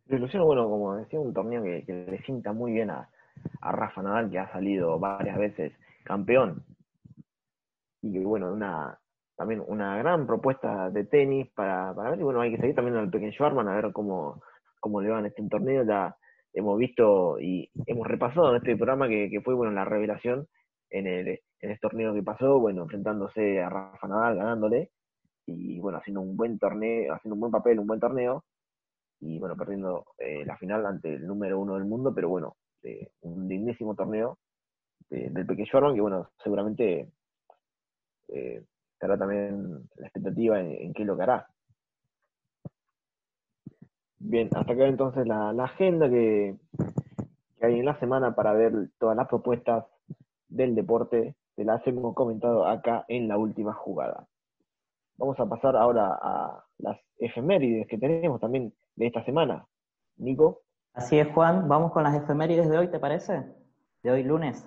Luciano, 0.06 0.46
bueno, 0.46 0.68
como 0.68 0.96
decía, 0.96 1.20
un 1.20 1.32
torneo 1.32 1.62
que, 1.62 2.06
le 2.10 2.22
sienta 2.22 2.52
muy 2.52 2.72
bien 2.72 2.90
a, 2.90 3.08
Rafa 3.60 4.02
Nadal, 4.02 4.30
que 4.30 4.38
ha 4.38 4.50
salido 4.52 4.98
varias 4.98 5.36
veces 5.36 5.72
campeón. 6.04 6.64
Y 8.04 8.18
bueno, 8.18 8.52
una, 8.52 8.98
también 9.34 9.62
una 9.66 9.96
gran 9.96 10.26
propuesta 10.26 10.90
de 10.90 11.04
tenis 11.04 11.50
para, 11.54 11.92
ver. 11.94 12.20
Y 12.20 12.22
bueno, 12.22 12.40
hay 12.42 12.50
que 12.50 12.58
seguir 12.58 12.74
también 12.74 12.96
al 12.96 13.08
Peque 13.08 13.32
Schwarman 13.32 13.66
a 13.68 13.76
ver 13.76 13.92
cómo, 13.92 14.42
cómo 14.78 15.00
le 15.00 15.08
va 15.08 15.20
en 15.20 15.26
este 15.26 15.42
torneo. 15.48 15.84
Ya 15.84 16.14
hemos 16.52 16.78
visto 16.78 17.40
y 17.40 17.70
hemos 17.86 18.06
repasado 18.06 18.50
en 18.50 18.56
este 18.56 18.76
programa 18.76 19.08
que, 19.08 19.40
fue 19.42 19.54
bueno 19.54 19.72
la 19.72 19.86
revelación 19.86 20.46
en 20.90 21.06
el 21.06 21.28
en 21.60 21.70
este 21.70 21.80
torneo 21.80 22.12
que 22.12 22.22
pasó, 22.22 22.60
bueno, 22.60 22.82
enfrentándose 22.82 23.62
a 23.62 23.70
Rafa 23.70 24.06
Nadal, 24.06 24.36
ganándole, 24.36 24.90
y 25.46 25.80
bueno, 25.80 25.96
haciendo 25.96 26.20
un 26.20 26.36
buen 26.36 26.58
torneo, 26.58 27.14
haciendo 27.14 27.34
un 27.36 27.40
buen 27.40 27.52
papel, 27.52 27.78
un 27.78 27.86
buen 27.86 28.00
torneo, 28.00 28.44
y 29.20 29.38
bueno, 29.38 29.56
perdiendo 29.56 30.04
eh, 30.18 30.44
la 30.44 30.58
final 30.58 30.84
ante 30.84 31.14
el 31.14 31.26
número 31.26 31.58
uno 31.58 31.76
del 31.76 31.86
mundo, 31.86 32.12
pero 32.14 32.28
bueno, 32.28 32.56
un 33.22 33.48
dignísimo 33.48 33.94
torneo 33.94 34.36
del 35.08 35.46
pequeño 35.46 35.70
Orban, 35.72 35.94
que 35.94 36.02
bueno, 36.02 36.28
seguramente 36.42 37.08
eh, 38.28 38.64
estará 38.92 39.18
también 39.18 39.88
la 39.96 40.06
expectativa 40.06 40.60
en, 40.60 40.72
en 40.72 40.92
qué 40.92 41.02
es 41.02 41.06
lo 41.06 41.16
que 41.16 41.22
hará. 41.22 41.46
Bien, 44.26 44.48
hasta 44.54 44.72
acá 44.72 44.86
entonces 44.86 45.26
la, 45.26 45.50
agenda 45.50 46.08
que, 46.08 46.56
hay 47.60 47.78
en 47.78 47.84
la 47.84 47.98
semana 48.00 48.34
para 48.34 48.54
ver 48.54 48.72
todas 48.98 49.14
las 49.14 49.28
propuestas 49.28 49.84
del 50.48 50.74
deporte, 50.74 51.36
se 51.54 51.64
las 51.64 51.86
hemos 51.86 52.14
comentado 52.14 52.66
acá 52.66 53.04
en 53.08 53.28
la 53.28 53.36
última 53.36 53.74
jugada. 53.74 54.26
Vamos 55.18 55.38
a 55.38 55.46
pasar 55.46 55.76
ahora 55.76 56.18
a 56.22 56.64
las 56.78 56.98
efemérides 57.18 57.86
que 57.86 57.98
tenemos 57.98 58.40
también 58.40 58.72
de 58.96 59.06
esta 59.08 59.22
semana. 59.26 59.66
Nico. 60.16 60.62
Así 60.94 61.18
es, 61.18 61.28
Juan. 61.34 61.68
Vamos 61.68 61.92
con 61.92 62.02
las 62.02 62.14
efemérides 62.14 62.70
de 62.70 62.78
hoy, 62.78 62.88
¿te 62.88 62.98
parece? 62.98 63.44
De 64.02 64.10
hoy 64.10 64.22
lunes. 64.22 64.66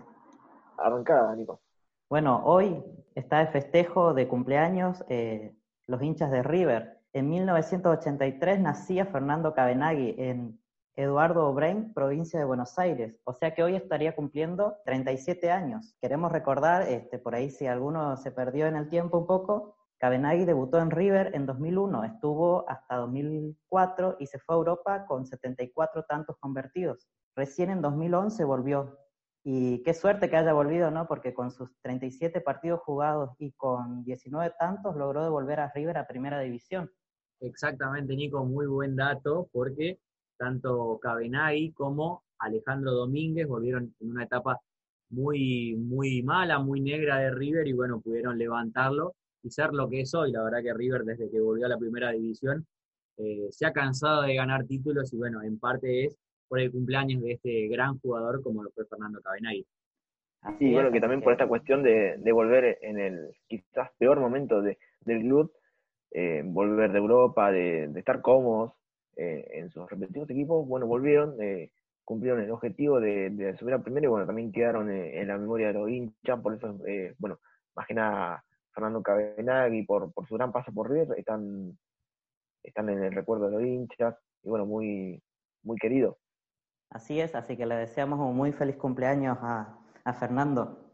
Arrancada, 0.78 1.36
Nico. 1.36 1.62
Bueno, 2.10 2.44
hoy 2.46 2.84
está 3.18 3.42
el 3.42 3.48
festejo 3.48 4.14
de 4.14 4.28
cumpleaños 4.28 5.04
eh, 5.10 5.56
los 5.88 6.02
hinchas 6.02 6.32
de 6.32 6.44
River, 6.44 6.98
en 7.14 7.30
1983 7.30 8.60
nacía 8.60 9.06
Fernando 9.06 9.54
Cabenagui 9.54 10.16
en, 10.18 10.60
Eduardo 10.98 11.48
Obrain, 11.48 11.94
provincia 11.94 12.40
de 12.40 12.46
Buenos 12.46 12.80
Aires. 12.80 13.20
O 13.24 13.32
sea 13.32 13.54
que 13.54 13.62
hoy 13.62 13.76
estaría 13.76 14.16
cumpliendo 14.16 14.78
37 14.84 15.52
años. 15.52 15.96
Queremos 16.02 16.32
recordar, 16.32 16.90
este, 16.90 17.20
por 17.20 17.36
ahí 17.36 17.52
si 17.52 17.68
alguno 17.68 18.18
se 18.18 18.32
perdió 18.32 18.66
en 18.66 18.76
el 18.76 18.90
tiempo 18.90 19.20
un 19.20 19.28
poco, 19.28 19.76
Cabenagui 20.00 20.46
debutó 20.46 20.80
en 20.80 20.90
River 20.90 21.36
en 21.36 21.46
2001, 21.46 22.04
estuvo 22.04 22.68
hasta 22.68 22.96
2004 22.98 24.18
y 24.20 24.26
se 24.26 24.40
fue 24.40 24.56
a 24.56 24.58
Europa 24.58 25.06
con 25.06 25.28
74 25.28 26.04
tantos 26.04 26.36
convertidos. 26.40 27.08
Recién 27.36 27.70
en 27.70 27.82
2011 27.82 28.44
volvió. 28.44 28.98
Y 29.50 29.82
qué 29.84 29.94
suerte 29.94 30.30
que 30.30 30.36
haya 30.36 30.52
volvido, 30.52 30.92
¿no? 30.92 31.08
Porque 31.08 31.34
con 31.34 31.52
sus 31.52 31.70
37 31.82 32.42
partidos 32.42 32.82
jugados 32.82 33.30
y 33.40 33.54
con 33.54 34.04
19 34.04 34.54
tantos 34.60 34.98
logró 34.98 35.24
devolver 35.24 35.62
a 35.62 35.72
River 35.74 36.00
a 36.00 36.06
Primera 36.06 36.42
División. 36.42 36.92
Exactamente, 37.40 38.14
Nico, 38.14 38.44
muy 38.44 38.66
buen 38.66 38.98
dato, 38.98 39.48
porque 39.54 40.00
tanto 40.38 41.00
Cabenagui 41.02 41.72
como 41.72 42.26
Alejandro 42.40 42.92
Domínguez 42.92 43.48
volvieron 43.48 43.96
en 44.02 44.12
una 44.12 44.26
etapa 44.26 44.60
muy, 45.12 45.78
muy 45.78 46.22
mala, 46.24 46.60
muy 46.60 46.82
negra 46.82 47.20
de 47.20 47.32
River 47.32 47.70
y 47.70 47.72
bueno, 47.72 48.02
pudieron 48.02 48.38
levantarlo 48.38 49.16
y 49.44 49.50
ser 49.50 49.72
lo 49.72 49.88
que 49.88 50.02
es 50.02 50.14
hoy. 50.14 50.34
La 50.34 50.44
verdad 50.44 50.62
que 50.62 50.74
River 50.74 51.06
desde 51.06 51.30
que 51.30 51.40
volvió 51.40 51.68
a 51.68 51.70
la 51.70 51.78
primera 51.78 52.12
división 52.12 52.68
eh, 53.16 53.48
se 53.52 53.66
ha 53.66 53.72
cansado 53.72 54.24
de 54.24 54.36
ganar 54.36 54.66
títulos 54.66 55.14
y 55.14 55.16
bueno, 55.16 55.42
en 55.42 55.58
parte 55.58 56.04
es 56.04 56.18
por 56.48 56.60
el 56.60 56.72
cumpleaños 56.72 57.22
de 57.22 57.34
este 57.34 57.68
gran 57.68 58.00
jugador 58.00 58.42
como 58.42 58.64
lo 58.64 58.72
fue 58.72 58.86
Fernando 58.86 59.22
Cabenagui. 59.22 59.66
Y 60.60 60.72
bueno, 60.72 60.92
que 60.92 61.02
también 61.02 61.22
por 61.22 61.34
esta 61.34 61.48
cuestión 61.48 61.84
de, 61.84 62.20
volver 62.32 62.78
en 62.82 63.00
el 63.00 63.32
quizás 63.48 63.90
peor 63.98 64.20
momento 64.20 64.62
de, 64.62 64.78
del 65.02 65.22
club, 65.22 65.52
eh, 66.12 66.42
volver 66.46 66.92
de 66.92 66.98
Europa, 67.00 67.52
de, 67.52 67.88
de 67.90 68.00
estar 68.00 68.22
cómodos, 68.22 68.74
eh, 69.20 69.48
en 69.54 69.72
sus 69.72 69.90
respectivos 69.90 70.30
equipos, 70.30 70.68
bueno, 70.68 70.86
volvieron, 70.86 71.42
eh, 71.42 71.72
cumplieron 72.04 72.40
el 72.40 72.52
objetivo 72.52 73.00
de, 73.00 73.56
subir 73.58 73.74
a 73.74 73.82
primero 73.82 74.06
y 74.06 74.10
bueno, 74.10 74.28
también 74.28 74.52
quedaron 74.52 74.92
eh, 74.92 75.20
en 75.20 75.28
la 75.28 75.40
memoria 75.40 75.68
de 75.68 75.74
los 75.74 75.90
hinchas, 75.90 76.40
por 76.40 76.54
eso, 76.54 76.78
bueno, 77.18 77.40
más 77.76 77.88
que 77.88 77.96
nada 77.96 78.46
Fernando 78.72 79.02
Cabenagui 79.02 79.88
por, 79.88 80.14
por 80.14 80.28
su 80.28 80.36
gran 80.36 80.52
paso 80.52 80.72
por 80.72 80.92
River, 80.92 81.18
están, 81.18 81.76
están 82.62 82.90
en 82.90 83.06
el 83.06 83.12
recuerdo 83.12 83.50
de 83.50 83.54
los 83.54 83.64
hinchas 83.64 84.16
y 84.44 84.50
bueno, 84.50 84.68
muy, 84.68 85.20
muy 85.64 85.78
querido. 85.78 86.20
Así 86.90 87.20
es, 87.20 87.36
así 87.36 87.58
que 87.58 87.66
le 87.66 87.76
deseamos 87.76 88.20
un 88.20 88.36
muy 88.36 88.52
feliz 88.54 88.78
cumpleaños 88.78 89.38
a, 89.42 89.78
a 90.04 90.14
Fernando. 90.14 90.92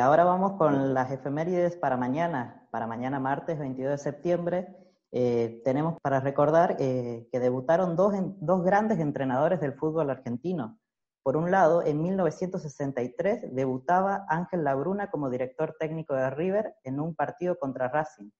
ahora 0.00 0.24
vamos 0.24 0.52
con 0.52 0.94
las 0.94 1.10
efemérides 1.10 1.76
para 1.76 1.96
mañana, 1.96 2.68
para 2.70 2.86
mañana 2.86 3.20
martes 3.20 3.58
22 3.58 3.92
de 3.92 3.98
septiembre. 3.98 4.82
Eh, 5.14 5.60
tenemos 5.62 6.00
para 6.00 6.20
recordar 6.20 6.76
eh, 6.78 7.28
que 7.30 7.38
debutaron 7.38 7.96
dos, 7.96 8.14
dos 8.40 8.64
grandes 8.64 8.98
entrenadores 8.98 9.60
del 9.60 9.74
fútbol 9.74 10.08
argentino. 10.08 10.78
Por 11.22 11.36
un 11.36 11.50
lado, 11.50 11.84
en 11.84 12.02
1963 12.02 13.54
debutaba 13.54 14.24
Ángel 14.28 14.64
Labruna 14.64 15.10
como 15.10 15.28
director 15.28 15.76
técnico 15.78 16.14
de 16.14 16.30
River 16.30 16.74
en 16.82 16.98
un 16.98 17.14
partido 17.14 17.58
contra 17.58 17.88
Racing. 17.88 18.30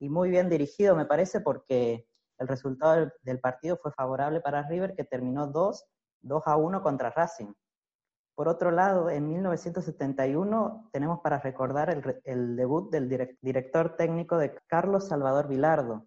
Y 0.00 0.08
muy 0.08 0.28
bien 0.28 0.50
dirigido, 0.50 0.96
me 0.96 1.06
parece, 1.06 1.40
porque 1.40 2.08
el 2.38 2.48
resultado 2.48 3.10
del, 3.22 3.40
partido 3.40 3.78
fue 3.80 3.92
favorable 3.92 4.40
para 4.40 4.68
River, 4.68 4.94
que 4.96 5.04
terminó 5.04 5.46
2, 5.46 5.86
2 6.26 6.42
a 6.46 6.56
1 6.56 6.82
contra 6.82 7.10
Racing. 7.10 7.52
Por 8.34 8.48
otro 8.48 8.70
lado, 8.70 9.08
en 9.08 9.28
1971 9.28 10.90
tenemos 10.92 11.20
para 11.20 11.38
recordar 11.38 11.90
el, 12.24 12.56
debut 12.56 12.90
del 12.90 13.08
director 13.40 13.96
técnico 13.96 14.36
de 14.36 14.54
Carlos 14.66 15.08
Salvador 15.08 15.48
Vilardo, 15.48 16.06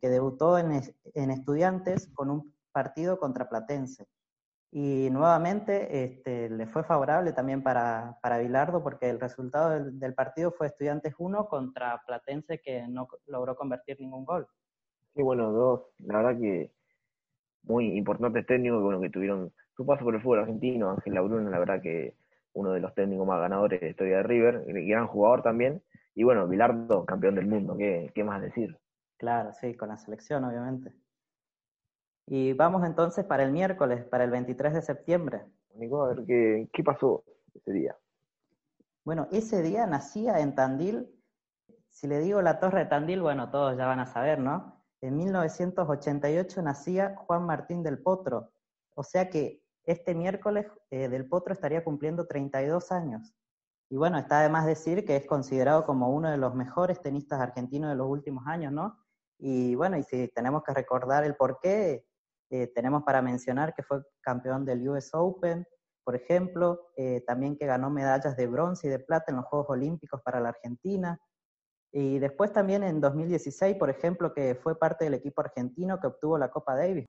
que 0.00 0.08
debutó 0.08 0.58
en, 0.58 0.80
en 1.14 1.30
Estudiantes 1.30 2.08
con 2.14 2.30
un 2.30 2.54
partido 2.70 3.18
contra 3.18 3.48
Platense. 3.48 4.06
Y 4.70 5.08
nuevamente 5.10 6.04
este, 6.04 6.50
le 6.50 6.66
fue 6.66 6.84
favorable 6.84 7.32
también 7.32 7.62
para, 7.62 8.18
para 8.20 8.38
Bilardo 8.38 8.82
porque 8.82 9.08
el 9.08 9.18
resultado 9.18 9.70
del, 9.90 10.14
partido 10.14 10.52
fue 10.52 10.66
Estudiantes 10.66 11.14
1 11.16 11.48
contra 11.48 12.02
Platense 12.06 12.60
que 12.60 12.86
no 12.86 13.08
logró 13.26 13.56
convertir 13.56 13.98
ningún 14.00 14.24
gol. 14.24 14.46
Sí, 15.14 15.22
bueno, 15.22 15.50
dos, 15.50 15.86
la 16.00 16.18
verdad 16.18 16.38
que 16.38 16.74
muy 17.66 17.96
importantes 17.96 18.46
técnicos 18.46 18.82
bueno, 18.82 19.00
que 19.00 19.10
tuvieron 19.10 19.52
su 19.76 19.84
paso 19.84 20.04
por 20.04 20.14
el 20.14 20.22
fútbol 20.22 20.40
argentino. 20.40 20.90
Ángel 20.90 21.14
Labruna, 21.14 21.50
la 21.50 21.58
verdad 21.58 21.82
que 21.82 22.14
uno 22.52 22.72
de 22.72 22.80
los 22.80 22.94
técnicos 22.94 23.26
más 23.26 23.40
ganadores 23.40 23.80
de 23.80 23.86
la 23.86 23.90
historia 23.90 24.16
de 24.18 24.22
River, 24.22 24.64
gran 24.66 25.06
jugador 25.06 25.42
también. 25.42 25.82
Y 26.14 26.24
bueno, 26.24 26.48
Bilardo, 26.48 27.04
campeón 27.04 27.34
del 27.34 27.46
mundo, 27.46 27.76
¿qué, 27.76 28.10
qué 28.14 28.24
más 28.24 28.40
decir? 28.40 28.78
Claro, 29.18 29.52
sí, 29.52 29.74
con 29.74 29.88
la 29.88 29.98
selección, 29.98 30.44
obviamente. 30.44 30.92
Y 32.26 32.54
vamos 32.54 32.84
entonces 32.84 33.24
para 33.24 33.42
el 33.42 33.52
miércoles, 33.52 34.04
para 34.04 34.24
el 34.24 34.30
23 34.30 34.74
de 34.74 34.82
septiembre. 34.82 35.42
Nico, 35.74 36.04
a 36.04 36.08
ver 36.08 36.24
qué, 36.26 36.68
qué 36.72 36.82
pasó 36.82 37.22
ese 37.54 37.72
día. 37.72 37.96
Bueno, 39.04 39.28
ese 39.30 39.62
día 39.62 39.86
nacía 39.86 40.40
en 40.40 40.54
Tandil, 40.54 41.06
si 41.90 42.08
le 42.08 42.18
digo 42.18 42.42
la 42.42 42.58
Torre 42.58 42.80
de 42.80 42.86
Tandil, 42.86 43.22
bueno, 43.22 43.50
todos 43.50 43.76
ya 43.76 43.86
van 43.86 44.00
a 44.00 44.06
saber, 44.06 44.38
¿no? 44.38 44.75
En 45.00 45.16
1988 45.16 46.62
nacía 46.62 47.14
Juan 47.16 47.44
Martín 47.44 47.82
del 47.82 48.02
Potro, 48.02 48.50
o 48.94 49.02
sea 49.02 49.28
que 49.28 49.62
este 49.84 50.14
miércoles 50.14 50.66
eh, 50.90 51.08
del 51.08 51.28
Potro 51.28 51.52
estaría 51.52 51.84
cumpliendo 51.84 52.26
32 52.26 52.92
años. 52.92 53.34
Y 53.88 53.96
bueno, 53.96 54.18
está 54.18 54.40
de 54.40 54.48
más 54.48 54.66
decir 54.66 55.04
que 55.04 55.16
es 55.16 55.26
considerado 55.26 55.84
como 55.84 56.10
uno 56.10 56.30
de 56.30 56.38
los 56.38 56.54
mejores 56.54 57.00
tenistas 57.00 57.40
argentinos 57.40 57.90
de 57.90 57.96
los 57.96 58.08
últimos 58.08 58.46
años, 58.46 58.72
¿no? 58.72 58.98
Y 59.38 59.74
bueno, 59.76 59.96
y 59.96 60.02
si 60.02 60.28
tenemos 60.28 60.64
que 60.64 60.74
recordar 60.74 61.24
el 61.24 61.36
por 61.36 61.60
qué, 61.60 62.04
eh, 62.50 62.66
tenemos 62.74 63.04
para 63.04 63.22
mencionar 63.22 63.74
que 63.74 63.82
fue 63.82 64.02
campeón 64.20 64.64
del 64.64 64.88
US 64.88 65.10
Open, 65.12 65.66
por 66.04 66.14
ejemplo, 66.14 66.90
eh, 66.96 67.22
también 67.26 67.56
que 67.56 67.66
ganó 67.66 67.90
medallas 67.90 68.36
de 68.36 68.46
bronce 68.46 68.86
y 68.86 68.90
de 68.90 69.00
plata 69.00 69.26
en 69.28 69.36
los 69.36 69.46
Juegos 69.46 69.70
Olímpicos 69.70 70.22
para 70.22 70.40
la 70.40 70.50
Argentina. 70.50 71.20
Y 71.98 72.18
después 72.18 72.52
también 72.52 72.82
en 72.82 73.00
2016, 73.00 73.76
por 73.76 73.88
ejemplo, 73.88 74.34
que 74.34 74.54
fue 74.54 74.78
parte 74.78 75.06
del 75.06 75.14
equipo 75.14 75.40
argentino 75.40 75.98
que 75.98 76.08
obtuvo 76.08 76.36
la 76.36 76.50
Copa 76.50 76.76
Davis. 76.76 77.06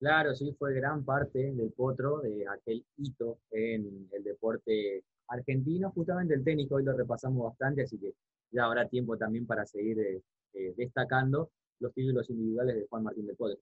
Claro, 0.00 0.34
sí, 0.34 0.56
fue 0.58 0.72
gran 0.72 1.04
parte 1.04 1.52
del 1.52 1.70
potro 1.72 2.20
de 2.20 2.46
aquel 2.48 2.82
hito 2.96 3.40
en 3.50 4.08
el 4.10 4.24
deporte 4.24 5.04
argentino, 5.28 5.90
justamente 5.90 6.32
el 6.32 6.44
técnico, 6.44 6.76
hoy 6.76 6.84
lo 6.84 6.96
repasamos 6.96 7.44
bastante, 7.44 7.82
así 7.82 7.98
que 7.98 8.14
ya 8.50 8.64
habrá 8.64 8.88
tiempo 8.88 9.18
también 9.18 9.46
para 9.46 9.66
seguir 9.66 9.98
eh, 10.00 10.22
eh, 10.54 10.72
destacando 10.78 11.50
los 11.80 11.92
títulos 11.92 12.30
individuales 12.30 12.76
de 12.76 12.86
Juan 12.88 13.02
Martín 13.02 13.26
del 13.26 13.36
Potro. 13.36 13.58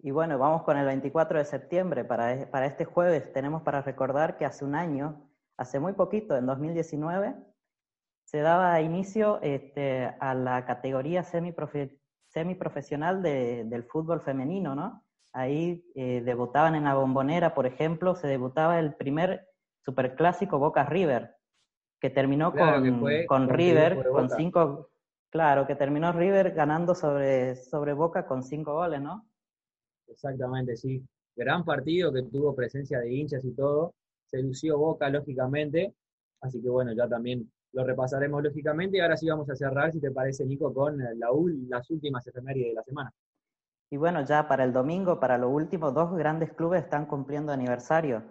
Y 0.00 0.10
bueno, 0.10 0.38
vamos 0.38 0.64
con 0.64 0.76
el 0.76 0.84
24 0.84 1.38
de 1.38 1.46
septiembre. 1.46 2.04
Para, 2.04 2.42
e, 2.42 2.46
para 2.46 2.66
este 2.66 2.84
jueves 2.84 3.32
tenemos 3.32 3.62
para 3.62 3.80
recordar 3.80 4.36
que 4.36 4.44
hace 4.44 4.66
un 4.66 4.74
año, 4.74 5.30
hace 5.56 5.80
muy 5.80 5.94
poquito, 5.94 6.36
en 6.36 6.44
2019, 6.44 7.55
se 8.26 8.40
daba 8.40 8.80
inicio 8.80 9.40
este, 9.40 10.04
a 10.18 10.34
la 10.34 10.66
categoría 10.66 11.22
semiprofe, 11.22 11.96
semiprofesional 12.26 13.22
de, 13.22 13.64
del 13.64 13.84
fútbol 13.84 14.20
femenino, 14.20 14.74
¿no? 14.74 15.04
Ahí 15.32 15.84
eh, 15.94 16.22
debutaban 16.24 16.74
en 16.74 16.84
la 16.84 16.94
bombonera, 16.94 17.54
por 17.54 17.66
ejemplo, 17.66 18.16
se 18.16 18.26
debutaba 18.26 18.80
el 18.80 18.94
primer 18.94 19.46
superclásico 19.78 20.58
Boca 20.58 20.84
River, 20.84 21.36
que 22.00 22.10
terminó 22.10 22.52
con, 22.52 23.00
con, 23.26 23.48
River, 23.48 24.04
con 24.10 24.28
cinco, 24.28 24.90
claro, 25.30 25.64
que 25.64 25.76
terminó 25.76 26.10
River 26.10 26.50
ganando 26.50 26.96
sobre, 26.96 27.54
sobre 27.54 27.92
Boca 27.92 28.26
con 28.26 28.42
cinco 28.42 28.74
goles, 28.74 29.00
¿no? 29.00 29.24
Exactamente, 30.08 30.76
sí. 30.76 31.00
Gran 31.36 31.64
partido 31.64 32.12
que 32.12 32.22
tuvo 32.24 32.56
presencia 32.56 32.98
de 32.98 33.12
hinchas 33.12 33.44
y 33.44 33.52
todo. 33.52 33.94
Se 34.24 34.42
lució 34.42 34.78
Boca, 34.78 35.08
lógicamente. 35.10 35.94
Así 36.40 36.60
que 36.60 36.68
bueno, 36.68 36.92
ya 36.92 37.08
también 37.08 37.48
lo 37.76 37.84
repasaremos 37.84 38.42
lógicamente. 38.42 38.96
Y 38.96 39.00
ahora 39.00 39.16
sí 39.16 39.28
vamos 39.28 39.48
a 39.50 39.54
cerrar, 39.54 39.92
si 39.92 40.00
te 40.00 40.10
parece, 40.10 40.46
Nico, 40.46 40.72
con 40.72 40.96
la, 40.96 41.10
las 41.68 41.90
últimas 41.90 42.26
efemérides 42.26 42.68
de 42.68 42.74
la 42.74 42.82
semana. 42.82 43.12
Y 43.90 43.98
bueno, 43.98 44.24
ya 44.24 44.48
para 44.48 44.64
el 44.64 44.72
domingo, 44.72 45.20
para 45.20 45.36
lo 45.36 45.50
último, 45.50 45.92
dos 45.92 46.16
grandes 46.16 46.52
clubes 46.54 46.82
están 46.82 47.04
cumpliendo 47.04 47.52
aniversario. 47.52 48.24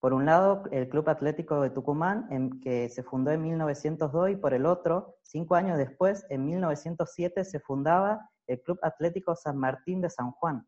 Por 0.00 0.14
un 0.14 0.24
lado, 0.24 0.62
el 0.70 0.88
Club 0.88 1.08
Atlético 1.08 1.60
de 1.60 1.70
Tucumán, 1.70 2.26
en, 2.30 2.60
que 2.60 2.88
se 2.88 3.02
fundó 3.02 3.32
en 3.32 3.42
1902, 3.42 4.30
y 4.30 4.36
por 4.36 4.54
el 4.54 4.66
otro, 4.66 5.16
cinco 5.22 5.56
años 5.56 5.78
después, 5.78 6.24
en 6.30 6.46
1907, 6.46 7.44
se 7.44 7.60
fundaba 7.60 8.30
el 8.46 8.60
Club 8.62 8.78
Atlético 8.82 9.34
San 9.34 9.58
Martín 9.58 10.00
de 10.00 10.10
San 10.10 10.30
Juan. 10.30 10.64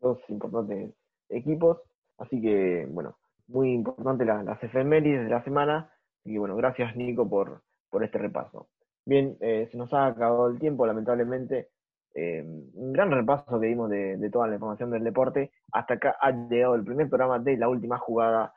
Dos 0.00 0.18
importantes 0.28 0.94
equipos, 1.28 1.78
así 2.18 2.40
que, 2.40 2.86
bueno, 2.90 3.16
muy 3.48 3.72
importante 3.72 4.24
las 4.24 4.62
efemérides 4.62 5.24
de 5.24 5.30
la 5.30 5.44
semana. 5.44 5.92
Y 6.24 6.38
bueno, 6.38 6.56
gracias 6.56 6.96
Nico 6.96 7.28
por, 7.28 7.62
por 7.92 8.02
este 8.02 8.18
repaso. 8.18 8.70
Bien, 9.06 9.36
eh, 9.40 9.68
se 9.70 9.76
nos 9.78 9.92
ha 9.92 10.06
acabado 10.06 10.48
el 10.48 10.58
tiempo, 10.58 10.86
lamentablemente. 10.86 11.68
Eh, 12.14 12.42
un 12.74 12.92
gran 12.92 13.10
repaso 13.10 13.60
que 13.60 13.66
dimos 13.68 13.88
de, 13.88 14.30
toda 14.32 14.48
la 14.48 14.54
información 14.54 14.90
del 14.90 15.04
deporte. 15.04 15.52
Hasta 15.72 15.94
acá 15.94 16.16
ha 16.20 16.32
llegado 16.32 16.74
el 16.74 16.84
primer 16.84 17.08
programa 17.08 17.38
de 17.38 17.56
la 17.56 17.68
última 17.68 17.98
jugada 17.98 18.52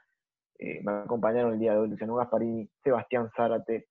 eh, 0.57 0.81
me 0.83 0.91
acompañaron 0.91 1.53
el 1.53 1.59
día 1.59 1.73
de 1.73 1.79
hoy 1.79 1.89
Luciano 1.89 2.15
Gasparini, 2.15 2.69
Sebastián 2.83 3.29
Zárate, 3.35 3.87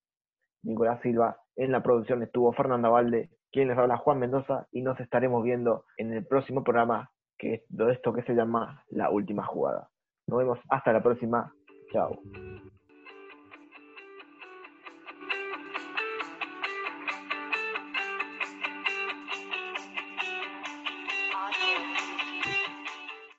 Nicolás 0.62 1.00
Silva 1.02 1.36
En 1.56 1.72
la 1.72 1.82
producción 1.82 2.22
estuvo 2.22 2.52
Fernanda 2.52 2.88
Valde, 2.88 3.30
quien 3.52 3.68
les 3.68 3.78
habla 3.78 3.98
Juan 3.98 4.18
Mendoza, 4.18 4.66
y 4.72 4.82
nos 4.82 4.98
estaremos 4.98 5.44
viendo 5.44 5.84
en 5.98 6.12
el 6.12 6.26
próximo 6.26 6.64
programa, 6.64 7.10
que 7.38 7.54
es 7.54 7.62
de 7.68 7.92
esto 7.92 8.12
que 8.12 8.22
se 8.22 8.34
llama 8.34 8.82
La 8.88 9.10
Última 9.10 9.44
Jugada. 9.44 9.90
Nos 10.26 10.38
vemos 10.38 10.58
hasta 10.70 10.92
la 10.92 11.02
próxima. 11.02 11.52
Chao. 11.92 12.18